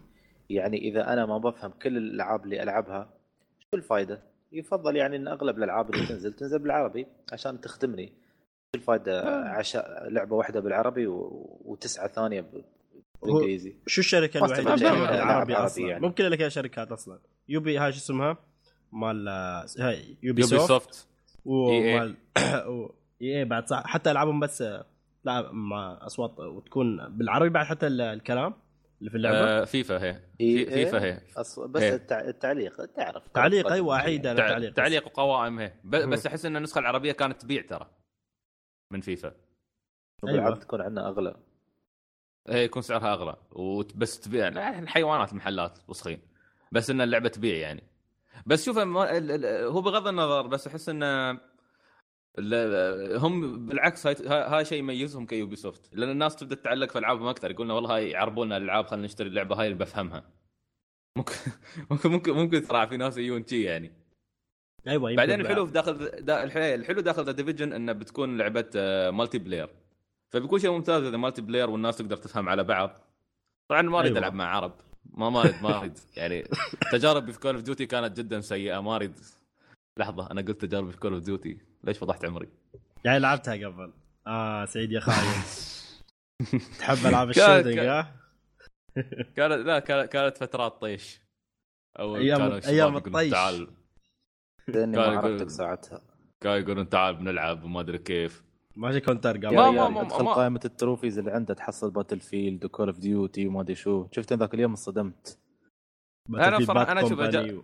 يعني 0.51 0.79
إذا 0.79 1.13
أنا 1.13 1.27
ما 1.27 1.39
بفهم 1.39 1.71
كل 1.71 1.97
الألعاب 1.97 2.45
اللي 2.45 2.63
ألعبها 2.63 3.09
شو 3.59 3.77
الفائده 3.77 4.23
يفضل 4.53 4.97
يعني 4.97 5.17
إن 5.17 5.29
أغلب 5.29 5.59
الألعاب 5.59 5.95
اللي 5.95 6.07
تنزل 6.07 6.33
تنزل 6.33 6.59
بالعربي 6.59 7.07
عشان 7.33 7.61
تخدمني. 7.61 8.07
شو 8.07 8.81
الفائده 8.81 9.23
عشاء 9.49 10.09
لعبة 10.09 10.35
واحدة 10.37 10.61
بالعربي 10.61 11.07
و... 11.07 11.31
وتسعة 11.65 12.09
ثانية 12.09 12.41
ب- 12.41 12.65
بالإنجليزي. 13.23 13.77
شو 13.87 14.01
الشركة 14.01 14.39
الوحيدة 14.39 14.75
اللي 14.75 14.89
الألعاب 14.91 15.51
أصلا؟ 15.51 15.87
يعني. 15.89 16.07
ممكن 16.07 16.25
لك 16.25 16.49
شركات 16.49 16.93
أصلا. 16.93 17.19
Ubi 17.49 17.79
هاي 17.79 17.93
شو 17.93 17.99
اسمها؟ 17.99 18.37
مال 18.93 19.29
هاي 19.79 19.99
Ubi 19.99 20.19
Ubisoft 20.23 20.69
soft 20.69 21.09
ومال 21.45 22.17
و- 22.69 22.91
إي 23.23 23.45
بعد 23.45 23.67
صح. 23.69 23.83
حتى 23.87 24.11
ألعابهم 24.11 24.41
بس 24.41 24.63
آه، 24.63 24.85
لا 25.25 25.53
مع 25.53 25.99
أصوات 26.03 26.39
وتكون 26.41 27.09
بالعربي 27.09 27.49
بعد 27.49 27.67
حتى 27.67 27.87
ال- 27.87 28.01
الكلام. 28.01 28.55
اللي 28.99 29.11
في 29.11 29.17
اللعبة؟ 29.17 29.37
آه 29.39 29.65
فيفا 29.65 30.03
هي. 30.05 30.21
في- 30.39 30.67
فيفا 30.67 31.05
هي. 31.05 31.21
أص... 31.37 31.59
بس 31.59 31.83
إيه. 31.83 31.95
التع... 31.95 32.21
التعليق 32.21 32.85
تعرف. 32.85 33.29
تعليق 33.29 33.73
أيوه 33.73 33.97
على 33.99 34.19
تع- 34.19 34.35
تعليق 34.35 34.73
تعليق 34.73 35.07
وقوائم 35.07 35.59
هي. 35.59 35.73
بس 35.85 36.27
أحس 36.27 36.45
إن 36.47 36.57
النسخة 36.57 36.79
العربية 36.79 37.13
كانت 37.13 37.43
تبيع 37.43 37.63
ترى 37.63 37.91
من 38.91 39.01
فيفا. 39.01 39.35
أيوة. 40.29 40.55
تكون 40.55 40.81
عندنا 40.81 41.09
أغلى. 41.09 41.37
هي 42.49 42.65
يكون 42.65 42.83
سعرها 42.83 43.13
أغلى 43.13 43.37
وبس 43.51 44.21
تبيع. 44.21 44.49
الحيوانات 44.79 45.31
المحلات 45.33 45.79
وسخين. 45.89 46.21
بس 46.73 46.91
إن 46.91 47.01
اللعبة 47.01 47.29
تبيع 47.29 47.57
يعني. 47.57 47.83
بس 48.47 48.65
شوف 48.65 48.79
ما- 48.79 49.17
ال- 49.19 49.31
ال- 49.45 49.65
هو 49.67 49.81
بغض 49.81 50.07
النظر 50.09 50.47
بس 50.47 50.67
أحس 50.67 50.89
إن 50.89 51.03
ال- 51.03 51.41
هم 53.19 53.67
بالعكس 53.67 54.07
هاي, 54.07 54.17
هاي 54.27 54.65
شيء 54.65 54.79
يميزهم 54.79 55.27
ك 55.27 55.57
Ubisoft 55.57 55.91
لأن 55.93 56.11
الناس 56.11 56.37
تبدأ 56.37 56.55
تتعلق 56.55 56.91
في 56.91 56.99
ألعابهم 56.99 57.29
أكثر 57.29 57.51
يقولون 57.51 57.71
والله 57.71 57.97
هاي 57.97 58.11
يعربون 58.11 58.47
لنا 58.47 58.57
الألعاب 58.57 58.87
خلينا 58.87 59.05
نشتري 59.05 59.29
اللعبة 59.29 59.61
هاي 59.61 59.67
اللي 59.67 59.79
بفهمها. 59.79 60.25
ممكن 61.17 61.35
ممكن 61.91 62.11
ممكن, 62.11 62.33
ممكن 62.33 62.63
ترى 62.63 62.87
في 62.87 62.97
ناس 62.97 63.17
يجون 63.17 63.47
شي 63.47 63.63
يعني. 63.63 63.93
أيوه 64.89 65.15
بعدين 65.17 65.37
بعد. 65.37 65.41
الحلو 65.41 65.67
في 65.67 65.73
داخل 65.73 66.11
دا 66.25 66.45
الحلو 66.45 67.01
داخل 67.01 67.25
The 67.25 67.33
Division 67.33 67.73
إنه 67.73 67.93
بتكون 67.93 68.39
لعبة 68.39 68.71
آه، 68.77 69.11
multiplayer 69.11 69.69
فبيكون 70.33 70.59
شيء 70.59 70.71
ممتاز 70.71 71.03
إذا 71.03 71.17
multiplayer 71.17 71.71
والناس 71.71 71.97
تقدر 71.97 72.17
تفهم 72.17 72.49
على 72.49 72.65
بعض. 72.65 72.99
طبعا 73.69 73.83
ما 73.83 73.99
أريد 73.99 74.07
أيوة. 74.07 74.19
ألعب 74.19 74.35
مع 74.35 74.57
عرب. 74.57 74.73
ما 75.05 75.31
ما 75.31 75.41
اريد 75.41 75.63
ما 75.63 75.79
أريد. 75.79 75.99
يعني 76.17 76.45
تجاربي 76.93 77.33
في 77.33 77.41
Call 77.41 77.55
of 77.55 77.63
Duty 77.63 77.87
كانت 77.87 78.19
جدا 78.19 78.41
سيئة 78.41 78.81
ما 78.81 78.97
أريد. 78.97 79.19
لحظة 79.99 80.31
أنا 80.31 80.41
قلت 80.41 80.61
تجاربي 80.61 80.93
في 80.93 80.99
Call 80.99 81.13
of 81.13 81.23
Duty 81.23 81.59
ليش 81.87 81.99
فضحت 81.99 82.25
عمري؟ 82.25 82.49
يعني 83.05 83.19
لعبتها 83.19 83.55
قبل. 83.67 83.93
آه 84.27 84.65
سعيد 84.65 84.93
يا 84.93 85.01
خاين 85.01 85.43
تحب 86.79 87.07
ألعاب 87.07 87.31
ال 87.31 87.36
shooting 87.36 87.79
ها؟ 87.79 88.17
كانت 89.37 89.53
لا 89.67 89.79
كانت 89.79 90.13
كانت 90.13 90.39
فترات 90.39 90.81
طيش. 90.81 91.21
أو 91.99 92.17
أيام 92.17 92.41
يقولون 92.79 92.97
الطيش. 92.97 93.31
تعال. 93.33 93.69
لأني 94.69 94.97
ما 94.97 95.03
عرفتك 95.05 95.51
ساعتها. 95.51 96.03
كانوا 96.41 96.57
يقولون 96.57 96.89
تعال 96.89 97.15
بنلعب 97.15 97.65
وما 97.65 97.81
أدري 97.81 97.99
كيف. 97.99 98.43
ماشي 98.77 99.01
Counter 99.01 99.37
يا 99.37 99.49
قبل 99.49 99.57
ما- 99.57 99.71
ما- 99.71 99.89
ما- 99.89 100.01
ادخل 100.03 100.25
ما- 100.25 100.33
قائمة 100.33 100.61
ال 100.65 100.71
trophies 100.71 101.19
اللي 101.19 101.31
عنده 101.31 101.55
تحصل 101.55 101.91
Battlefield 101.91 102.65
و 102.65 102.70
Call 102.70 102.89
of 102.89 102.99
Duty 102.99 103.47
وما 103.47 103.61
أدري 103.61 103.75
شو. 103.75 104.07
شفت 104.13 104.33
ذاك 104.33 104.55
اليوم 104.55 104.71
انصدمت. 104.71 105.39
Company 106.31 107.53
و- 107.55 107.63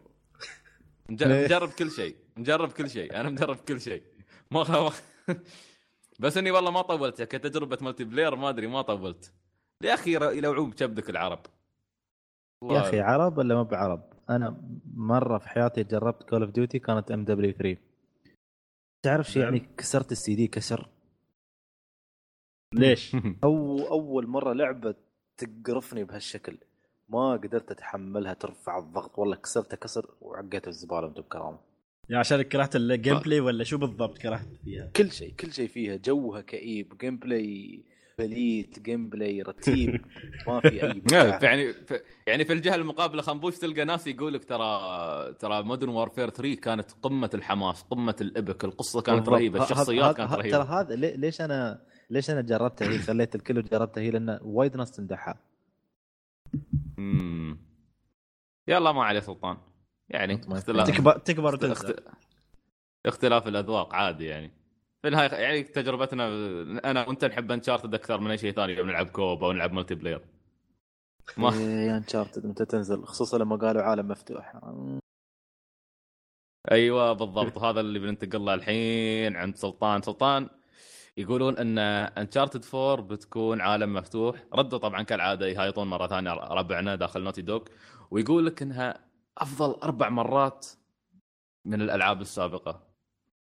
مج- 1.10 1.22
ليه؟ 1.24 1.44
مجرب 1.44 1.68
كل 1.68 1.90
شيء. 1.90 2.16
مجرب 2.36 2.72
كل 2.72 2.90
شيء. 2.90 3.20
أنا 3.20 3.30
مجرب 3.30 3.56
كل 3.56 3.80
شيء. 3.80 4.02
ما 4.52 4.92
بس 6.20 6.36
إني 6.36 6.50
والله 6.50 6.70
ما 6.70 6.82
طولت 6.82 7.22
كتجربه 7.22 7.78
multiplayer 7.80 8.36
ما 8.36 8.48
أدري 8.48 8.66
ما 8.66 8.82
طولت. 8.82 9.32
يا 9.82 9.94
أخي 9.94 10.14
يلوعون 10.14 10.70
بكبدك 10.70 11.10
العرب. 11.10 11.46
يا 12.70 12.80
أخي 12.80 13.00
عرب 13.00 13.38
ولا 13.38 13.54
ما 13.54 13.62
بعرب؟ 13.62 14.12
أنا 14.30 14.60
مرة 14.94 15.38
في 15.38 15.48
حياتي 15.48 15.84
جربت 15.84 16.22
Call 16.22 16.42
of 16.42 16.50
Duty 16.50 16.78
كانت 16.78 17.10
MW 17.10 17.52
3 17.52 17.80
تعرف 19.02 19.30
شو 19.30 19.40
يعني 19.40 19.58
كسرت 19.76 20.12
السي 20.12 20.34
دي 20.34 20.46
كسر. 20.46 20.88
ليش؟ 22.74 23.16
أو 23.44 23.78
أول 23.78 24.26
مرة 24.26 24.52
لعبة 24.52 24.94
تقرفني 25.36 26.04
بهالشكل. 26.04 26.58
ما 27.08 27.32
قدرت 27.32 27.70
أتحملها 27.70 28.34
ترفع 28.34 28.78
الضغط. 28.78 29.18
والله 29.18 29.36
كسرتها 29.36 29.76
كسر 29.76 30.14
وعقيت 30.20 30.68
الزبالة 30.68 31.06
أنتم 31.06 31.22
بكرامة. 31.22 31.58
يعني 32.08 32.20
عشان 32.20 32.42
كرهت 32.42 32.76
ال 32.76 33.18
gameplay 33.18 33.40
ولا 33.40 33.64
شو 33.64 33.78
بالضبط 33.78 34.18
كرهت 34.18 34.48
فيها؟ 34.64 34.90
كل 34.96 35.10
شيء 35.12 35.34
كل 35.34 35.52
شيء 35.52 35.68
فيها 35.68 35.96
جوها 35.96 36.40
كئيب 36.40 36.98
gameplay 36.98 37.84
بليت 38.18 38.78
gameplay 38.78 39.42
رتيب 39.42 40.04
ما 40.48 40.60
في 40.60 40.68
أي. 40.86 41.02
يعني 41.42 41.72
في 41.72 42.00
يعني 42.26 42.44
في 42.44 42.52
الجهة 42.52 42.74
المقابلة 42.74 43.22
خنبوش 43.22 43.58
تلقى 43.58 43.84
ناس 43.84 44.06
يقول 44.06 44.34
لك 44.34 44.44
ترى 44.44 44.78
ترى 45.38 45.62
مودرن 45.62 45.88
وارفير 45.90 46.30
3 46.30 46.54
كانت 46.60 46.90
قمة 47.02 47.30
الحماس 47.34 47.82
قمة 47.82 48.16
الإبك 48.20 48.64
القصة 48.64 49.02
كانت. 49.02 49.28
رهيبة 49.28 49.62
الشخصيات 49.62 50.16
كانت 50.16 50.32
رهيبة 50.32 50.50
ترى 50.64 50.68
هذا 50.68 50.94
لي- 50.94 51.16
ليش 51.16 51.40
أنا 51.40 51.82
ليش 52.10 52.30
أنا 52.30 52.40
جربتها 52.40 52.88
هي 52.92 52.98
خليت 52.98 53.34
الكل 53.34 53.58
وجربتها 53.58 54.00
هي 54.00 54.10
لأن 54.10 54.38
وايد 54.42 54.76
ناس 54.76 54.90
تمدحها. 54.90 55.40
يلا 58.68 58.92
ما 58.92 59.04
عليه 59.04 59.20
سلطان 59.20 59.56
يعني 60.12 60.40
اختلاف. 60.48 60.86
تكبر 60.90 61.18
تكبر 61.18 61.54
وتنسى. 61.54 61.86
اخت... 61.86 62.02
اختلاف 63.06 63.48
الأذواق 63.48 63.94
عادي 63.94 64.24
يعني. 64.24 64.50
في 65.02 65.08
النهاية 65.08 65.28
يعني 65.28 65.62
تجربتنا 65.62 66.26
أنا 66.90 67.08
وأنت 67.08 67.24
نحب 67.24 67.52
Uncharted 67.52 67.94
أكثر 67.94 68.20
من 68.20 68.30
أي 68.30 68.38
شيء 68.38 68.52
ثاني 68.52 68.82
نلعب 68.82 69.06
co-op 69.06 69.44
أو 69.44 69.52
نلعب 69.52 69.72
multiplayer 69.72 70.20
ما 71.36 71.48
يا 71.56 71.96
Uncharted 71.96 72.46
متى 72.46 72.64
تنزل؟ 72.64 73.04
خصوصا 73.04 73.38
لما 73.38 73.56
قالوا 73.56 73.82
عالم 73.82 74.08
مفتوح. 74.08 74.56
أيوه 76.70 77.12
بالضبط. 77.12 77.58
هذا 77.58 77.80
اللي 77.80 77.98
بننتقل 77.98 78.44
له 78.44 78.54
الحين 78.54 79.36
عند 79.36 79.56
سلطان. 79.56 80.02
سلطان 80.02 80.48
يقولون 81.16 81.58
إن 81.58 81.78
Uncharted 82.18 82.64
4 82.74 83.06
بتكون 83.06 83.60
عالم 83.60 83.94
مفتوح. 83.94 84.44
ردوا 84.54 84.78
طبعا 84.78 85.02
كالعادة 85.02 85.46
يهايطون 85.46 85.86
مرة 85.90 86.06
ثانية 86.06 86.32
ربعنا 86.32 86.94
داخل 86.94 87.22
Naughty 87.22 87.42
Dog 87.42 87.62
ويقول 88.10 88.46
لك 88.46 88.62
إنها 88.62 89.11
أفضل 89.38 89.80
أربع 89.82 90.08
مرات 90.08 90.66
من 91.64 91.82
الألعاب 91.82 92.20
السابقة. 92.20 92.82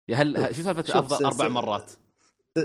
يا 0.09 0.16
هل 0.16 0.55
شو 0.57 0.62
سالفة 0.62 0.99
أفضل 0.99 1.24
أربع 1.26 1.49
مرات؟ 1.49 1.91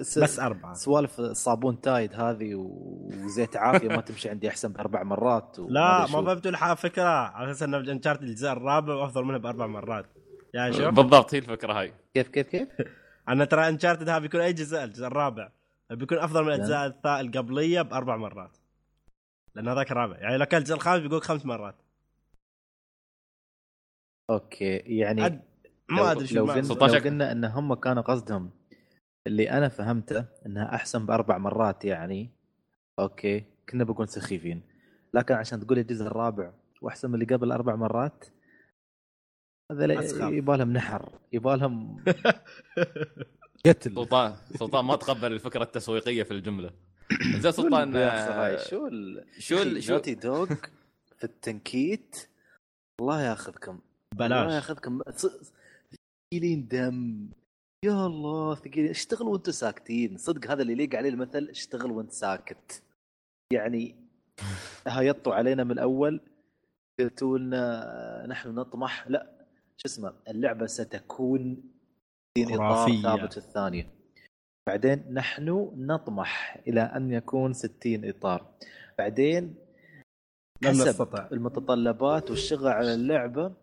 س- 0.02 0.20
بس 0.20 0.40
أربعة. 0.40 0.74
سوالف 0.74 1.20
الصابون 1.20 1.82
تايد 1.82 2.14
هذه 2.14 2.56
وزيت 2.56 3.56
عافية 3.58 3.88
ما 3.90 4.02
تمشي 4.02 4.30
عندي 4.30 4.48
أحسن 4.50 4.74
بأربع 4.74 5.04
مرات 5.04 5.56
لا 5.60 6.00
ما. 6.00 6.06
فهمتوا 6.08 6.52
الحا 6.52 6.76
فكرة. 6.76 7.04
على 7.10 7.52
أساس 7.52 7.64
إن 7.64 7.74
انشارت 7.74 8.22
الجزء 8.22 8.52
الرابع 8.52 8.94
وافضل 8.94 9.24
منها 9.24 9.38
بأربع 9.38 9.68
مرات. 9.68 10.06
يعني 10.54 10.74
شوف. 10.74 10.86
بالضبط 10.94 11.34
هي 11.34 11.40
الفكرة 11.40 11.74
هاي. 11.80 11.94
كيف 12.14 12.28
كيف 12.28 12.48
كيف؟ 12.48 12.68
أنا 13.30 13.46
ترى 13.46 13.68
انشارتد 13.70 14.10
هذا 14.10 14.20
بيكون 14.20 14.42
أي 14.42 14.54
جزء 14.54 14.84
الجزء 14.84 15.08
الرابع. 15.08 15.50
بيكون 15.92 16.18
أفضل 16.18 16.42
من 16.44 16.48
الأجزاء 16.48 16.90
الثا- 16.90 17.06
القبلية 17.20 17.82
بأربع 17.82 18.18
مرات. 18.18 18.58
لأن 19.56 19.68
هذاك 19.68 19.92
الرابع. 19.92 20.18
يعني 20.18 20.38
لو 20.38 20.46
كان 20.46 20.60
الجزء 20.60 20.76
الخامس 20.76 21.02
بيقول 21.02 21.22
خمس 21.22 21.46
مرات. 21.46 21.76
أوكي 24.30 24.76
يعني 24.78 25.22
عد- 25.22 25.42
ما 25.90 25.98
لو- 26.02 26.06
أدري 26.06 26.28
شو 26.28 26.36
لو 26.36 26.62
16 26.62 26.94
لو 26.98 27.04
قلنا 27.04 27.32
إن 27.32 27.46
هم 27.46 27.74
كانوا 27.74 28.04
قصدهم 28.04 28.52
اللي 29.28 29.50
أنا 29.52 29.70
فهمته 29.70 30.26
إنها 30.46 30.76
أحسن 30.76 31.06
بأربع 31.06 31.38
مرات 31.38 31.86
يعني 31.86 32.30
أوكي 33.00 33.44
كنا 33.70 33.84
بنقول 33.84 34.10
سخيفين. 34.10 34.62
لكن 35.14 35.34
عشان 35.34 35.60
تقول 35.60 35.80
الجزء 35.80 36.06
الرابع 36.08 36.54
وأحسن 36.82 37.10
من 37.10 37.16
اللي 37.22 37.36
قبل 37.36 37.52
أربع 37.52 37.76
مرات 37.76 38.26
هذا 39.72 40.00
أسخف. 40.00 40.32
يبغى 40.32 40.58
لهم 40.58 40.74
نحر 40.74 41.10
يبغى 41.34 41.58
لهم 41.58 42.04
قتل. 43.66 43.96
سلطان 43.96 44.36
سلطان 44.56 44.86
ما 44.86 44.96
تقبل 44.96 45.32
الفكرة 45.34 45.64
التسويقية 45.64 46.24
في 46.24 46.32
الجملة. 46.32 46.72
زين 47.42 47.52
سلطان 47.52 47.96
آه، 47.96 48.56
شو 48.58 48.88
ال... 48.88 49.26
شو 49.40 49.62
ال- 49.62 49.84
شو 49.84 49.94
Naughty 49.94 50.16
دوغ 50.16 50.46
في 51.18 51.24
التنكيت؟ 51.24 52.28
الله 53.02 53.22
ياخذكم. 53.22 53.80
الله 54.22 54.28
بلاش 54.44 54.54
ياخذكم 54.54 55.02
ص- 55.16 55.54
ثقيلين 56.34 56.68
دم. 56.68 57.30
يا 57.86 58.06
الله 58.06 58.56
ثقيلين. 58.56 58.90
اشتغل 58.90 59.28
وأنتم 59.28 59.52
ساكتين. 59.52 60.18
صدق 60.18 60.52
هذا 60.52 60.62
اللي 60.62 60.74
يليق 60.74 60.96
عليه 60.96 61.10
المثل 61.10 61.48
اشتغل 61.50 61.92
وأنت 61.92 62.12
ساكت. 62.12 62.84
يعني 63.54 63.96
هيطوا 64.88 65.36
علينا 65.36 65.64
من 65.64 65.72
الأول 65.72 66.20
قلتوا 67.00 67.38
لنا 67.38 68.26
نحن 68.30 68.50
نطمح. 68.56 69.08
لا 69.08 69.46
شو 69.78 69.86
اسمه 69.88 70.14
اللعبة 70.28 70.66
ستكون 70.66 71.64
في 72.38 72.56
اطار. 72.56 73.02
ثابت 73.02 73.38
الثانية. 73.38 73.88
بعدين 74.68 75.14
نحن 75.14 75.72
نطمح 75.78 76.62
إلى 76.68 76.82
أن 76.82 77.12
يكون 77.12 77.54
60 77.54 78.10
إطار. 78.10 78.46
بعدين 78.98 79.56
حسب 80.66 80.88
نستطع 80.88 81.28
المتطلبات 81.32 82.30
والشغل 82.30 82.68
على 82.68 82.94
اللعبة. 82.94 83.54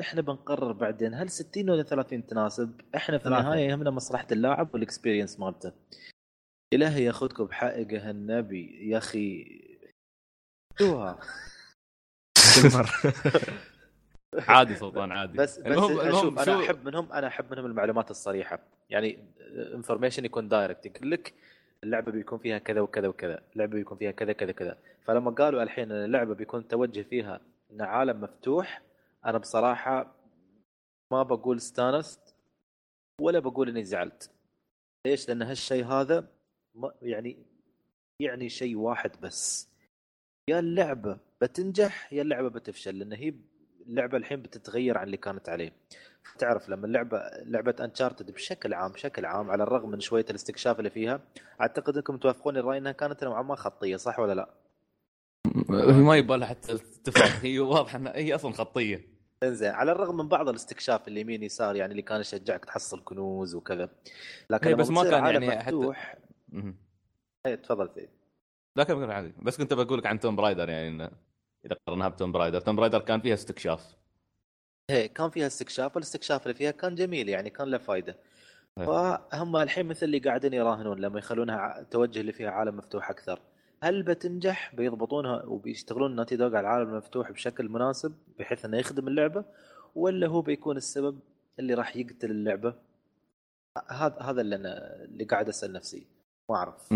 إحنا 0.00 0.20
بنقرر 0.20 0.72
بعدين 0.72 1.14
هل 1.14 1.30
60 1.30 1.70
ولا 1.70 1.82
30 1.82 2.26
تناسب؟ 2.26 2.80
إحنا 2.96 3.18
في. 3.18 3.26
النهاية 3.26 3.68
يهمنا 3.68 3.90
مصلحة 3.90 4.26
اللاعب 4.32 4.74
وال 4.74 4.85
experience 4.85 5.40
مالته. 5.40 5.72
إلهي 6.74 7.04
ياخذكم 7.04 7.44
بحقه 7.44 8.10
النبي 8.10 8.88
يا 8.90 8.98
أخي. 8.98 9.44
شو 10.78 10.96
ها؟ 10.96 11.20
كل 12.54 12.76
مرة. 12.76 13.12
عادي 14.48 14.74
سلطان 14.74 15.12
عادي. 15.12 15.38
بس 15.38 15.58
بس 15.58 15.66
المهم 15.66 16.00
المهم 16.00 16.38
أنا 16.38 16.44
شو 16.44 16.60
أحب 16.60 16.84
منهم 16.84 17.12
أنا 17.12 17.26
أحب 17.26 17.52
منهم 17.52 17.66
المعلومات 17.66 18.10
الصريحة. 18.10 18.58
يعني 18.90 19.18
information 19.74 20.24
يكون 20.24 20.48
direct 20.48 20.86
يقول 20.86 21.10
لك 21.10 21.34
اللعبة 21.84 22.12
بيكون 22.12 22.38
فيها 22.38 22.58
كذا 22.58 22.80
وكذا 22.80 23.08
وكذا. 23.08 23.42
اللعبة 23.52 23.72
بيكون 23.72 23.98
فيها 23.98 24.10
كذا 24.10 24.32
كذا 24.32 24.52
كذا. 24.52 24.78
فلما 25.04 25.30
قالوا 25.30 25.62
الحين 25.62 25.92
اللعبة 25.92 26.34
بيكون 26.34 26.68
توجه 26.68 27.02
فيها 27.02 27.40
إن 27.72 27.80
عالم 27.80 28.20
مفتوح 28.20 28.82
أنا 29.26 29.38
بصراحة 29.38 30.14
ما 31.12 31.22
بقول 31.22 31.56
استانست 31.56 32.34
ولا 33.20 33.38
بقول 33.38 33.68
إني 33.68 33.84
زعلت. 33.84 34.30
ليش؟ 35.06 35.28
لأن 35.28 35.42
هالشيء 35.42 35.84
هذا 35.84 36.28
يعني 37.02 37.46
يعني 38.20 38.48
شيء 38.48 38.76
واحد 38.76 39.20
بس. 39.20 39.68
يا 40.50 40.58
اللعبة 40.58 41.18
بتنجح 41.40 42.12
يا 42.12 42.22
اللعبة 42.22 42.48
بتفشل 42.48 42.98
لأن 42.98 43.12
هي 43.12 43.34
اللعبة 43.86 44.16
الحين 44.16 44.42
بتتغير 44.42 44.98
عن 44.98 45.06
اللي 45.06 45.16
كانت 45.16 45.48
عليه. 45.48 45.72
تعرف 46.38 46.68
لما 46.68 46.86
اللعبة 46.86 47.18
لعبة 47.42 47.74
انشارتد 47.80 48.30
بشكل 48.30 48.74
عام 48.74 48.92
بشكل 48.92 49.24
عام 49.24 49.50
على 49.50 49.62
الرغم 49.62 49.90
من 49.90 50.00
شوية 50.00 50.24
الاستكشاف 50.30 50.78
اللي 50.78 50.90
فيها 50.90 51.20
أعتقد 51.60 51.96
أنكم 51.96 52.16
توافقون 52.16 52.56
الرأي 52.56 52.78
إنها 52.78 52.92
كانت 52.92 53.24
نوعا 53.24 53.42
ما 53.42 53.54
خطية 53.54 53.96
صح 53.96 54.18
ولا 54.18 54.34
لا؟ 54.34 54.54
ما 55.92 56.16
يبغى 56.16 56.38
لها 56.38 56.48
حتى 56.48 56.78
تفرق 56.78 57.42
هي 57.42 57.58
واضحه 57.58 57.98
انها 57.98 58.16
هي 58.16 58.34
أصلا 58.34 58.52
خطية. 58.52 59.11
انزين 59.42 59.70
على 59.70 59.92
الرغم 59.92 60.16
من 60.16 60.28
بعض 60.28 60.48
الاستكشاف 60.48 61.08
اللي 61.08 61.20
يمين 61.20 61.42
يسار 61.42 61.76
يعني 61.76 61.90
اللي 61.90 62.02
كان 62.02 62.20
يشجعك 62.20 62.64
تحصل 62.64 63.04
كنوز 63.04 63.54
وكذا. 63.54 63.88
لكن 64.50 64.70
لما 64.70 64.76
بس 64.76 64.90
ما 64.90 65.02
كان 65.10 65.24
يعني 65.26 65.50
حتى- 65.50 65.64
مفتوح 65.64 66.16
مهم. 66.48 66.76
إيه، 67.46 67.54
تفضل 67.54 67.90
سيد. 67.94 68.08
لا 68.76 68.84
كمل 68.84 69.10
عادي. 69.10 69.32
بس 69.42 69.56
كنت 69.58 69.74
بقول 69.74 69.98
لك 69.98 70.06
عن 70.06 70.20
Tomb 70.20 70.36
Raider 70.36 70.68
يعني 70.68 70.88
إنه 70.88 71.10
إذا 71.66 71.76
قارناها 71.86 72.08
ب 72.08 72.13
Tomb 72.13 72.32
Raider 72.32 72.60
Tomb 72.60 72.76
Raider 72.76 72.98
كان 72.98 73.20
فيها 73.20 73.34
استكشاف. 73.34 73.94
إيه 74.90 75.06
كان 75.06 75.30
فيها 75.30 75.46
استكشاف 75.46 75.96
والاستكشاف 75.96 76.42
اللي 76.42 76.54
فيها 76.54 76.70
كان 76.70 76.94
جميل 76.94 77.28
يعني 77.28 77.50
كان 77.50 77.68
له 77.68 77.78
فائده 77.78 78.16
إيه. 78.78 78.86
فهم 78.86 79.56
الحين 79.56 79.86
مثل 79.86 80.06
اللي 80.06 80.18
قاعدين 80.18 80.52
يراهنون 80.54 80.98
لما 81.00 81.18
يخلونها 81.18 81.86
توجه 81.90 82.20
اللي 82.20 82.32
فيها 82.32 82.50
عالم 82.50 82.76
مفتوح 82.76 83.10
أكثر. 83.10 83.40
هل 83.82 84.02
بتنجح؟ 84.02 84.74
بيضبطونها 84.74 85.44
وبيشتغلون 85.44 86.16
ناتي 86.16 86.36
دوغ 86.36 86.56
على 86.56 86.60
العالم 86.60 86.88
المفتوح 86.88 87.30
بشكل 87.30 87.68
مناسب 87.68 88.14
بحيث 88.38 88.64
إنه 88.64 88.76
يخدم 88.76 89.08
اللعبة 89.08 89.44
ولا 89.94 90.26
هو 90.26 90.42
بيكون 90.42 90.76
السبب 90.76 91.20
اللي 91.58 91.74
راح 91.74 91.96
يقتل 91.96 92.30
اللعبة؟ 92.30 92.74
هذا 93.88 94.18
هذا 94.20 94.40
اللي 94.40 94.56
أنا 94.56 95.04
اللي 95.04 95.24
قاعد 95.24 95.48
أسأل 95.48 95.72
نفسي. 95.72 96.06
ما 96.50 96.56
أعرف. 96.56 96.92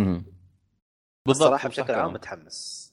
الصراحه 1.28 1.62
صح 1.62 1.66
بشكل 1.66 1.94
عام. 1.94 2.12
متحمس. 2.12 2.92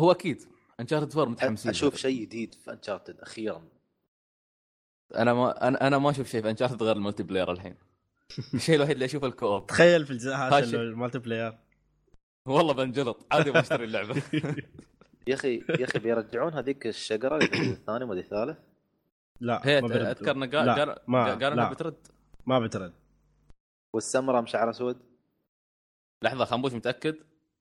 هو 0.00 0.10
أكيد. 0.10 0.42
انشارتد 0.80 1.18
4 1.18 1.32
متحمسين. 1.32 1.70
أشوف 1.70 1.96
شيء 1.96 2.20
جديد 2.22 2.54
في 2.54 2.72
انشارتد 2.72 3.20
أخيرا. 3.20 3.68
أنا 5.16 5.34
ما 5.34 5.68
أنا 5.68 5.86
أنا 5.86 5.98
ما 5.98 6.10
أشوف 6.10 6.28
شيء 6.28 6.42
في 6.42 6.50
Uncharted 6.50 6.82
غير 6.82 6.96
ال 6.96 7.22
multiplayer 7.22 7.52
الحين. 7.52 7.76
الشيء 8.54 8.74
الوحيد 8.74 8.92
اللي 8.92 9.04
أشوفه 9.04 9.26
ال 9.26 9.32
co-op. 9.32 9.66
تخيل 9.66 10.04
في 10.06 10.10
الجزء 10.10 10.34
هذا 10.34 10.58
ال 10.58 11.18
multiplayer. 11.18 11.65
والله 12.46 12.74
بنجلط. 12.74 13.26
عادي 13.32 13.50
بشتري 13.50 13.84
اللعبة. 13.84 14.22
يا 15.28 15.34
أخي 15.34 15.54
يا 15.68 15.84
أخي 15.84 15.98
بيرجعون 15.98 16.52
هذيك 16.52 16.86
الشجرة 16.86 17.36
اللي 17.36 17.46
في 17.48 17.54
الجزء 17.54 17.72
الثاني 17.72 18.04
ولا 18.04 18.20
الثالث؟ 18.20 18.58
لا 19.40 19.60
هي 19.64 19.80
ما 19.80 19.88
بيردوا. 19.88 20.10
اذكر 20.10 20.30
انه 20.30 20.46
لا، 20.46 20.58
قال 20.58 20.70
قال 20.88 20.98
ما- 21.06 21.24
قال 21.24 21.42
إنها 21.44 21.64
لا. 21.64 21.70
بترد. 21.72 22.06
ما 22.46 22.58
بترد. 22.60 22.94
والسمرة 23.92 24.40
أم 24.40 24.50
شعر 24.50 24.70
أسود. 24.70 24.98
لحظة 26.22 26.44
خنبوش 26.44 26.72
متأكد؟ 26.72 27.16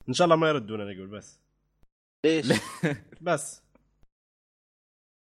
إن 0.10 0.14
شاء 0.14 0.26
الله 0.26 0.36
ما 0.36 0.50
يردون 0.50 0.82
أنا 0.82 0.92
أقول 0.92 1.08
بس. 1.08 1.40
ليش؟ 2.26 2.46
بس. 3.22 3.64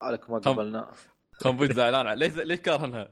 قالك 0.01 0.29
ما 0.29 0.37
قبلنا. 0.37 0.91
خنبوش 1.33 1.71
زعلان. 1.71 2.07
ليش 2.19 2.33
ليش 2.33 2.59
كارهنها 2.59 3.09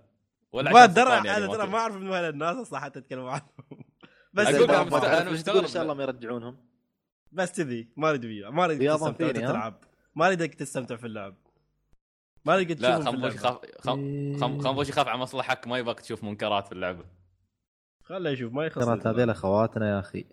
ولا 0.51 0.72
ما 0.72 0.86
درى 0.86 1.14
أنا 1.14 1.47
ما 1.47 1.54
ترى 1.58 1.68
ما 1.68 1.78
أعرف 1.78 1.95
من 1.95 2.10
وين 2.10 2.24
الناس 2.30 2.56
أصلا 2.58 2.80
حتى 2.80 2.99
اتكلم 2.99 3.26
عنهم. 3.26 3.82
بس 4.34 4.47
بس 4.47 4.55
مستغرب. 5.31 5.61
إن 5.63 5.67
شاء 5.67 5.84
الله 5.84 5.93
ما 5.93 6.03
يرجعونهم. 6.03 6.57
بس 7.31 7.51
كذي 7.51 7.89
ما 7.97 8.09
أريد 8.09 8.21
فيديو 8.21 8.51
ما 8.51 8.65
أريد 8.65 8.91
تستمتع؟ 8.93 9.31
تلعب. 9.31 9.84
ما 10.15 10.27
اريدك 10.27 10.53
تستمتع 10.53 10.95
في 10.95 11.07
اللعب. 11.07 11.36
ما 12.45 12.53
أريد 12.55 12.79
لا 12.81 13.03
خنبوش 13.05 13.34
يخاف 13.36 13.57
خم- 13.79 14.38
خم- 14.39 14.59
خنبوش 14.61 14.89
يخاف 14.89 15.07
على 15.07 15.17
مصلحك 15.17 15.67
ما 15.67 15.77
يبغاك 15.77 15.99
تشوف 15.99 16.23
منكرات 16.23 16.65
في 16.67 16.71
اللعبة. 16.71 17.05
خله 18.03 18.29
يشوف 18.29 18.53
ما 18.53 18.65
يخص 18.65 18.86
ترى 18.86 19.01
هذيل 19.15 19.29
اخواتنا 19.29 19.89
يا 19.89 19.99
أخي. 19.99 20.25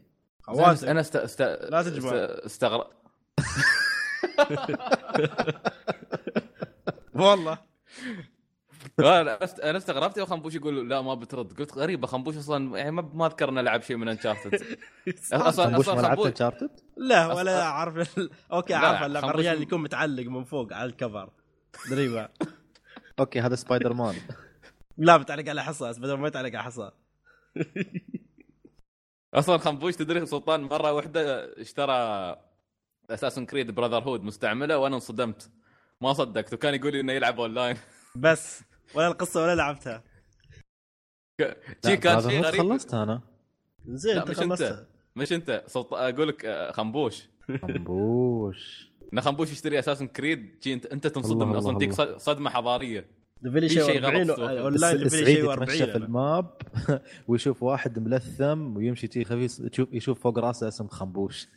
خواتك 0.42 0.84
أنا 0.84 1.00
است... 1.00 1.16
است... 1.16 1.42
لا 1.42 1.82
تجمع. 1.82 2.10
است... 2.10 2.44
استغرب 2.44 2.86
والله. 7.14 7.58
أنا 9.04 9.44
است- 9.44 9.60
أنا 9.60 9.78
استغربت 9.78 10.16
يا 10.16 10.24
خنبوش 10.24 10.54
يقول 10.54 10.88
لا 10.88 11.00
ما 11.00 11.14
بترد. 11.14 11.52
قلت 11.60 11.78
غريبة 11.78 12.06
خنبوش 12.06 12.36
أصلا 12.36 12.78
يعني 12.78 12.90
ما 12.90 13.10
ما 13.14 13.26
أذكر 13.26 13.48
إنه 13.48 13.60
لعب 13.60 13.82
شيء 13.82 13.96
من 13.96 14.08
Uncharted 14.08 14.54
أصلا 15.32 15.66
خنبوش 15.66 15.88
ما 15.88 16.00
لعبت 16.00 16.26
Uncharted؟ 16.26 16.70
لا 16.96 17.26
ولا 17.34 17.62
أعرف 17.62 18.18
أوكي 18.52 18.74
خنبوش- 18.74 19.24
الرجال 19.24 19.52
اللي 19.54 19.62
يكون 19.62 19.82
متعلق 19.82 20.26
من 20.26 20.44
فوق 20.44 20.72
على 20.72 20.90
ال 20.90 20.96
cover. 20.96 21.30
دريبه 21.90 22.28
أوكي 23.20 23.40
هذا 23.40 23.54
سبايدر 23.56 23.92
مان 23.92 24.14
لا 24.98 25.18
متعلق 25.18 25.48
على 25.48 25.62
حصى 25.64 25.92
بدل 25.98 26.14
ما 26.14 26.28
يتعلق 26.28 26.48
على 26.48 26.62
حصى. 26.62 26.90
أصلا 29.34 29.58
خنبوش 29.58 29.96
تدري 29.96 30.26
سلطان 30.26 30.60
مرة 30.62 30.92
واحدة 30.92 31.44
اشترى 31.60 31.92
Assassin's 33.10 33.46
Creed 33.46 33.70
Brotherhood 33.70 34.22
مستعملة 34.24 34.78
وأنا 34.78 34.94
انصدمت. 34.94 35.50
ما 36.00 36.12
صدقت 36.12 36.54
وكان 36.54 36.74
يقول 36.74 36.92
لي 36.92 37.00
إنه 37.00 37.12
يلعب 37.12 37.40
اونلاين 37.40 37.76
بس. 38.16 38.62
ولا 38.94 39.08
القصة 39.08 39.42
ولا 39.42 39.54
لعبتها. 39.54 40.02
شي 41.86 41.96
كان 41.96 42.20
شيء 42.20 42.40
غريب. 42.42 42.60
خلصت 42.62 42.94
أنا. 42.94 43.20
زين 43.88 44.18
أنت. 44.18 44.30
خلصتها. 44.32 44.86
مش 45.16 45.32
أنت. 45.32 45.64
سلط... 45.66 45.94
أقول 45.94 46.28
لك 46.28 46.44
آه، 46.44 46.72
خنبوش. 46.72 47.28
خنبوش. 47.62 48.90
ان 49.12 49.20
خنبوش 49.20 49.52
يشتري 49.52 49.78
Assassin's 49.78 50.06
Creed. 50.06 50.58
جي 50.62 50.74
انت 50.74 50.86
أنت 50.86 51.06
تنصدم 51.06 51.52
أصلا 51.52 51.76
تجيك 51.78 51.92
صد- 51.92 52.16
صدمة 52.16 52.50
حضارية. 52.50 53.06
ليفلي 53.42 53.68
في 53.68 53.74
شيء 53.74 53.84
شيء 53.84 54.00
غلط 54.00 54.04
40 54.06 54.26
بالسوق. 54.26 54.50
اونلاين 54.50 54.96
ليفلي 54.96 55.24
شيء 55.26 55.38
يتمشى 55.52 55.52
40 55.52 55.68
في 55.68 55.96
الماب 55.96 56.50
ويشوف 57.28 57.62
واحد 57.62 57.98
ملثم 57.98 58.76
ويمشي 58.76 59.06
تي 59.06 59.24
خفيف 59.24 59.60
يشوف 59.60 59.88
يشوف 59.92 60.20
فوق 60.20 60.38
راسه 60.38 60.68
اسم 60.68 60.88
خنبوش. 60.88 61.48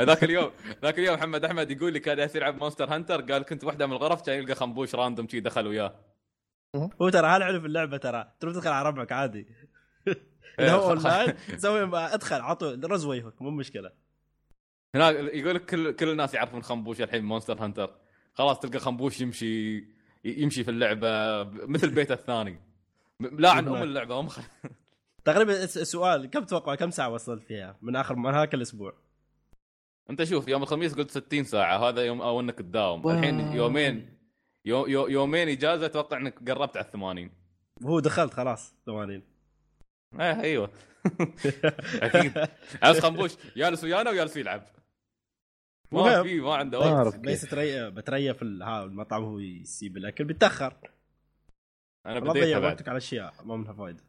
ذاك 0.00 0.24
اليوم 0.24 0.50
ذاك 0.82 0.98
اليوم 0.98 1.16
محمد 1.16 1.44
أحمد 1.44 1.70
يقول 1.70 1.92
لي 1.92 2.00
كان 2.00 2.28
يلعب 2.34 2.58
مونستر 2.58 2.94
هانتر 2.94 3.20
قال 3.20 3.42
كنت 3.42 3.64
واحدة 3.64 3.86
من 3.86 3.92
الغرف 3.92 4.22
كان 4.22 4.38
يلقى 4.38 4.54
خنبوش 4.54 4.94
راندوم 4.94 5.28
شي 5.28 5.40
دخل 5.40 5.66
وياه. 5.66 6.00
هو 6.74 7.08
ترى 7.08 7.26
هالحلو 7.26 7.60
في 7.60 7.66
اللعبة 7.66 7.96
ترى. 7.96 8.32
تروح 8.40 8.54
تدخل 8.54 8.70
على 8.70 8.88
ربعك 8.88 9.12
عادي. 9.12 9.46
إذا 10.60 10.72
هو 10.72 10.90
اونلاين 10.90 11.34
سوي 11.56 11.98
ادخل 11.98 12.40
عطوا 12.40 12.76
رز 12.84 13.04
وجهك 13.04 13.42
مو 13.42 13.50
مشكلة. 13.50 13.92
هناك 14.94 15.14
يقول 15.14 15.54
لك 15.54 15.64
كل 15.64 15.92
كل 15.92 16.08
الناس 16.08 16.34
يعرفون 16.34 16.62
خنبوش 16.62 17.00
الحين 17.00 17.24
مونستر 17.24 17.64
هانتر 17.64 17.94
خلاص 18.34 18.58
تلقى 18.60 18.78
خنبوش 18.78 19.20
يمشي 19.20 19.84
يمشي 20.24 20.64
في 20.64 20.70
اللعبة 20.70 21.42
مثل 21.44 21.90
بيته 21.90 22.12
الثاني. 22.12 22.60
م- 23.20 23.40
لا 23.40 23.50
عن 23.50 23.68
أم 23.68 23.82
اللعبة 23.82 24.20
أم. 24.20 24.28
تقريبا 25.24 25.64
الس- 25.64 25.78
السؤال 25.78 26.30
كم 26.30 26.44
تتوقع 26.44 26.74
كم 26.74 26.90
ساعة 26.90 27.08
وصلت 27.08 27.42
فيها؟ 27.42 27.78
من 27.82 27.96
آخر 27.96 28.14
من 28.16 28.34
هاك 28.34 28.54
الأسبوع 28.54 28.92
أنت 30.10 30.24
شوف 30.24 30.48
يوم 30.48 30.62
الخميس 30.62 30.94
قلت 30.94 31.10
60 31.10 31.44
ساعة 31.44 31.88
هذا 31.88 32.04
يوم 32.04 32.22
أو 32.22 32.40
إنك 32.40 32.58
تداوم. 32.58 33.08
الحين. 33.10 33.40
يومين 33.52 34.18
يو 34.64 34.86
يو 34.86 35.06
يومين 35.08 35.48
إجازة 35.48 35.86
أتوقع 35.86 36.16
إنك 36.16 36.50
قربت 36.50 36.76
على 36.76 36.86
80 36.92 37.30
وهو 37.82 38.00
دخلت 38.00 38.32
خلاص 38.34 38.74
80 38.86 39.22
إيه 40.20 40.40
أيوه. 40.40 40.70
أكيد. 42.02 42.48
عايز 42.82 43.00
خنبوش. 43.00 43.32
جالس 43.56 43.84
ويانا 43.84 44.10
وجالس 44.10 44.36
يلعب. 44.36 44.62
ما. 45.92 46.22
في 46.22 46.40
ما 46.40 46.54
عنده 46.54 46.78
ما 46.78 46.84
وقت. 46.86 46.94
أعرف. 46.94 47.14
ليس 47.24 47.42
تري 47.50 47.90
بتريى 47.90 48.34
في 48.34 48.42
المطعم 48.42 49.22
هو 49.24 49.38
يسيب 49.38 49.96
الأكل 49.96 50.24
بيتأخر. 50.24 50.76
أنا 52.06 52.20
بعد. 52.20 52.36
وقتك 52.64 52.88
على 52.88 52.96
أشياء 52.98 53.34
ما 53.44 53.56
منها 53.56 53.72
فايدة. 53.72 54.04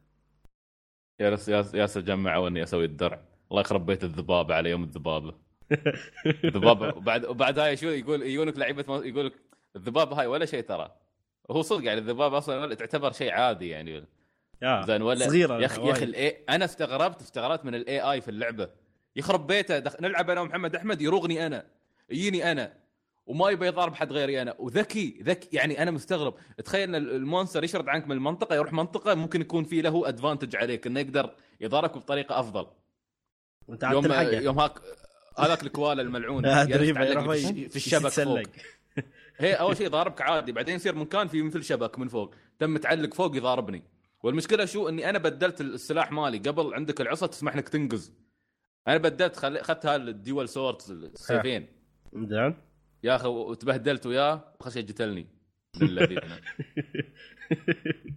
جالس 1.20 1.48
ياس 1.48 1.74
ياس 1.74 1.96
اجمع 1.96 2.36
واني 2.36 2.62
أسوي 2.62 2.84
الدرع. 2.84 3.20
الله 3.50 3.60
يخرب 3.60 3.86
بيت 3.86 4.04
الذبابه 4.04 4.54
على 4.54 4.70
يوم 4.70 4.84
الذبابة. 4.84 5.34
الذبابه 6.44 6.96
وبعد 6.96 7.24
وبعد 7.24 7.58
هاي 7.58 7.76
شو 7.76 7.86
يقول 7.86 8.22
يجونك 8.22 8.58
لعيبة 8.58 8.84
يقول 8.88 9.26
لك 9.26 9.32
الذبابه 9.76 10.20
هاي 10.20 10.26
ولا 10.26 10.44
شيء 10.46 10.62
ترى. 10.62 10.96
هو 11.50 11.62
صدق 11.62 11.84
يعني 11.84 12.00
الذبابه 12.00 12.38
أصلا 12.38 12.60
ولا 12.60 12.74
تعتبر 12.74 13.12
شيء 13.12 13.32
عادي 13.32 13.68
يعني. 13.68 14.04
زين 14.62 15.02
ولا 15.02 15.26
صغيرة 15.26 15.60
يا 15.60 15.66
أخي 15.66 15.86
يا 15.86 15.92
أخي. 15.92 16.04
ال 16.04 16.17
AI 16.17 16.44
أنا 16.48 16.64
استغربت 16.64 17.20
استغربت 17.20 17.64
من 17.64 17.74
ال 17.74 18.00
AI 18.00 18.20
في 18.20 18.28
اللعبة. 18.28 18.70
يخرب 19.16 19.46
بيته 19.46 19.78
دخ... 19.78 20.00
نلعب 20.00 20.30
أنا 20.30 20.40
ومحمد 20.40 20.76
أحمد 20.76 21.02
يروغني 21.02 21.46
أنا. 21.46 21.66
يجيني 22.10 22.52
أنا. 22.52 22.72
وما 23.26 23.50
يبي 23.50 23.66
يضارب 23.66 23.94
حد 23.94 24.12
غيري 24.12 24.42
أنا. 24.42 24.54
وذكي 24.58 25.18
ذكي. 25.22 25.56
يعني 25.56 25.82
أنا 25.82 25.90
مستغرب. 25.90 26.34
تخيل 26.64 26.82
إن 26.82 26.94
ال 26.94 27.03
monster 27.03 27.64
يشرد 27.64 27.88
عنك 27.88 28.06
من 28.06 28.12
المنطقة 28.12 28.54
يروح 28.54 28.72
منطقة 28.72 29.14
ممكن 29.14 29.40
يكون 29.40 29.64
في 29.64 29.82
له 29.82 30.08
advantage 30.08 30.56
عليك 30.56 30.86
إنه 30.86 31.00
يقدر 31.00 31.34
يضاربك 31.60 31.96
بطريقة 31.96 32.40
أفضل. 32.40 32.66
وانت 33.68 33.82
يوم 33.82 34.12
يوم 34.32 34.58
هاك 34.58 34.72
هذاك 35.38 35.62
الكوالا 35.62 36.02
الملعون 36.02 36.44
في, 37.68 37.76
الشبك 37.76 38.08
فوق. 38.08 38.42
هي 39.36 39.54
أول 39.54 39.76
شيء 39.76 39.88
ضاربك 39.88 40.20
عادي 40.20 40.52
بعدين 40.52 40.76
يصير 40.76 40.94
مكان 40.94 41.28
في 41.28 41.42
مثل 41.42 41.64
شبك 41.64 41.98
من 41.98 42.08
فوق. 42.08 42.34
تم 42.58 42.74
متعلق 42.74 43.14
فوق 43.14 43.36
يضاربني. 43.36 43.82
والمشكلة 44.22 44.64
شو؟ 44.64 44.88
إني 44.88 45.10
أنا 45.10 45.18
بدلت 45.18 45.60
السلاح 45.60 46.12
مالي. 46.12 46.38
قبل 46.38 46.74
عندك 46.74 47.00
العصا 47.00 47.26
تسمح 47.26 47.56
لك 47.56 47.68
تنقز. 47.68 48.12
أنا 48.88 48.96
بدلت 48.96 49.36
خل... 49.36 49.56
اخذت 49.56 49.86
هال 49.86 50.07
dual 50.07 50.48
sword 50.48 50.76
السيفين. 50.90 51.68
زين. 52.14 52.54
يا 53.04 53.16
أخي 53.16 53.28
وتبهدلت 53.28 54.06
وياه 54.06 54.44
خشي 54.60 54.82
جتلني 54.82 55.26
للذين. 55.80 56.18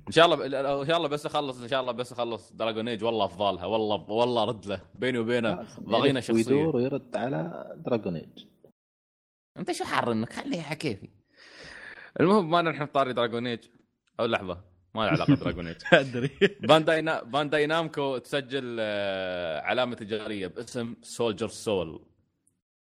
إن 0.08 0.12
شاء 0.12 0.26
الله 0.26 0.46
إن 0.82 0.88
شاء 0.88 0.98
الله 0.98 1.08
بس 1.08 1.26
أخلص 1.26 1.62
إن 1.62 1.68
شاء 1.68 1.82
الله 1.82 1.92
بس 1.92 2.12
أخلص. 2.12 2.54
Dragon 2.54 2.88
Age 2.88 3.04
والله 3.04 3.26
أفضلها 3.26 3.66
والله 3.66 3.96
والله 4.12 4.44
رد 4.46 4.66
له. 4.66 4.82
بيني 4.96 5.18
وبينه 5.18 5.68
ضغينه 5.84 6.20
شخصية. 6.20 6.34
ويدور 6.56 6.76
ويرد 6.76 7.16
على 7.16 7.74
Dragon 7.86 8.16
Age 8.16 8.46
أنت 9.58 9.72
شو 9.72 9.84
حار 9.84 10.12
إنك؟ 10.12 10.34
خليها 10.34 10.64
على 10.66 10.76
كيفي 10.76 11.10
المهم 12.20 12.50
ما 12.50 12.62
نحن 12.62 12.86
طاري 12.86 13.14
Dragon 13.14 13.48
Age 13.48 13.60
أو 14.20 14.26
لحظة 14.26 14.62
ما 14.96 15.02
له 15.02 15.08
علاقة 15.10 15.34
Dragon 15.36 15.68
Age 15.68 15.78
أدري. 15.94 16.30
Bandai. 16.60 17.02
Bandai 17.26 17.66
Namco 17.66 18.18
تسجل 18.18 18.78
آه، 18.80 19.62
علامة 19.62 19.96
تجارية 19.96 20.48
باسم 20.48 20.96
Soldier 21.02 21.48
Soul 21.48 22.06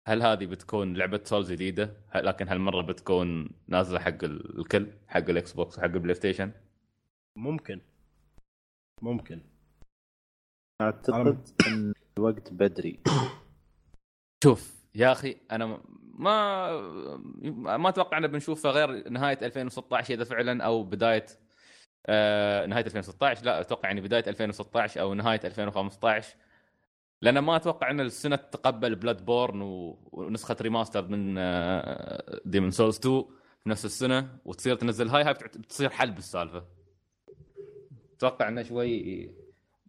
هل 0.08 0.22
هذه 0.22 0.46
بتكون 0.46 0.94
لعبة 0.96 1.20
Soul 1.24 1.44
جديدة؟ 1.44 1.96
هل- 2.10 2.26
لكن 2.26 2.48
هالمرة 2.48 2.82
بتكون 2.82 3.50
نازلة 3.66 4.00
حق 4.00 4.24
ال- 4.24 4.58
الكل 4.58 4.86
حق 5.08 5.30
ال 5.30 5.52
Xbox 5.52 5.78
وحق 5.78 5.84
ال 5.84 6.14
PlayStation 6.14 6.52
ممكن. 7.36 7.80
ممكن. 9.02 9.40
أعتقد 10.80 11.48
إن 11.66 11.92
الوقت 12.18 12.52
بدري. 12.52 13.00
شوف 14.44 14.84
يا 14.94 15.12
أخي 15.12 15.36
أنا 15.52 15.80
ما 16.14 16.70
ما 17.76 17.88
أتوقع 17.88 18.18
ان 18.18 18.26
بنشوفه 18.26 18.70
غير 18.70 19.08
نهاية 19.10 19.38
2016 19.42 20.14
إذا 20.14 20.24
فعلا 20.24 20.64
أو 20.64 20.82
بداية 20.84 21.26
آه 22.06 22.66
نهاية 22.66 22.84
2016 22.84 23.44
لا 23.46 23.60
أتوقع 23.60 23.88
يعني 23.88 24.00
بداية 24.00 24.24
2016 24.28 25.00
أو 25.00 25.14
نهاية 25.14 25.40
2015 25.44 26.36
لأن 27.22 27.38
ما 27.38 27.56
أتوقع 27.56 27.90
إن 27.90 28.00
السنة 28.00 28.36
تتقبل 28.36 28.94
Bloodborne 28.94 29.60
ونسخة 30.12 30.56
remaster 30.60 31.08
من 31.08 31.34
Demon 32.44 32.70
Souls 32.70 32.98
2 32.98 33.24
في 33.62 33.70
نفس 33.70 33.84
السنة 33.84 34.38
وتصير 34.44 34.74
تنزل. 34.74 35.08
هاي 35.08 35.24
هاي 35.24 35.34
بتصير 35.34 35.90
حل 35.90 36.10
بالسالفة. 36.10 36.64
أتوقع 38.16 38.48
إنه 38.48 38.62
شوي 38.62 39.30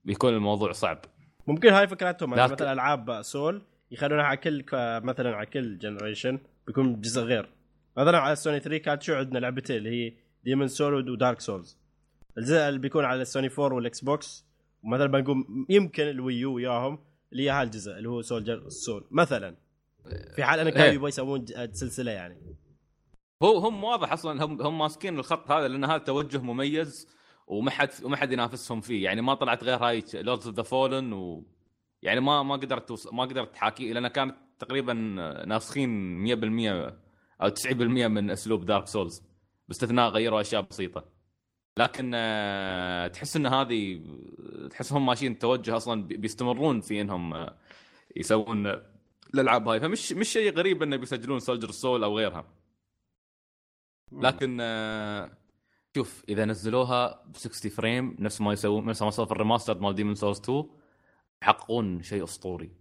بيكون 0.05 0.33
الموضوع 0.33 0.71
صعب. 0.71 1.05
ممكن 1.47 1.69
هاي 1.69 1.87
فكرتهم 1.87 2.33
يعني 2.33 2.51
مثلا 2.51 2.73
ألعاب 2.73 3.21
Soul 3.21 3.61
يخلونها 3.91 4.23
على 4.23 4.37
كل 4.37 4.65
مثلا 5.03 5.35
على 5.35 5.45
كل 5.45 5.77
generation 5.77 6.39
بيكون 6.67 7.01
جزء 7.01 7.21
غير. 7.21 7.49
مثلا 7.97 8.17
على 8.17 8.35
سوني 8.35 8.59
3 8.59 8.77
كانت 8.77 9.01
شو 9.01 9.15
عندنا 9.15 9.39
لعبتين 9.39 9.77
اللي 9.77 9.89
هي 9.89 10.13
Demon 10.43 10.67
Soul 10.67 11.09
و 11.09 11.15
Dark 11.15 11.39
Souls 11.39 11.79
الجزء 12.37 12.57
اللي 12.57 12.79
بيكون 12.79 13.05
على 13.05 13.21
السوني 13.21 13.49
4 13.59 13.73
وال 13.75 14.01
Xbox 14.01 14.45
ومثلا 14.83 15.07
بنقول 15.07 15.65
يمكن 15.69 16.03
ال 16.03 16.13
Wii 16.13 16.43
U 16.43 16.53
وياهم 16.53 16.99
اللي 17.31 17.43
هي 17.43 17.49
هالجزء 17.49 17.91
اللي 17.91 18.09
هو 18.09 18.21
Soldier 18.21 18.69
Soul 18.69 19.07
مثلا 19.11 19.55
في 20.35 20.43
حال 20.43 20.59
أنه 20.59 20.69
كانوا 20.69 20.85
إيه. 20.85 20.93
يبغوا 20.93 21.09
يسوون 21.09 21.45
سلسلة 21.71 22.11
يعني 22.11 22.55
هو 23.43 23.57
هم 23.57 23.83
واضح 23.83 24.13
أصلا 24.13 24.45
هم 24.45 24.61
هم 24.61 24.77
ماسكين 24.77 25.19
الخط 25.19 25.51
هذا 25.51 25.67
لأن 25.67 25.83
هذا 25.85 25.97
توجه 25.97 26.37
مميز 26.37 27.07
وما 27.47 27.71
حد 27.71 27.89
وما 28.03 28.17
حد 28.17 28.31
ينافسهم 28.31 28.81
فيه 28.81 29.03
يعني 29.03 29.21
ما 29.21 29.33
طلعت 29.33 29.63
غير 29.63 29.77
هاي 29.77 30.03
Lords 30.13 30.47
of 30.47 30.55
the 30.55 30.63
Fallen 30.63 31.13
و 31.13 31.45
يعني 32.01 32.19
ما 32.19 32.43
ما 32.43 32.55
قدرت. 32.55 33.13
ما 33.13 33.23
قدرت 33.23 33.53
تحاكي 33.53 33.93
لأن 33.93 34.07
كانت 34.07 34.35
تقريبا 34.59 34.93
ناسخين 35.47 35.89
100% 36.89 36.93
أو 37.41 37.49
90% 37.49 37.71
من 37.81 38.31
أسلوب 38.31 38.65
Dark 38.65 38.87
Souls 38.87 39.23
باستثناء 39.67 40.09
غيروا 40.09 40.41
أشياء 40.41 40.61
بسيطة 40.61 41.18
لكن 41.79 42.11
آه، 42.15 43.07
تحس 43.07 43.35
إن 43.35 43.45
هذه 43.45 44.01
تحس 44.69 44.93
هم 44.93 45.05
ماشيين 45.05 45.39
توجه 45.39 45.77
أصلا 45.77 46.03
بي- 46.03 46.17
بيستمرون 46.17 46.81
في 46.81 47.01
إنهم 47.01 47.33
آه، 47.33 47.55
يسوون 48.15 48.81
الألعاب 49.33 49.67
هاي. 49.67 49.79
فمش 49.79 50.13
مش 50.13 50.29
شيء 50.29 50.53
غريب 50.53 50.83
انه 50.83 50.95
بيسجلون 50.95 51.39
Soldier 51.39 51.71
Soul 51.71 52.03
أو 52.03 52.17
غيرها. 52.17 52.45
لكن 54.11 54.57
آه، 54.61 55.31
شوف 55.95 56.23
إذا 56.29 56.45
نزلوها 56.45 57.23
ب 57.27 57.37
60 57.37 57.71
frame 57.71 58.15
نفس 58.19 58.41
ما 58.41 58.53
يسوون 58.53 58.85
نفس 58.85 59.01
ما 59.01 59.09
سووا 59.11 59.25
في 59.25 59.31
ال 59.31 59.36
remaster 59.36 59.79
مال 59.79 59.95
Demon 59.95 60.15
Souls 60.15 60.39
2 60.39 60.63
يحققون 61.41 62.01
شيء 62.03 62.23
أسطوري. 62.23 62.71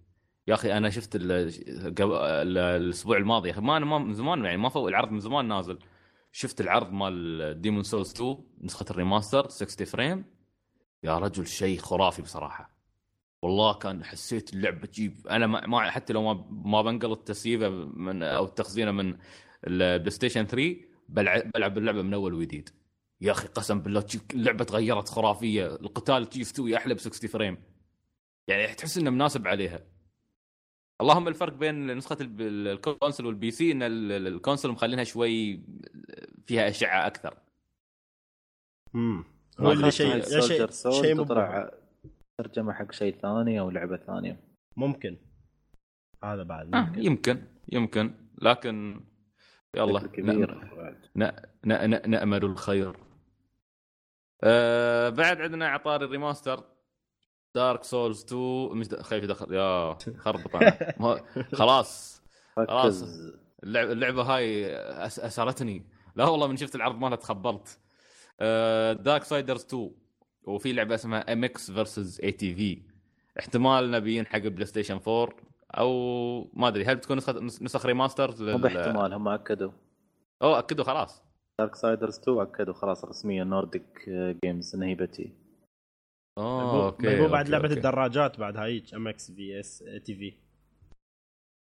يا 0.46 0.54
أخي 0.54 0.72
أنا 0.76 0.90
شفت 0.90 1.10
الأسبوع 1.16 3.16
الماضي 3.16 3.48
يا 3.48 3.52
أخي 3.54 3.60
ما 3.60 3.76
أنا 3.76 3.84
ما 3.84 3.98
من 3.98 4.14
زمان 4.14 4.44
يعني 4.44 4.56
ما 4.56 4.68
فوق 4.68 4.88
العرض 4.88 5.10
من 5.12 5.20
زمان 5.20 5.48
نازل. 5.48 5.78
شفت 6.32 6.60
العرض 6.60 6.92
مال 6.92 7.60
Demon 7.60 7.82
Souls 7.82 8.12
2 8.14 8.36
نسخة 8.60 8.86
ال 8.90 8.97
remaster 8.97 9.48
60 9.48 9.86
frame 9.86 10.24
يا 11.02 11.18
رجل 11.18 11.46
شيء 11.46 11.78
خرافي 11.78 12.22
بصراحة. 12.22 12.78
والله 13.42 13.74
كان 13.74 14.04
حسيت 14.04 14.52
اللعبه 14.54 14.86
تجيب 14.86 15.26
أنا 15.26 15.46
ما 15.46 15.90
حتى 15.90 16.12
لو 16.12 16.22
ما 16.34 16.46
ما 16.50 16.82
بنقل 16.82 17.12
التسييفة 17.12 17.68
من 17.68 18.22
أو 18.22 18.44
التخزينة 18.44 18.90
من 18.90 19.16
البلاي 19.66 20.10
ستيشن 20.10 20.46
3 20.46 20.76
بلعب 21.08 21.78
اللعبة 21.78 22.02
من 22.02 22.14
أول 22.14 22.34
وجديد. 22.34 22.68
يا 23.20 23.32
أخي 23.32 23.48
قسم 23.48 23.80
بالله 23.80 24.04
اللعبة 24.34 24.64
تغيرت 24.64 25.08
خرافية. 25.08 25.66
القتال 25.66 26.28
يستوي 26.36 26.76
أحلى 26.76 26.94
ب 26.94 26.98
60 26.98 27.30
frame 27.30 27.58
يعني 28.48 28.74
تحس 28.74 28.98
إنه 28.98 29.10
مناسب 29.10 29.48
عليها. 29.48 29.86
اللهم 31.00 31.28
الفرق 31.28 31.52
بين 31.52 31.96
نسخة 31.96 32.16
ال 32.20 32.34
console 32.34 33.26
وال 33.26 33.50
PC 33.50 33.72
إن 33.72 33.82
ال- 33.82 34.12
ال- 34.12 34.26
ال 34.26 34.32
console 34.32 34.72
مخلينها 34.72 35.04
شوي 35.04 35.62
فيها 36.48 36.68
أشعة 36.68 37.06
أكثر. 37.06 37.34
امم 38.94 39.24
أخذت 39.58 39.88
شيء 39.88 40.20
شيء 40.40 40.70
شيء. 41.02 41.16
تطلع 41.24 41.70
ترجمة 42.38 42.72
حق 42.72 42.92
شيء 42.92 43.18
ثاني 43.22 43.60
أو 43.60 43.70
لعبة 43.70 43.96
ثانية. 43.96 44.40
ممكن. 44.76 45.18
هذا 46.24 46.42
بعد 46.42 46.74
آه 46.74 46.80
ممكن. 46.80 47.02
يمكن 47.02 47.42
يمكن. 47.72 48.14
لكن 48.42 49.00
يلا 49.76 50.00
كبير 50.00 50.54
ن... 51.16 51.24
ن... 51.64 51.90
ن... 51.90 52.10
نأمل 52.10 52.44
الخير. 52.44 52.96
أه 54.44 55.08
بعد 55.08 55.40
عندنا 55.40 55.68
عطار 55.68 56.04
ال 56.04 56.10
remaster. 56.10 56.64
دارك 57.54 57.84
سايدرز 57.84 58.24
2 58.24 58.78
مش 58.78 58.88
د... 58.88 59.02
خايف 59.02 59.24
دخل 59.24 59.54
يا 59.54 59.98
خربط 60.18 60.56
أنا 60.56 61.24
خلاص. 61.58 62.22
خلاص. 62.56 63.02
اللعبه, 63.62 63.92
اللعبة 63.92 64.22
هاي 64.22 64.76
أس... 64.76 65.20
اسرتني 65.20 65.97
لا 66.18 66.24
والله 66.28 66.46
من 66.46 66.56
شفت 66.56 66.74
العرض 66.74 66.98
مالها 66.98 67.16
تخبلت. 67.16 67.78
دارك 69.02 69.24
سايدرز 69.24 69.64
2 69.64 69.90
وفي 70.44 70.72
لعبة 70.72 70.94
اسمها 70.94 71.32
MX 71.32 71.70
vs 71.70 72.20
ATV 72.20 72.82
احتمال 73.38 73.90
نبيين 73.90 74.26
حق 74.26 74.38
بلاي 74.38 74.66
ستيشن 74.66 75.00
4 75.08 75.36
أو 75.70 76.50
ما 76.52 76.68
أدري 76.68 76.84
هل 76.84 76.96
بتكون 76.96 77.16
نسخه 77.16 77.40
نسخ 77.40 77.86
remaster 77.86 78.34
مو 78.52 78.58
باحتمال 78.58 79.12
هم 79.12 79.28
أكدوا. 79.28 79.70
أو 80.42 80.54
أكدوا 80.54 80.84
خلاص. 80.84 81.22
دارك 81.60 81.74
سايدرز 81.74 82.18
2 82.18 82.38
أكدوا 82.40 82.74
خلاص 82.74 83.04
رسميا 83.04 83.44
Nordic 83.44 84.10
Games 84.44 84.74
انها 84.74 84.88
هي 84.88 84.94
بتي 84.94 85.32
اوه 86.38 86.86
أوكي 86.86 87.20
مو 87.20 87.28
بعد 87.28 87.48
لعبة. 87.48 87.72
الدراجات 87.72 88.38
بعد 88.38 88.56
هايج 88.56 88.94
MX 88.94 89.30
vs 89.30 89.84
ATV 90.04 90.32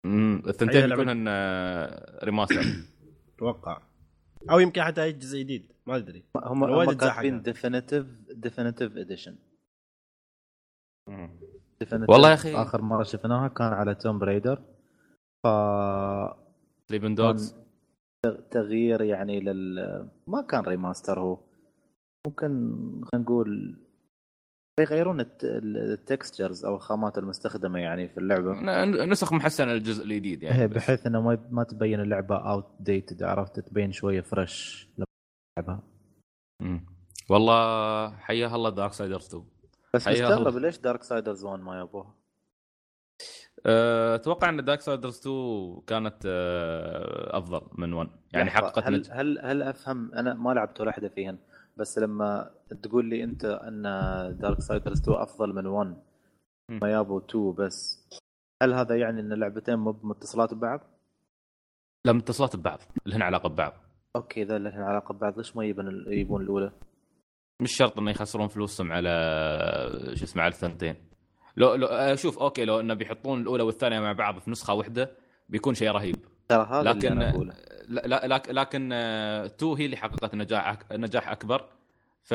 امم 0.06 0.44
الثنتين؟ 0.48 0.90
بيكونن 0.90 1.28
remaster 2.24 2.64
أتوقع 3.36 3.82
أو 4.50 4.60
يمكن 4.60 4.82
حتى 4.82 5.12
جزء 5.12 5.40
جديد 5.40 5.72
ما 5.88 5.96
أدري. 5.96 6.24
هم 6.36 6.62
وايد 6.62 6.98
كاتبين. 6.98 7.42
definitive 7.42 8.06
definitive 8.30 8.98
edition 8.98 9.36
والله 12.10 12.30
يا 12.30 12.34
أخي. 12.34 12.56
آخر 12.56 12.82
مرة 12.82 13.04
شفناها 13.04 13.48
كان 13.48 13.74
على 13.74 13.96
توم 13.96 14.20
بريدر 14.20 14.62
ف 15.44 15.48
سليبن 16.90 17.16
دوجز 17.16 17.56
تغيير 18.52 19.02
يعني 19.02 19.40
لل 19.40 20.10
ما 20.28 20.42
كان 20.42 20.62
remaster 20.62 21.20
هو. 21.20 21.40
ممكن 22.28 22.48
خلينا 23.06 23.26
نقول 23.26 23.78
يغيرون 24.80 25.20
الت- 25.20 25.44
ال 25.44 25.57
textures 25.57 26.66
أو 26.66 26.76
الخامات 26.76 27.18
المستخدمة 27.18 27.80
يعني 27.80 28.08
في 28.10 28.18
اللعبة 28.18 28.54
نسخ 29.06 29.34
محسنة 29.34 29.74
للجزء 29.74 30.04
الجديد 30.04 30.44
يعني 30.44 30.68
بس. 30.68 30.76
بحيث 30.76 31.08
إنه 31.08 31.22
ما 31.22 31.48
ما 31.52 31.64
تبين 31.64 32.00
اللعبة 32.00 32.38
outdated 32.52 33.24
عرفت 33.24 33.60
تبين 33.60 33.92
شوية 33.92 34.22
fresh 34.22 34.90
لما 34.98 35.06
تلعبها. 35.58 35.84
والله 37.30 38.10
حياها 38.18 38.56
الله 38.56 38.70
دارك 38.70 38.94
سايدرز 38.94 39.26
2 39.28 39.44
بس 39.94 40.08
مستغرب. 40.08 40.58
ليش 40.58 40.78
دارك 40.78 41.04
سايدرز 41.04 41.44
1 41.44 41.60
ما 41.64 41.80
يبوها 41.80 42.16
أه، 43.66 44.16
أتوقع 44.16 44.50
إن 44.50 44.66
دارك 44.66 44.82
سايدرز 44.82 45.20
2 45.20 45.82
كانت 45.88 46.24
أه، 46.26 47.38
أفضل 47.38 47.62
من 47.78 47.94
1 47.94 48.10
يعني 48.34 48.50
حققت 48.50 48.84
هل. 48.84 49.04
هل 49.12 49.40
هل 49.44 49.64
أفهم 49.64 50.14
أنا 50.14 50.34
ما 50.34 50.54
لعبت 50.54 50.82
ولا 50.82 50.90
واحدة 50.90 51.10
فيهن 51.10 51.38
بس 51.78 52.00
لما 52.00 52.52
تقول 52.84 53.06
لي 53.10 53.24
أنت 53.24 53.46
أن 53.46 53.82
دارك 54.40 54.60
سايدرز 54.62 55.02
2 55.02 55.18
أفضل 55.18 55.54
من 55.54 55.66
1 55.68 55.88
مم. 56.70 56.80
ما 56.82 56.92
يابوا 56.92 57.22
2 57.30 57.54
بس 57.54 58.08
هل 58.64 58.74
هذا 58.74 58.96
يعني 58.96 59.22
أن 59.22 59.32
اللعبتين 59.34 59.76
مو 59.76 60.00
متصلات 60.04 60.54
ببعض؟ 60.54 60.80
لم 62.06 62.18
اتصلت 62.18 62.56
ببعض 62.56 62.80
لهن 63.06 63.22
علاقة 63.22 63.50
ببعض 63.50 63.74
أوكي 64.16 64.44
ذا 64.44 64.58
لهن 64.58 64.82
علاقة 64.82 65.14
ببعض 65.14 65.38
ليش 65.38 65.56
ما 65.56 65.66
يبون 65.66 66.06
يبون 66.08 66.42
الأولى؟ 66.42 66.72
مش 67.62 67.78
شرط 67.78 67.98
إنه 68.00 68.12
يخسرون 68.12 68.48
فلوسهم 68.48 68.92
على 68.92 69.10
شو 70.14 70.24
اسمه 70.24 70.44
على 70.44 70.52
الثنتين 70.52 70.96
لو 71.58 71.76
لو 71.76 72.16
شوف 72.16 72.40
أوكي 72.40 72.66
لو 72.66 72.80
إنه 72.80 72.94
بيحطون 72.94 73.42
الأولى 73.42 73.64
والثانية 73.64 74.00
مع 74.00 74.14
بعض 74.14 74.40
في 74.40 74.52
نسخة 74.52 74.74
واحدة 74.74 75.12
بيكون 75.50 75.74
شيء 75.74 75.92
رهيب 75.92 76.16
ترى 76.48 76.68
هذا 76.70 76.80
اللي 76.80 76.92
لكن 76.92 77.12
أنا 77.12 77.30
أقوله. 77.30 77.54
لا 77.88 78.02
لا 78.08 78.28
لكن 78.28 78.54
لكن 78.54 78.90
آه، 78.94 79.48
تو 79.48 79.74
هي 79.74 79.86
اللي 79.86 79.98
حققت 79.98 80.36
نجاح 80.36 80.78
نجاح 80.92 81.30
أكبر. 81.32 81.66
ف 82.24 82.34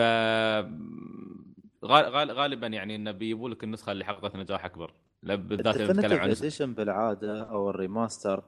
غال- 1.85 2.09
غال- 2.13 2.31
غالبا 2.31 2.67
يعني 2.67 2.97
انه 2.97 3.11
بيجيبوا 3.11 3.49
لك 3.49 3.65
النسخة 3.65 3.93
اللي 3.93 4.05
حققت 4.05 4.37
نجاح 4.37 4.65
أكبر. 4.65 4.93
بالذات 5.23 5.77
إذا 5.77 5.93
نتكلم 5.93 6.19
عن 6.19 6.31
نسخة- 6.35 6.39
edition 6.39 6.75
بالعادة 6.75 7.43
أو 7.43 7.71
ال 7.71 7.79
remaster 7.79 8.45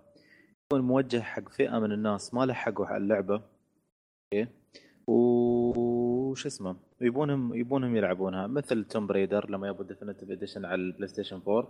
يكون 0.72 0.80
موجه 0.86 1.20
حق 1.20 1.48
فئة 1.48 1.78
من 1.78 1.92
الناس 1.92 2.34
ما 2.34 2.46
لحقوا 2.46 2.86
على 2.86 2.96
اللعبة. 2.96 3.42
أوكي؟ 4.34 4.48
وش 5.06 6.46
اسمه؟ 6.46 6.76
يبونهم 7.00 7.54
يبونهم 7.54 7.96
يلعبونها 7.96 8.46
مثل 8.46 8.84
توم 8.84 9.06
بريدر 9.06 9.50
لما 9.50 9.68
يبوا 9.68 9.84
definitive 9.84 10.30
edition 10.30 10.64
على 10.64 10.74
البلاي 10.74 11.08
ستيشن 11.08 11.42
4 11.48 11.68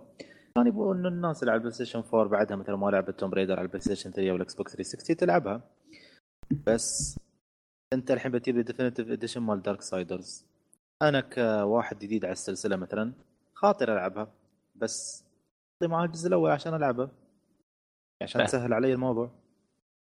كان 0.57 0.67
يبون 0.67 0.99
انه 0.99 1.09
الناس 1.09 1.41
اللي 1.43 1.51
على 1.51 1.57
البلاي 1.59 1.75
ستيشن 1.75 2.03
4 2.15 2.25
بعدها 2.29 2.57
مثل 2.57 2.73
ما 2.73 2.91
لعبت 2.91 3.21
توم 3.21 3.31
بريدر 3.31 3.53
على 3.55 3.63
البلاي 3.63 3.81
ستيشن 3.81 4.11
3 4.11 4.31
أو 4.31 4.37
الإكس 4.37 4.55
بوكس 4.55 4.73
360 4.77 5.17
تلعبها. 5.17 5.61
بس 6.67 7.19
أنت 7.93 8.11
الحين 8.11 8.33
بتجيب 8.33 8.57
لي 8.57 8.63
definitive 8.63 9.11
edition 9.11 9.41
مال 9.43 9.63
دارك 9.63 9.83
سايدرز 9.83 10.47
أنا 11.03 11.21
كواحد 11.21 11.99
جديد 11.99 12.25
على 12.25 12.33
السلسلة 12.33 12.77
مثلا 12.77 13.13
خاطر 13.55 13.93
ألعبها 13.93 14.33
بس 14.75 15.25
أعطي 15.83 15.93
معاه 15.93 16.05
الجزء 16.05 16.29
الأول 16.29 16.51
عشان 16.51 16.75
العبه 16.75 17.09
عشان 18.23 18.41
لا. 18.41 18.47
تسهل 18.47 18.73
علي 18.73 18.93
الموضوع. 18.93 19.31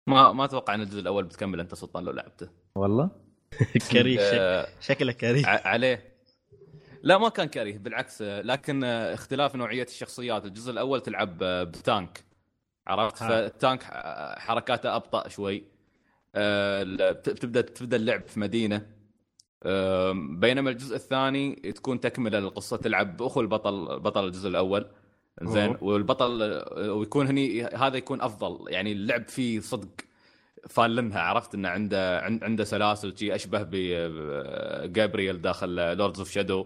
ما 0.10 0.32
ما 0.32 0.46
أتوقع 0.46 0.76
إن 0.76 0.82
الجزء 0.82 1.00
الأول 1.00 1.24
بتكمل 1.24 1.60
أنت 1.60 1.76
سلطان 1.76 2.04
لو 2.04 2.12
لعبته. 2.12 2.50
والله. 2.76 3.10
كريه 3.92 4.18
شك- 4.18 4.34
آه، 4.40 4.68
شكله 4.80 5.12
كريه. 5.12 5.46
ع- 5.46 5.68
عليه. 5.68 6.11
لا 7.04 7.18
ما 7.18 7.30
كان 7.30 7.48
كريه 7.48 7.78
بالعكس 7.78 8.22
لكن 8.22 8.84
اختلاف 8.84 9.56
نوعية 9.56 9.84
الشخصيات. 9.84 10.46
الجزء 10.46 10.72
الأول 10.72 11.02
تلعب 11.02 11.38
ب 11.44 11.60
tank 11.60 12.24
عرفت. 12.88 13.18
فال 13.18 13.40
tank 13.40 13.84
حركاته 14.38 14.96
أبطأ 14.96 15.28
شوي. 15.28 15.64
آه، 16.36 16.84
بتبدا 17.12 17.62
تبدأ 17.62 17.98
اللعب 17.98 18.28
في 18.28 18.40
مدينة. 18.40 18.86
آه، 19.64 20.12
بينما 20.30 20.70
الجزء 20.70 20.96
الثاني 20.96 21.56
تكون 21.56 22.00
تكملة 22.00 22.40
للقصة 22.40 22.78
تلعب 22.78 23.18
بأخو 23.18 23.42
البطل 23.42 24.00
بطل 24.00 24.26
الجزء 24.26 24.50
الأول. 24.50 24.86
زين. 25.42 25.78
والبطل 25.82 26.64
ويكون 26.90 27.28
هني 27.28 27.64
هذا 27.64 27.98
يكون 27.98 28.22
أفضل. 28.22 28.72
يعني 28.74 28.92
اللعب 28.92 29.28
فيه 29.28 29.60
صدق 29.60 29.90
فالنها 30.70 31.20
عرفت؟ 31.22 31.56
إنه 31.56 31.70
عنده 31.70 32.20
عن- 32.20 32.40
عنده 32.44 32.64
سلاسل 32.64 33.18
شي 33.18 33.36
أشبه 33.36 33.64
بجابرييل 33.64 35.42
داخل 35.42 35.76
لوردز 35.98 36.20
أوف 36.20 36.32
شادو. 36.32 36.66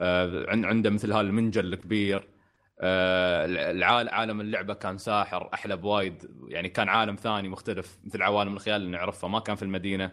عنده 0.00 0.90
مثل 0.90 1.12
هذا 1.12 1.20
المنجل 1.20 1.72
الكبير. 1.72 2.28
آه، 2.80 3.84
عالم 4.12 4.40
اللعبة 4.40 4.74
كان 4.74 4.98
ساحر 4.98 5.50
أحلى 5.54 5.76
بوايد 5.76 6.30
يعني 6.48 6.68
كان 6.68 6.88
عالم 6.88 7.16
ثاني 7.16 7.48
مختلف 7.48 7.98
مثل 8.04 8.22
عوالم 8.22 8.54
الخيال 8.54 8.76
اللي 8.76 8.90
نعرفها 8.90 9.30
ما 9.30 9.40
كان 9.40 9.56
في 9.56 9.62
المدينة. 9.62 10.12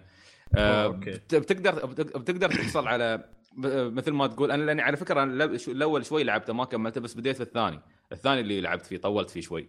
آه، 0.55 0.88
بتقدر 0.88 1.86
بت- 1.86 2.17
بتقدر 2.17 2.49
تحصل 2.49 2.88
على 2.88 3.29
مثل 3.57 4.11
ما 4.11 4.27
تقول. 4.27 4.51
أنا 4.51 4.63
لأني 4.63 4.81
على 4.81 4.97
فكرة 4.97 5.23
أنا 5.23 5.45
الأول 5.67 6.05
شوي 6.05 6.23
لعبته 6.23 6.53
ما 6.53 6.65
كملته 6.65 7.01
بس 7.01 7.13
بديت 7.13 7.36
في 7.36 7.43
الثاني. 7.43 7.79
الثاني 8.11 8.41
اللي 8.41 8.61
لعبت 8.61 8.86
فيه 8.86 8.97
طولت 8.97 9.29
فيه 9.29 9.41
شوي. 9.41 9.67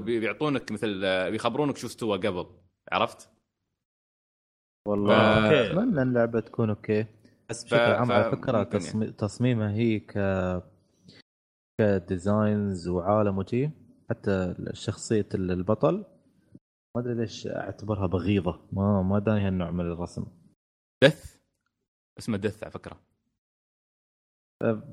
بيعطونك 0.00 0.72
مثل 0.72 1.00
بيخبرونك 1.30 1.76
شو 1.76 1.86
استوى 1.86 2.18
قبل. 2.18 2.46
عرفت؟ 2.92 3.30
والله. 4.86 5.14
آه، 5.14 5.66
أتمنى 5.66 6.02
اللعبه 6.02 6.40
تكون 6.40 6.70
أوكي. 6.70 7.06
بشكل 7.50 7.68
ف- 7.76 7.80
عام 7.80 8.12
على 8.12 8.30
فكرة 8.30 8.58
ممكن 8.58 8.78
تصمي... 8.78 9.06
تصميمها 9.12 9.70
هي 9.70 10.00
ك 10.00 10.12
ك 11.80 11.93
designs 11.93 12.88
وعالم 12.88 13.38
وشي. 13.38 13.70
حتى 14.10 14.54
شخصية 14.72 15.28
البطل 15.34 16.04
ما 16.96 17.02
أدري 17.02 17.14
ليش 17.14 17.46
أعتبرها 17.46 18.06
بغيضة. 18.06 18.60
ما 18.72 19.02
ما 19.02 19.18
داني 19.18 19.40
هالنوع 19.46 19.70
من 19.70 19.80
الرسم. 19.92 20.26
Death؟ 21.04 21.38
اسمه 22.18 22.36
Death 22.36 22.62
على 22.62 22.72
فكرة. 22.72 23.00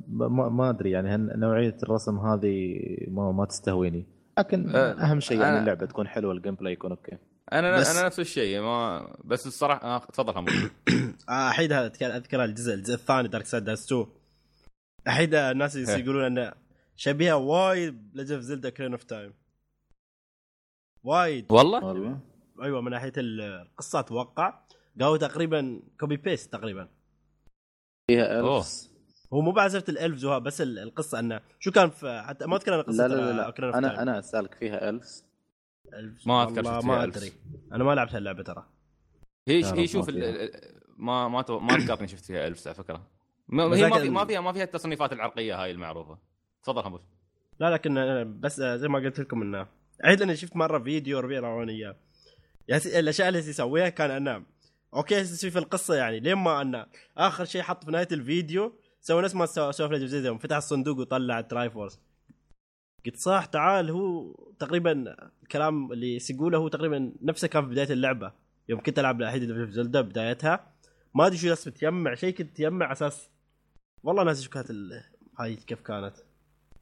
ما, 0.08 0.50
ما 0.50 0.70
أدري 0.70 0.92
يعني 0.92 1.18
نوعية 1.18 1.78
الرسم 1.84 2.20
هذه 2.20 2.78
ما, 3.08 3.32
ما 3.32 3.46
تستهويني. 3.46 4.06
لكن 4.40 4.70
آه، 4.70 4.92
أهم 4.92 5.20
شيء 5.20 5.42
يعني 5.42 5.60
اللعبة 5.60 5.86
تكون 5.86 6.08
حلوة 6.08 6.32
الجيم 6.34 6.56
بلاي 6.56 6.74
يكون 6.74 6.92
أوكي 6.92 7.18
أنا 7.54 7.78
بس- 7.80 7.96
أنا 7.96 8.06
نفس 8.06 8.20
الشيء 8.20 8.60
ما 8.62 9.08
بس 9.24 9.48
الصراحة 9.48 9.84
آه 9.84 10.00
تفضل 10.00 10.34
حمود. 10.34 10.50
آه، 11.30 11.50
أحيد 11.50 11.74
هذا 11.74 11.88
أذكر 12.18 12.44
الجزء 12.44 12.74
الجزء 12.74 12.94
الثاني 12.94 13.28
دارك 13.28 13.46
سايد 13.46 13.70
2 13.70 14.06
أحيد 15.08 15.36
الناس 15.36 15.76
إيه. 15.76 15.90
يقولون 16.04 16.24
انه 16.26 16.54
شبيهة 16.96 17.36
وايد 17.36 18.10
لجف 18.18 18.40
زلدا 18.40 18.70
كرين 18.70 18.92
اوف 18.92 19.04
تايم 19.04 19.34
وايد. 21.04 21.46
والله؟ 21.52 21.86
والله. 21.86 22.20
أيوه 22.64 22.82
من 22.82 22.92
ناحية 22.92 23.14
القصة 23.18 24.00
أتوقع. 24.00 24.60
قالوا 25.00 25.18
تقريبا 25.18 25.82
كوبي 26.00 26.18
بيست 26.18 26.54
تقريبا. 26.54 26.88
فيها. 28.12 28.40
الفز 28.40 28.92
هو 29.34 29.42
مو 29.42 29.52
بعزفه 29.52 29.84
الالفز 29.90 30.26
وها 30.26 30.38
بس 30.40 30.62
ال- 30.62 30.80
القصة 30.80 31.20
أنه 31.20 31.42
شو 31.60 31.72
كان 31.72 31.90
في 31.90 32.22
حتى 32.28 32.46
ما 32.46 32.56
أذكر 32.56 32.74
أنا 32.76 32.82
قصه 32.82 33.08
لا 33.08 33.16
لا 33.16 33.22
لا, 33.22 33.52
لا. 33.62 33.78
أنا. 33.78 34.02
أنا 34.02 34.20
أسألك 34.20 34.54
فيها 34.56 34.90
الفز 34.90 35.26
ما 36.26 36.46
والله 36.46 36.78
شفت 36.78 36.86
ما 36.86 37.04
أدري. 37.04 37.32
أنا 37.72 37.84
ما 37.84 37.96
لعبت 37.96 38.16
اللعبه 38.16 38.44
ترى. 38.44 38.66
هي 39.48 39.66
هي 39.66 39.88
شوف 39.88 40.10
ما 40.98 41.28
ما 41.28 41.46
ما 41.50 41.78
ذكرتني 41.78 42.08
شفت 42.08 42.26
فيها 42.26 42.48
الفس 42.48 42.68
على 42.68 42.76
فكرة. 42.76 43.08
ما 43.48 43.64
هي 43.64 43.90
ما 43.90 44.00
في 44.00 44.10
ما 44.10 44.26
فيها 44.26 44.42
ما 44.42 44.54
فيها 44.54 44.64
التصنيفات 44.64 45.14
العرقية 45.14 45.64
هاي 45.64 45.72
المعروفة. 45.72 46.18
تفضل 46.64 46.84
حمود 46.84 47.02
لا 47.60 47.70
لكن 47.70 47.98
أنا 47.98 48.24
بس 48.24 48.62
زي 48.62 48.88
ما 48.88 49.00
قلت 49.00 49.20
لكم 49.20 49.42
إنه 49.42 49.68
عيد 50.04 50.22
إني 50.22 50.36
شفت 50.36 50.56
مرة 50.56 50.80
فيديو 50.80 51.20
ربيع 51.20 51.40
رواني 51.40 51.74
إياه. 51.74 51.96
الأشياء 52.86 53.28
اللي 53.28 53.40
يسويها 53.40 53.90
كان 53.90 54.12
إنه 54.12 54.46
أوكي 54.94 55.16
يسوي 55.16 55.52
في 55.52 55.60
القصة 55.60 55.96
يعني 55.96 56.20
لين 56.20 56.36
ما 56.36 56.62
إنه 56.62 56.86
آخر 57.18 57.46
شيء 57.46 57.62
حط 57.62 57.84
في 57.84 57.92
نهاية 57.92 58.08
الفيديو 58.12 58.80
سوى 59.02 59.22
نفس 59.22 59.36
ما 59.36 59.46
سوى 59.46 59.90
في 59.90 60.38
فتح 60.40 60.56
الصندوق 60.56 61.00
وطلع 61.00 61.68
فورس 61.68 62.00
قلت 63.06 63.16
صح 63.18 63.46
تعال 63.46 63.90
هو 63.92 64.34
تقريبا 64.60 65.16
الكلام 65.44 65.92
اللي 65.92 66.18
يقوله 66.30 66.58
هو 66.58 66.68
تقريبا 66.68 67.14
نفسه 67.22 67.48
كان 67.48 67.64
في 67.64 67.70
بداية 67.70 67.90
اللعبة. 67.94 68.32
يوم 68.70 68.80
كنت 68.80 69.00
ألعب 69.00 69.22
الوحيد 69.22 69.44
اللي 69.44 69.66
في 69.66 69.72
Zelda 69.72 70.02
بدايتها 70.02 70.72
ما 71.16 71.26
أدري 71.28 71.38
شو 71.38 71.54
اسمه 71.54 71.74
تجمع 71.74 72.14
شيء 72.16 72.34
كنت 72.36 72.58
تجمع 72.58 72.92
أساس 72.92 73.30
والله 74.04 74.24
ناسي 74.24 74.44
شو 74.44 74.50
كانت 74.50 74.70
ال... 74.70 75.04
هاي 75.40 75.56
كيف 75.56 75.82
كانت. 75.82 76.14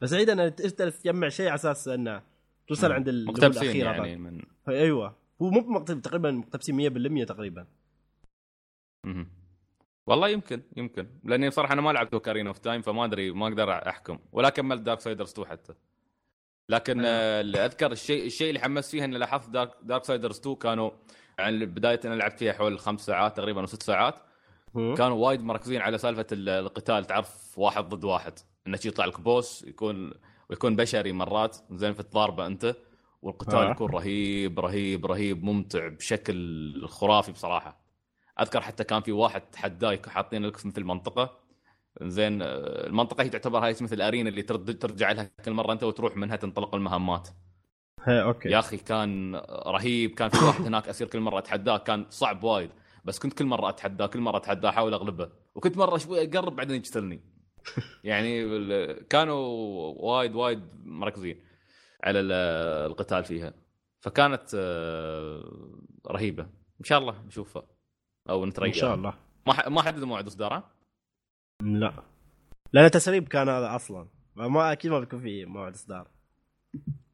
بس 0.02 0.14
عيد 0.14 0.30
انك 0.30 0.62
أنت 0.62 0.82
تجمع 0.82 1.30
شيء 1.30 1.46
على 1.48 1.56
أساس 1.56 1.88
انه 1.88 2.22
توصل 2.68 2.92
عند 2.92 3.08
ال- 3.08 3.16
اللي 3.16 3.30
هو 3.30 3.34
مقتبسين 3.34 3.62
الأخير 3.82 3.86
يعني. 3.86 4.16
من 4.16 4.42
أيوه. 4.68 5.16
هو 5.42 5.50
مو 5.50 5.60
مقتب 5.60 6.02
تقريبا 6.02 6.32
مقتبسين 6.32 7.24
100% 7.24 7.26
تقريبا. 7.28 7.66
مهم. 9.06 9.28
والله 10.08 10.30
يمكن 10.30 10.62
يمكن. 10.78 11.08
لأني 11.24 11.50
بصراحه 11.50 11.74
أنا 11.74 11.82
ما 11.82 11.92
لعبت 11.92 12.14
Ocarina 12.14 12.48
of 12.48 12.58
Time 12.60 12.82
فما 12.82 13.06
أدري 13.06 13.32
ما 13.32 13.48
أقدر 13.48 13.72
أحكم. 13.72 14.20
ولا 14.32 14.50
كملت 14.50 14.82
Darksiders 14.82 15.32
2 15.32 15.48
حتى. 15.48 15.74
لكن 16.70 17.02
آه، 17.06 17.42
اللي 17.42 17.66
أذكر 17.66 17.92
الشيء 17.92 18.26
الشيء 18.26 18.50
اللي 18.50 18.60
حمس 18.60 18.90
فيه 18.92 19.04
إني 19.04 19.18
لاحظت 19.18 19.50
Dark, 19.50 19.72
Darksiders 19.84 20.40
2 20.40 20.56
كانوا 20.56 20.92
يعني 21.40 21.66
بداية 21.66 22.00
أنا 22.06 22.16
لعبت 22.16 22.40
فيها 22.40 22.54
حول 22.54 22.80
خمس 22.80 23.06
ساعات 23.06 23.38
تقريبا 23.38 23.62
أو 23.62 23.66
ست 23.66 23.84
ساعات؟ 23.84 24.16
كانوا 24.76 25.26
وايد 25.28 25.44
مركزين 25.44 25.82
على 25.82 25.98
سالفة 25.98 26.26
ال- 26.32 26.50
القتال 26.50 27.06
تعرف 27.06 27.60
واحد 27.60 27.90
ضد 27.90 28.04
واحد. 28.04 28.34
إنه 28.68 28.78
شي 28.78 28.88
يطلع 28.88 29.06
لك 29.06 29.22
boss 29.22 29.64
يكون 29.64 30.12
ويكون 30.50 30.76
بشري 30.76 31.12
مرات 31.12 31.58
زين 31.72 31.94
في 31.94 32.00
الضاربة 32.00 32.46
أنت 32.48 32.76
والقتال 33.22 33.56
آه. 33.56 33.72
يكون 33.72 33.92
رهيب 33.92 34.60
رهيب 34.60 35.06
رهيب 35.06 35.44
ممتع 35.44 35.88
بشكل 35.88 36.88
خرافي 36.88 37.32
بصراحة. 37.32 37.84
أذكر 38.42 38.62
حتى 38.62 38.84
كان 38.84 39.02
في 39.02 39.12
واحد 39.12 39.42
تحداك 39.42 40.10
حاطين 40.10 40.46
لك 40.46 40.66
مثل 40.66 40.84
منطقة. 40.84 41.40
زين 42.02 42.42
آه، 42.42 42.48
المنطقة 42.88 43.24
هي 43.24 43.30
تعتبر 43.30 43.60
هاي 43.66 43.72
مثل 43.72 43.96
ال 43.96 44.02
arena 44.02 44.30
اللي 44.30 44.42
ترد 44.42 44.80
ترجع 44.80 45.12
لها 45.12 45.32
كل 45.46 45.52
مرة 45.52 45.74
أنت 45.74 45.84
وتروح 45.84 46.18
منها 46.18 46.36
تنطلق 46.36 46.76
المهمات. 46.76 47.30
هي 48.04 48.22
أوكي. 48.24 48.50
يا 48.50 48.60
أخي 48.60 48.78
كان 48.78 49.36
رهيب 49.50 50.12
كان 50.12 50.30
في 50.30 50.46
واحد 50.46 50.62
هناك 50.66 50.90
أسير 50.90 51.08
كل 51.08 51.20
مرة 51.20 51.40
أتحداه 51.40 51.78
كان 51.78 52.06
صعب 52.10 52.44
وايد 52.44 52.70
بس 53.06 53.20
كنت 53.20 53.34
كل 53.34 53.46
مرة 53.46 53.70
أتحداه 53.70 54.06
كل 54.06 54.20
مرة 54.20 54.38
أتحداه 54.38 54.70
أحاول 54.70 54.94
أغلبه 54.94 55.30
وكنت 55.56 55.78
مرة 55.78 55.98
شوي 55.98 56.24
أقرب 56.30 56.56
بعدين 56.56 56.76
يقتلني 56.76 57.22
يعني 58.04 58.46
كانوا 59.10 59.38
وايد 59.98 60.36
وايد 60.36 60.62
مركزين 60.86 61.44
على 62.04 62.20
ال- 62.20 62.32
القتال 62.92 63.24
فيها. 63.24 63.54
فكانت 64.02 64.52
آه، 64.56 65.44
رهيبة. 66.08 66.44
إن 66.80 66.84
شاء 66.86 67.00
الله 67.00 67.22
نشوفها 67.28 67.64
أو 68.30 68.46
نتريق 68.46 68.74
إن 68.74 68.80
شاء 68.80 68.96
الله. 68.96 69.14
ما 69.48 69.70
ما 69.70 69.82
حددوا 69.82 70.08
موعد 70.08 70.28
إصدارها؟ 70.28 70.73
لا. 71.64 71.94
لأن 72.74 72.92
تسريب 72.92 73.28
كان 73.28 73.50
هذا 73.50 73.76
أصلا. 73.76 74.08
ما 74.36 74.72
أكيد 74.72 74.92
ما 74.92 75.00
بيكون 75.00 75.20
في 75.20 75.46
موعد 75.46 75.74
إصدار. 75.74 76.08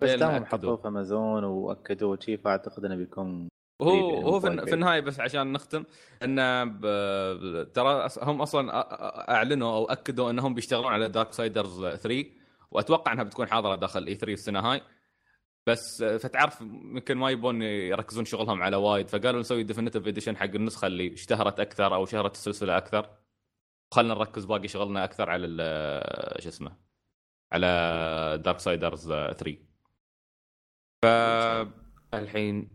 بس 0.01 0.09
دامهم. 0.09 0.45
حطوه 0.45 0.75
في 0.75 0.87
أمازون 0.87 1.43
وأكدوه 1.43 2.19
شيء 2.21 2.37
فاعتقد 2.37 2.85
إنه 2.85 2.95
بيكون 2.95 3.47
هو 3.81 3.89
قريب 3.89 4.25
هو 4.25 4.39
في, 4.39 4.73
النهاية 4.73 4.99
بس 4.99 5.19
عشان 5.19 5.53
نختم 5.53 5.83
إن 6.23 6.35
ترى 7.73 8.07
هم 8.21 8.41
أصلا 8.41 8.71
أعلنوا 9.31 9.75
أو 9.75 9.85
أكدوا 9.85 10.29
إنهم 10.29 10.53
بيشتغلون 10.53 10.93
على 10.93 11.09
Darksiders 11.09 11.85
3 11.85 12.25
وأتوقع 12.71 13.13
إنها 13.13 13.23
بتكون 13.23 13.47
حاضرة 13.47 13.75
داخل 13.75 14.07
E3 14.07 14.33
السنة 14.33 14.59
هاي. 14.59 14.81
بس 15.67 16.03
فتعرف 16.03 16.61
يمكن 16.61 17.17
ما 17.17 17.29
يبون 17.29 17.61
يركزون 17.61 18.25
شغلهم 18.25 18.61
على 18.61 18.75
وايد. 18.75 19.09
فقالوا 19.09 19.39
نسوي 19.39 19.63
Definitive 19.63 20.07
Edition 20.07 20.37
حق 20.37 20.43
النسخة 20.43 20.87
اللي 20.87 21.13
اشتهرت 21.13 21.59
أكثر 21.59 21.95
أو 21.95 22.05
شهرت 22.05 22.35
السلسلة 22.35 22.77
أكثر. 22.77 23.09
خلنا 23.91 24.13
نركز 24.13 24.45
باقي 24.45 24.67
شغلنا 24.67 25.03
أكثر 25.03 25.29
على 25.29 25.45
ال- 25.45 26.43
شو 26.43 26.49
اسمه 26.49 26.71
على 27.51 28.41
Darksiders 28.45 29.07
3 29.09 29.57
فالحين 31.03 32.69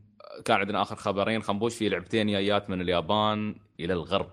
كان 0.44 0.56
عندنا 0.60 0.82
آخر 0.82 0.96
خبرين. 0.96 1.42
خنبوش 1.42 1.76
في 1.78 1.88
لعبتين 1.88 2.26
جايات 2.26 2.70
من 2.70 2.80
اليابان 2.80 3.54
إلى 3.80 3.92
الغرب. 3.92 4.30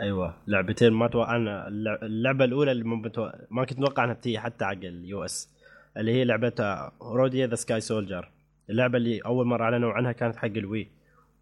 أيوه 0.00 0.34
لعبتين 0.46 0.92
ما 0.92 1.08
توقعنا 1.08 1.68
اللع- 1.68 2.02
اللعبة 2.02 2.44
الأولى 2.44 2.72
اللي 2.72 3.02
بتو... 3.02 3.30
ما 3.50 3.64
كنت 3.64 3.78
متوقع 3.78 4.04
أنها 4.04 4.14
بتيجي 4.14 4.38
حتى 4.38 4.64
حق 4.64 4.70
ال 4.72 5.24
US 5.24 5.50
اللي 5.96 6.12
هي 6.12 6.24
لعبة 6.24 6.52
Rodea 7.02 7.46
the 7.46 7.54
Sky 7.54 7.80
Soldier 7.80 8.30
اللعبة 8.70 8.98
اللي 8.98 9.20
أول 9.20 9.46
مرة 9.46 9.64
أعلنوا 9.64 9.92
عنها 9.92 10.12
كانت 10.12 10.36
حق 10.36 10.44
ال 10.44 10.53
Wii. 10.53 10.90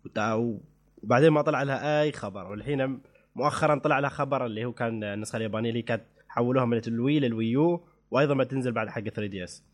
وتع- 0.04 0.56
وبعدين 1.02 1.30
ما 1.30 1.42
طلع 1.42 1.62
لها 1.62 2.02
أي 2.02 2.12
خبر. 2.12 2.46
والحين 2.50 3.00
مؤخرا 3.34 3.78
طلع 3.78 3.98
لها 3.98 4.10
خبر 4.10 4.46
اللي 4.46 4.64
هو 4.64 4.72
كان 4.72 5.04
النسخة 5.04 5.36
اليابانية 5.36 5.70
اللي 5.70 5.82
كانت 5.82 6.02
حولوها 6.28 6.64
من 6.64 6.80
ال 6.86 7.20
Wii 7.20 7.40
لل 7.40 7.54
Wii 7.54 7.74
U 7.74 7.80
وأيضا 8.10 8.34
ما 8.34 8.44
تنزل 8.44 8.72
بعد 8.72 8.88
حق 8.88 9.00
3DS. 9.00 9.64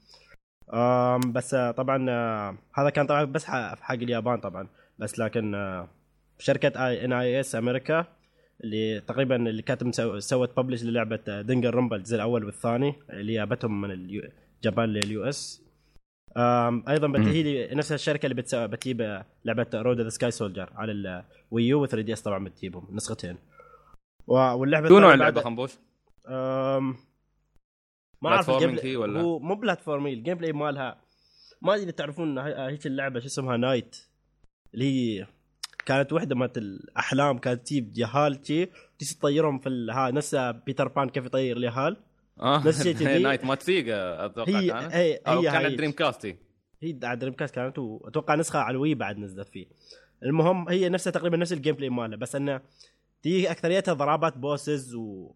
بس 1.32 1.54
آه، 1.54 1.70
طبعا 1.70 2.10
آه، 2.10 2.58
هذا 2.74 2.90
كان 2.90 3.06
طبعا 3.06 3.24
بس 3.24 3.44
حق 3.44 3.92
اليابان 3.92 4.40
طبعا. 4.40 4.68
بس 4.98 5.18
لكن 5.18 5.54
آه، 5.54 5.88
شركة 6.38 6.86
NIS 6.88 7.54
America 7.54 8.06
اللي 8.64 9.00
تقريبا 9.00 9.36
اللي 9.36 9.62
كانت 9.62 10.00
سوت 10.18 10.60
publish 10.60 10.82
للعبة 10.84 11.40
Danganronpa 11.40 11.96
الجزء 11.96 12.16
الأول 12.16 12.44
والثاني 12.44 12.94
اللي 13.10 13.34
جابتهم 13.34 13.80
من 13.80 13.90
اليابان 13.90 14.88
لل 14.88 15.24
US. 15.24 15.65
أيضا. 16.88 17.18
هي 17.18 17.74
نفس 17.74 17.92
الشركة 17.92 18.26
اللي 18.26 18.34
بتسوي 18.34 18.68
بتجيب 18.68 19.22
لعبة 19.44 19.66
Rodea 19.74 20.00
the 20.00 20.08
Sky 20.08 20.30
Soldier 20.30 20.70
على 20.74 20.92
ال 21.52 21.58
Wii 21.58 21.76
U 21.76 21.82
و 21.82 21.86
3DS 21.86 22.22
طبعا 22.22 22.44
بتجيبهم 22.44 22.88
نسختين 22.96 23.36
واللعبة 24.26 24.88
شو 24.88 24.98
نوع 24.98 25.14
اللعبه 25.14 25.40
خنبوش؟ 25.40 25.72
أم... 26.28 26.96
ما 28.22 28.28
أعرف 28.30 28.50
ال 28.50 28.54
game 28.54 28.70
ولا؟ 28.96 29.20
هو 29.20 29.38
مو 29.38 29.54
platformer 29.54 30.12
ال 30.12 30.34
gameplay 30.38 30.52
مالها 30.52 31.00
ما 31.62 31.74
أدري 31.74 31.84
إذا 31.84 31.90
تعرفون 31.92 32.38
هيك 32.38 32.86
اللعبة 32.86 33.20
شو 33.20 33.26
اسمها 33.26 33.56
NiGHTS 33.56 33.96
اللي 34.74 34.84
هي 35.20 35.26
كانت 35.86 36.12
وحدة 36.12 36.34
مالت 36.36 36.58
الأحلام 36.58 37.38
كانت 37.38 37.66
تجيب 37.66 37.92
جهال 37.92 38.42
تجي 38.42 38.70
تطيرهم 39.20 39.58
في 39.58 39.68
ال- 39.68 39.90
ها 39.90 40.10
نفس 40.10 40.34
بيتر 40.34 40.88
بان 40.88 41.08
كيف 41.08 41.26
يطير 41.26 41.56
اليهال 41.56 41.96
آه 42.40 42.68
الشيء 42.68 42.94
كذي. 42.94 43.22
NiGHTS 43.22 43.44
مالت 43.44 43.54
Sega 43.54 44.24
أتوقع 44.24 44.58
هي 44.58 44.68
كانت. 44.68 44.94
هي 44.94 45.20
أو 45.26 45.40
هي 45.40 45.50
كانت 45.50 45.78
Dreamcast 45.78 46.26
هي. 46.26 46.36
هي 46.82 46.98
على 47.02 47.18
Dreamcast 47.18 47.54
كانت 47.54 47.78
وأتوقع 47.78 48.34
نسخة 48.34 48.58
على 48.58 48.74
ال 48.74 48.79
Wii 48.79 48.94
بعد 48.94 49.18
نزلت 49.18 49.48
فيه. 49.48 49.66
المهم 50.22 50.68
هي 50.68 50.88
نفسها 50.88 51.10
تقريبا 51.10 51.36
نفس 51.36 51.52
ال 51.52 51.74
gameplay 51.74 51.88
مالها 51.88 52.16
بس 52.16 52.36
إنه 52.36 52.60
تجيك 53.22 53.46
أكثريتها 53.46 53.94
ضربات 53.94 54.38
bosses 54.38 54.94
و 54.94 55.32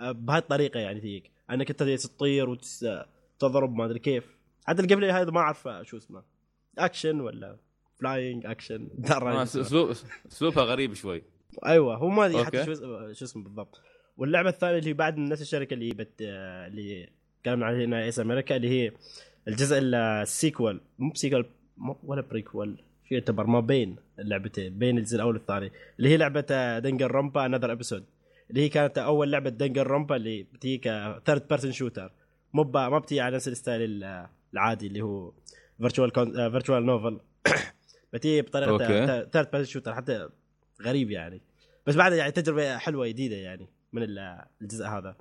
بهاي 0.00 0.38
الطريقة 0.38 0.80
يعني 0.80 1.00
تجيك 1.00 1.30
إنك 1.50 1.70
أنت 1.70 1.82
تطير 1.82 2.48
وتضرب 2.48 3.74
ما 3.74 3.84
أدري 3.84 3.98
كيف. 3.98 4.24
حتى 4.64 4.82
ال 4.82 4.98
gameplay 4.98 5.10
هذا 5.10 5.30
ما 5.30 5.40
أعرف 5.40 5.68
شو 5.82 5.96
اسمه. 5.96 6.22
اكشن 6.78 7.20
ولا 7.20 7.56
flying 8.00 8.46
action 8.46 8.88
آه، 9.10 9.42
اسلوب 9.42 9.94
اسلوبها 10.32 10.64
غريب 10.64 10.94
شوي. 10.94 11.22
أيوه 11.66 11.96
هو 11.96 12.08
ما 12.08 12.26
أدري 12.26 12.44
حتى 12.44 12.64
شو 13.14 13.24
اسمه 13.24 13.42
بالضبط. 13.42 13.80
واللعبة 14.16 14.48
الثانية 14.48 14.78
اللي 14.78 14.92
بعد 14.92 15.16
من 15.16 15.28
نفس 15.28 15.42
الشركة 15.42 15.74
اللي 15.74 15.90
بت 15.90 16.12
اللي 16.20 17.08
تكلمنا 17.42 17.66
عليها 17.66 17.84
NIS 17.84 18.20
America 18.20 18.56
اللي 18.56 18.68
هي 18.68 18.92
الجزء 19.48 19.78
ال 19.82 19.94
sequel. 19.94 20.80
مو 20.98 21.10
ب 21.10 21.15
sequel 21.15 21.44
ولا 22.04 22.20
prequel 22.20 22.76
شو 23.08 23.14
يعتبر 23.14 23.46
ما 23.46 23.60
بين 23.60 23.96
اللعبتين 24.18 24.78
بين 24.78 24.98
الجزء 24.98 25.16
الأول 25.16 25.34
والثاني. 25.36 25.70
اللي 25.98 26.08
هي 26.08 26.16
لعبة 26.16 26.78
Danganronpa 26.78 27.46
Another 27.46 27.72
Episode 27.72 28.04
اللي 28.50 28.60
هي 28.60 28.68
كانت 28.68 28.98
أول 28.98 29.30
لعبة 29.32 29.50
Danganronpa 29.50 30.16
اللي 30.16 30.42
بتجيك 30.42 30.84
third 31.26 31.48
person 31.48 31.72
shooter 31.72 32.12
مو 32.52 32.62
ما 32.64 32.98
بتيجي 32.98 33.20
على 33.20 33.36
نفس 33.36 33.48
ال 33.48 33.54
style 33.54 33.82
ال- 33.82 34.26
العادي 34.54 34.86
اللي 34.86 35.00
هو 35.02 35.32
virtual 35.78 36.10
virtual 36.50 36.86
novel 36.86 37.20
بتيجي 38.12 38.42
بطريقة. 38.42 38.78
third 39.24 39.50
person 39.50 39.72
shooter 39.72 39.94
حتى 39.94 40.28
غريب 40.82 41.10
يعني. 41.10 41.40
بس 41.86 41.96
بعد 41.96 42.12
يعني 42.12 42.32
تجربة 42.32 42.78
حلوة 42.78 43.08
جديدة 43.08 43.36
يعني. 43.36 43.66
من 43.92 44.02
ال- 44.02 44.44
الجزء 44.62 44.84
هذا 44.86 45.16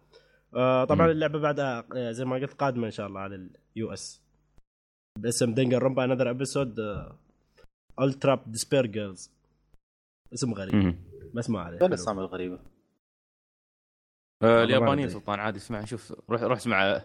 آه 0.56 0.86
طبعا. 0.86 1.12
اللعبة 1.12 1.40
بعدها 1.40 1.88
آه، 1.96 2.12
زي 2.12 2.26
ما 2.26 2.36
قلت 2.36 2.54
قادمة 2.54 2.86
إن 2.86 2.92
شاء 2.92 3.08
الله 3.08 3.20
على 3.20 3.50
ال 3.76 3.94
US 3.94 4.22
باسم 5.20 5.54
Danganronpa 5.54 6.04
Another 6.04 6.30
Episode 6.30 6.80
Ultra 8.02 8.44
Despair 8.48 8.86
Girls 8.86 9.32
اسم 10.34 10.54
غريب. 10.54 10.96
بس 11.34 11.50
ما 11.50 11.60
عليه 11.62 11.78
وين. 11.82 11.86
الأسامي 11.86 12.20
الغريبة؟ 12.20 12.56
آه، 14.44 14.46
ما 14.46 14.64
اليابانيين. 14.64 15.10
سلطان 15.10 15.40
عادي 15.40 15.58
اسمع 15.58 15.86
شوف 15.86 16.14
روح 16.30 16.42
روح 16.42 16.58
اسمع 16.58 17.02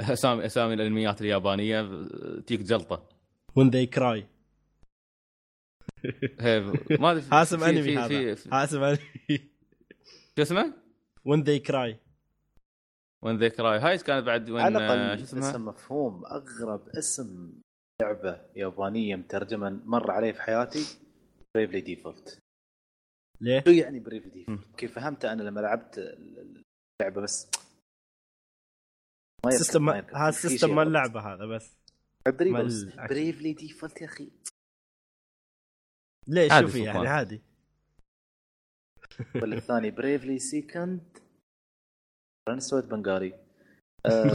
أسامي 0.00 0.46
أسامي 0.46 0.74
الأنميات 0.74 1.20
اليابانية 1.20 2.06
تيك 2.46 2.60
جلطة 2.60 3.08
when 3.58 3.64
they 3.70 3.86
cry 3.98 4.22
هي 6.40 6.60
ما 7.00 7.12
أدري 7.12 7.24
ها 7.32 7.42
اسم 7.42 7.58
في- 7.58 7.70
أنمي 7.70 7.96
هذا 7.98 8.08
في- 8.08 8.36
في- 8.36 8.48
ها 8.52 8.64
اسم 8.64 8.82
أنمي 8.82 8.98
شو 10.36 10.42
اسمه؟ 10.42 10.83
When 11.28 11.40
they 11.44 11.60
cry 11.70 11.96
When 13.24 13.38
They 13.38 13.50
Cry 13.50 13.78
هاي 13.78 13.98
كانت 13.98 14.26
بعد 14.26 14.50
وين 14.50 14.64
على 14.64 14.78
آه، 14.78 14.94
الأقل؟ 15.14 15.22
اسم 15.22 15.64
مفهوم 15.64 16.26
أغرب 16.26 16.88
اسم 16.88 17.52
لعبة 18.02 18.46
يابانية 18.56 19.16
مترجمه 19.16 19.70
مر 19.70 20.10
علي 20.10 20.32
في 20.32 20.42
حياتي 20.42 20.84
Bravely 21.54 21.80
Default 21.80 22.38
ليه؟ 23.40 23.62
شو 23.64 23.70
يعني 23.70 24.00
Bravely. 24.00 24.30
Default؟ 24.30 24.76
كيف 24.76 24.94
فهمت 24.94 25.24
أنا 25.24 25.42
لما 25.42 25.60
لعبت 25.60 25.98
اللعبة 25.98 27.20
بس 27.22 27.50
ما 29.44 29.50
يركب- 29.50 29.58
سيستم. 29.58 29.88
هذا 29.90 30.30
في 30.30 30.48
سيستم 30.48 30.66
شيء 30.66 30.76
مال. 30.76 30.86
اللعبه 30.86 31.20
هذا 31.34 31.46
بس 31.46 31.76
بريفلي 33.08 33.52
ديفولت 33.52 34.00
يا 34.00 34.06
أخي 34.06 34.30
ليش 36.28 36.52
شوفي 36.60 36.82
يعني. 36.82 37.08
عادي 37.08 37.42
ولا 39.34 39.56
الثاني 39.56 39.90
بريفلي 39.90 40.38
سيكند 40.38 41.18
رن 42.48 42.60
سويت 42.60 42.84
بنغالي 42.84 43.34
آه، 44.06 44.32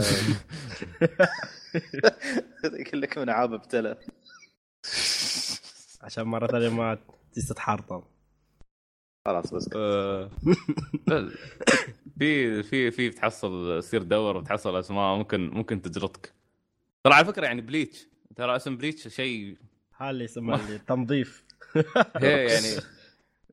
يقول 2.64 3.02
لك 3.02 3.18
من 3.18 3.30
عاب 3.30 3.52
ابتلى 3.52 3.96
عشان 6.02 6.24
مرة 6.24 6.46
ثانية 6.46 6.68
ما 6.68 6.98
تجي 7.32 7.46
تتحرطم 7.46 8.02
خلاص 9.26 9.54
بس 9.54 9.70
آه، 9.76 10.30
لا، 11.06 11.30
في 12.18 12.62
في 12.62 12.90
في 12.90 13.10
تحصل 13.10 13.78
تصير 13.82 14.02
دور 14.02 14.36
وتحصل 14.36 14.78
أسماء 14.78 15.16
ممكن 15.18 15.50
ممكن 15.50 15.82
تجلطك. 15.82 16.32
ترى 17.04 17.14
على 17.14 17.24
فكرة 17.24 17.44
يعني 17.46 17.60
بليتش 17.60 18.08
ترى 18.36 18.56
اسم 18.56 18.76
بليتش 18.76 19.08
شيء 19.08 19.56
هذا 19.96 20.10
اللي 20.10 20.24
يسمى 20.24 20.54
اللي 20.54 20.78
تنظيف 20.78 21.44
هي 22.16 22.44
يعني 22.46 22.82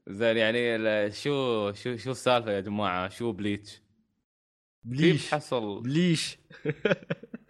زين 0.07 0.37
يعني 0.37 0.77
لا، 0.77 1.09
شو 1.09 1.71
شو 1.71 1.97
شو 1.97 2.11
السالفة 2.11 2.51
يا 2.51 2.59
جماعة؟ 2.59 3.09
شو 3.09 3.31
بليتش؟ 3.31 3.71
كيف 3.75 3.83
بليش. 4.83 5.29
تحصل 5.29 5.81
بليش. 5.81 6.37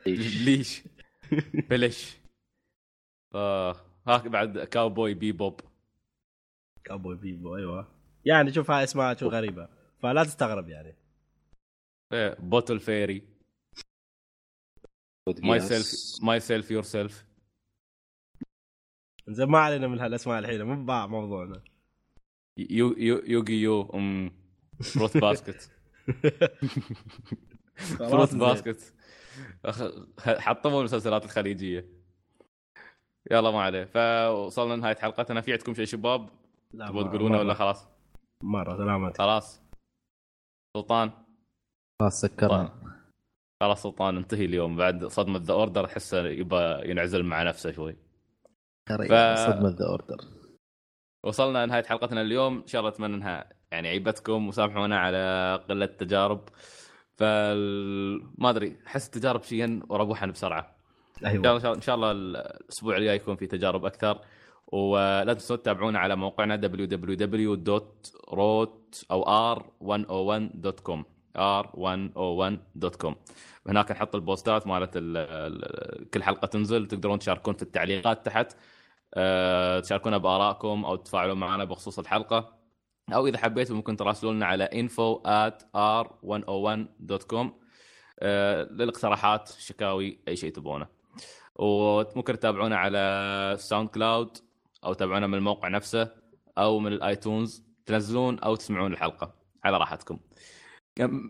بليش. 0.05 0.83
بلش 1.69 2.17
آه 3.35 3.75
هاك 4.07 4.27
بعد 4.27 4.59
كاوبوي 4.59 5.13
بيبوب. 5.13 5.61
كابوي 6.83 7.15
بيبو 7.15 7.55
أيوه. 7.55 7.87
يعني 8.25 8.53
شوف 8.53 8.71
هاي 8.71 8.83
اسماء 8.83 9.17
شو 9.17 9.27
غريبة. 9.27 9.69
فلا 9.99 10.23
تستغرب 10.23 10.69
يعني. 10.69 10.95
بوتل 12.39 12.79
فيري. 12.79 13.27
ماي 15.43 15.59
سيلف 15.59 16.23
ماي 16.23 16.39
سيلف 16.39 16.71
يور 16.71 16.83
سيلف 16.83 17.25
زين 19.27 19.47
ما 19.47 19.59
علينا 19.59 19.87
من 19.87 19.99
هالأسماء 19.99 20.39
الحين 20.39 20.63
مو 20.63 20.85
باع 20.85 21.07
موضوعنا. 21.07 21.63
يو 22.57 22.93
يو 22.97 23.21
يوغي 23.25 23.61
يو 23.61 23.81
ام 23.93 24.31
فروت 24.93 25.17
باسكت 25.17 25.71
فروت. 27.77 28.35
باسكت 28.35 28.93
أخ- 29.67 30.29
حطموا 30.29 30.79
المسلسلات 30.79 31.25
الخليجية. 31.25 31.89
يلا 33.31 33.51
ما 33.51 33.61
عليه. 33.61 33.85
فوصلنا 33.85 34.73
لنهاية 34.73 34.95
حلقتنا. 34.95 35.41
في 35.41 35.51
عندكم 35.51 35.73
شيء 35.73 35.85
شباب 35.85 36.29
لا 36.73 36.87
تبغوا 36.87 37.03
تقولونه 37.03 37.37
ولا 37.39 37.53
خلاص؟ 37.53 37.87
مرة 38.43 38.77
سلامتك 38.77 39.17
خلاص. 39.17 39.61
سلطان. 40.77 41.11
خلاص 42.01 42.21
سكرنا. 42.21 42.97
خلاص 43.63 43.83
سلطان 43.83 44.17
انتهي 44.17 44.45
اليوم. 44.45 44.75
بعد 44.75 45.05
صدمة 45.05 45.39
the 45.39 45.53
order 45.53 45.85
احسه 45.85 46.27
يبى 46.27 46.81
ينعزل 46.89 47.23
مع 47.23 47.43
نفسه 47.43 47.71
شوي. 47.71 47.93
ف- 48.89 48.93
صدمة 49.47 49.69
the 49.69 49.85
order 49.89 50.17
وصلنا 51.23 51.65
لنهاية 51.65 51.83
حلقتنا 51.83 52.21
اليوم. 52.21 52.57
إن 52.57 52.67
شاء 52.67 52.79
الله 52.81 52.91
أتمنى 52.91 53.15
أنها 53.15 53.49
يعني 53.71 53.87
عيبتكم 53.87 54.47
وسامحونا 54.47 54.99
على 54.99 55.55
قلة 55.69 55.85
التجارب. 55.85 56.49
فال 57.17 58.23
ما 58.37 58.49
أدري 58.49 58.77
أحس 58.87 59.05
التجارب 59.05 59.43
شيئا 59.43 59.79
وروحا 59.89 60.25
بسرعة. 60.25 60.75
أيوه. 61.25 61.57
الله 61.57 61.73
إن 61.73 61.81
شاء 61.81 61.95
الله 61.95 62.11
الأسبوع 62.11 62.97
الجاي 62.97 63.15
يكون 63.15 63.35
في 63.35 63.47
تجارب 63.47 63.85
أكثر. 63.85 64.19
ولا 64.67 65.33
تنسوا 65.33 65.55
تتابعونا 65.55 65.99
على 65.99 66.15
موقعنا 66.15 66.57
www.rot 66.57 67.87
أو 69.11 69.55
r101.com 69.55 71.03
r101.com 71.37 73.13
هناك 73.67 73.91
نحط 73.91 74.15
البوستات 74.15 74.67
مالت 74.67 74.97
ال- 74.97 75.17
ال- 75.17 76.09
كل 76.09 76.23
حلقة 76.23 76.45
تنزل. 76.45 76.87
تقدرون 76.87 77.19
تشاركون 77.19 77.53
في 77.53 77.63
التعليقات 77.63 78.25
تحت. 78.25 78.53
تشاركونا 79.83 80.17
بآرائكم 80.17 80.85
أو 80.85 80.95
تتفاعلون 80.95 81.37
معنا 81.39 81.63
بخصوص 81.63 81.99
الحلقة. 81.99 82.57
أو 83.13 83.27
إذا 83.27 83.37
حبيتوا 83.37 83.75
ممكن 83.75 83.97
تراسلوا 83.97 84.33
لنا 84.33 84.45
على 84.45 84.69
info 84.73 85.21
at 85.27 85.63
r101.com 85.63 87.47
أه، 88.19 88.63
للاقتراحات 88.63 89.49
شكاوي 89.59 90.19
أي 90.27 90.35
شيء 90.35 90.51
تبونه 90.51 90.87
وممكن 91.55 92.39
تتابعونا 92.39 92.77
على 92.77 93.55
SoundCloud 93.59 94.37
أو 94.85 94.93
تتابعونا 94.93 95.27
من 95.27 95.33
الموقع 95.33 95.67
نفسه 95.67 96.11
أو 96.57 96.79
من 96.79 96.93
ال 96.93 97.02
iTunes. 97.02 97.63
تنزلون 97.85 98.39
أو 98.39 98.55
تسمعون 98.55 98.93
الحلقة 98.93 99.33
على 99.63 99.77
راحتكم. 99.77 100.19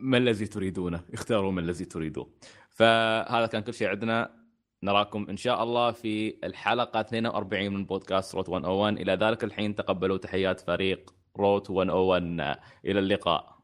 ما 0.02 0.18
الذي 0.18 0.48
تريدونه؟ 0.48 1.02
اختاروا 1.14 1.52
ما 1.52 1.62
الذي 1.62 1.86
تريدوه. 1.86 2.30
فهذا 2.70 3.46
كان 3.46 3.62
كل 3.62 3.74
شيء 3.74 3.88
عندنا. 3.88 4.47
نراكم 4.84 5.26
إن 5.30 5.38
شاء 5.38 5.64
الله 5.64 5.92
في 5.92 6.38
الحلقة 6.44 7.00
42 7.00 7.74
من 7.74 7.86
بودكاست 7.86 8.36
Route 8.36 8.50
101 8.50 8.98
إلى 8.98 9.14
ذلك 9.14 9.44
الحين 9.44 9.76
تقبلوا 9.76 10.18
تحيات 10.18 10.60
فريق 10.60 11.14
Route 11.38 11.72
101 11.72 12.58
إلى 12.86 13.00
اللقاء. 13.00 13.58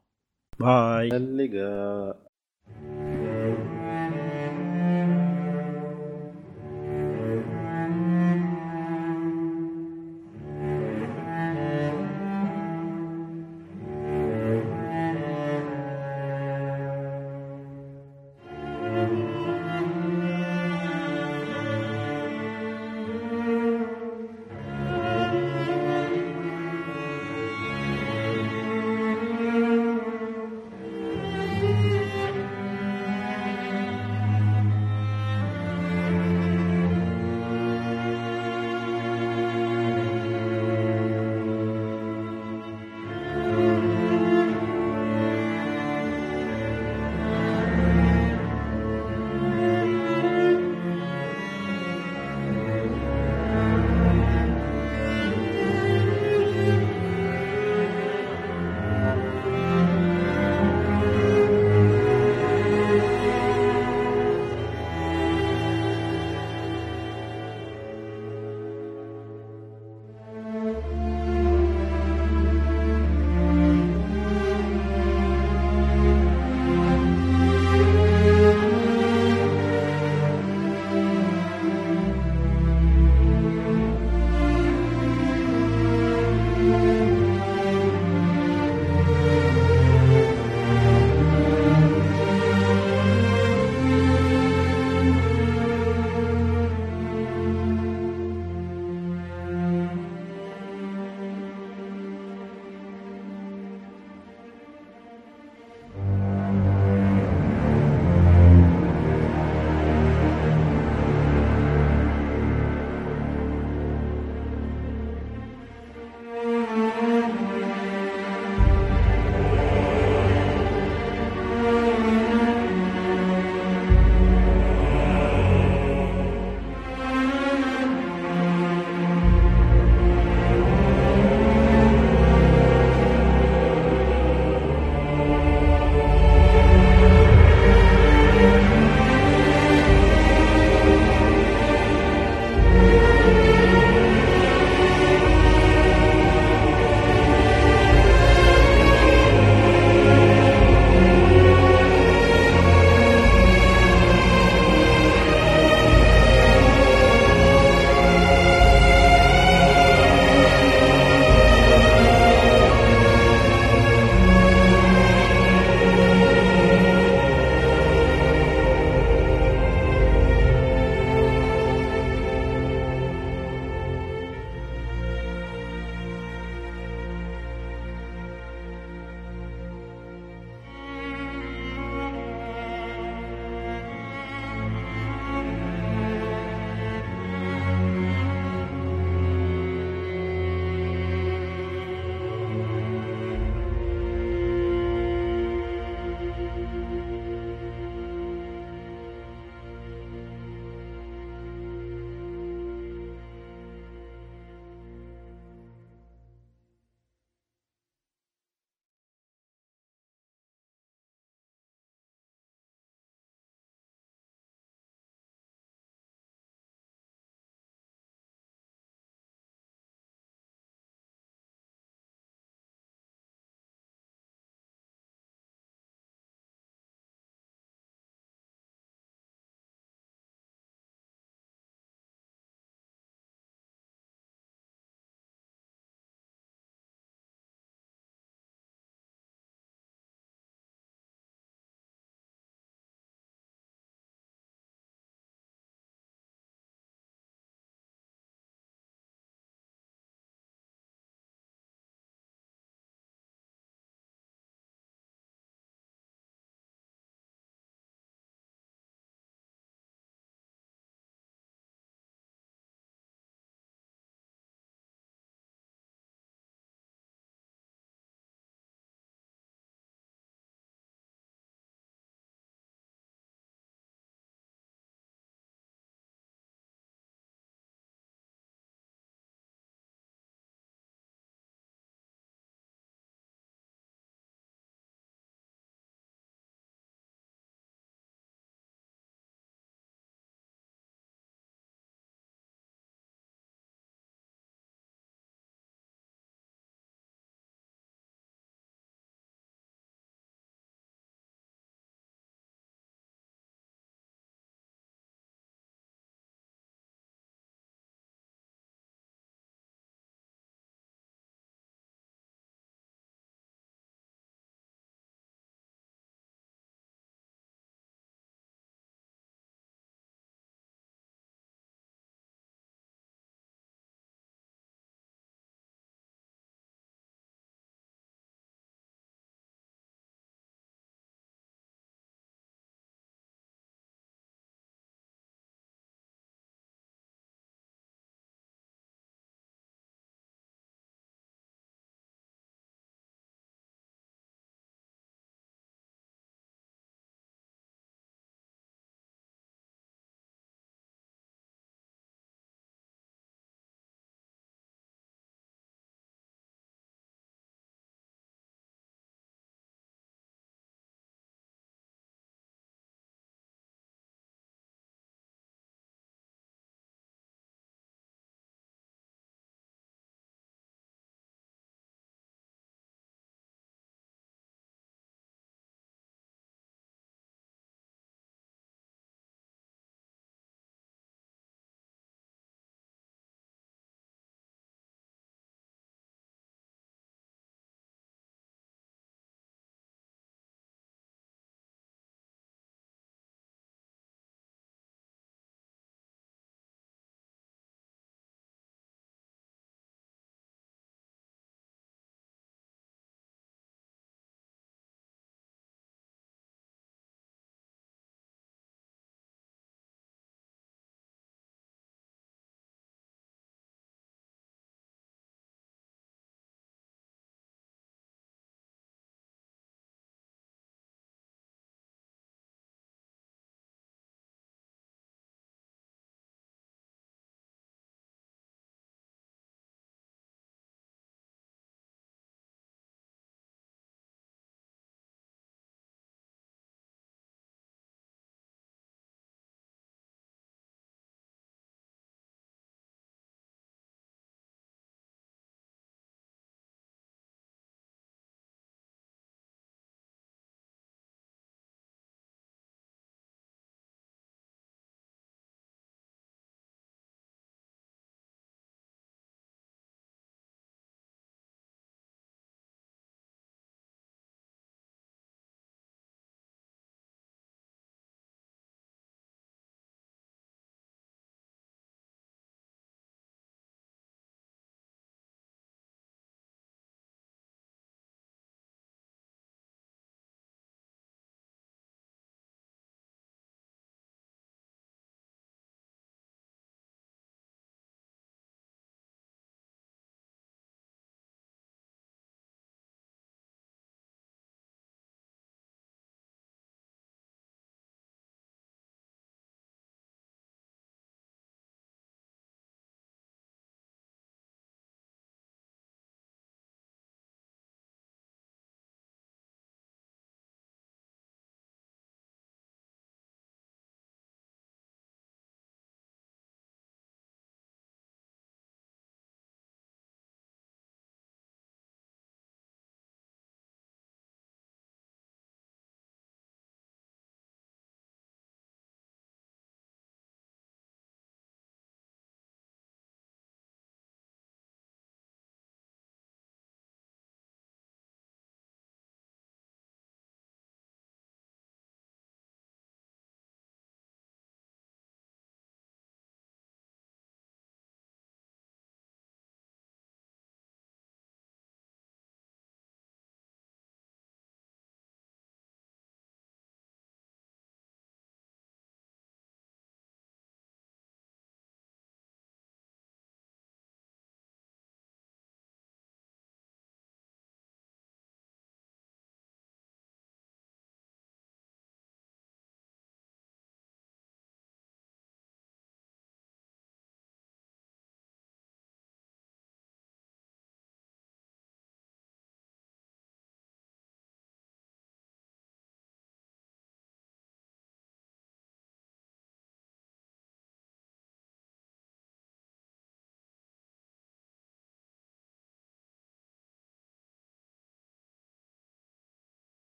باي. 0.58 1.08
اللقاء. 1.16 2.26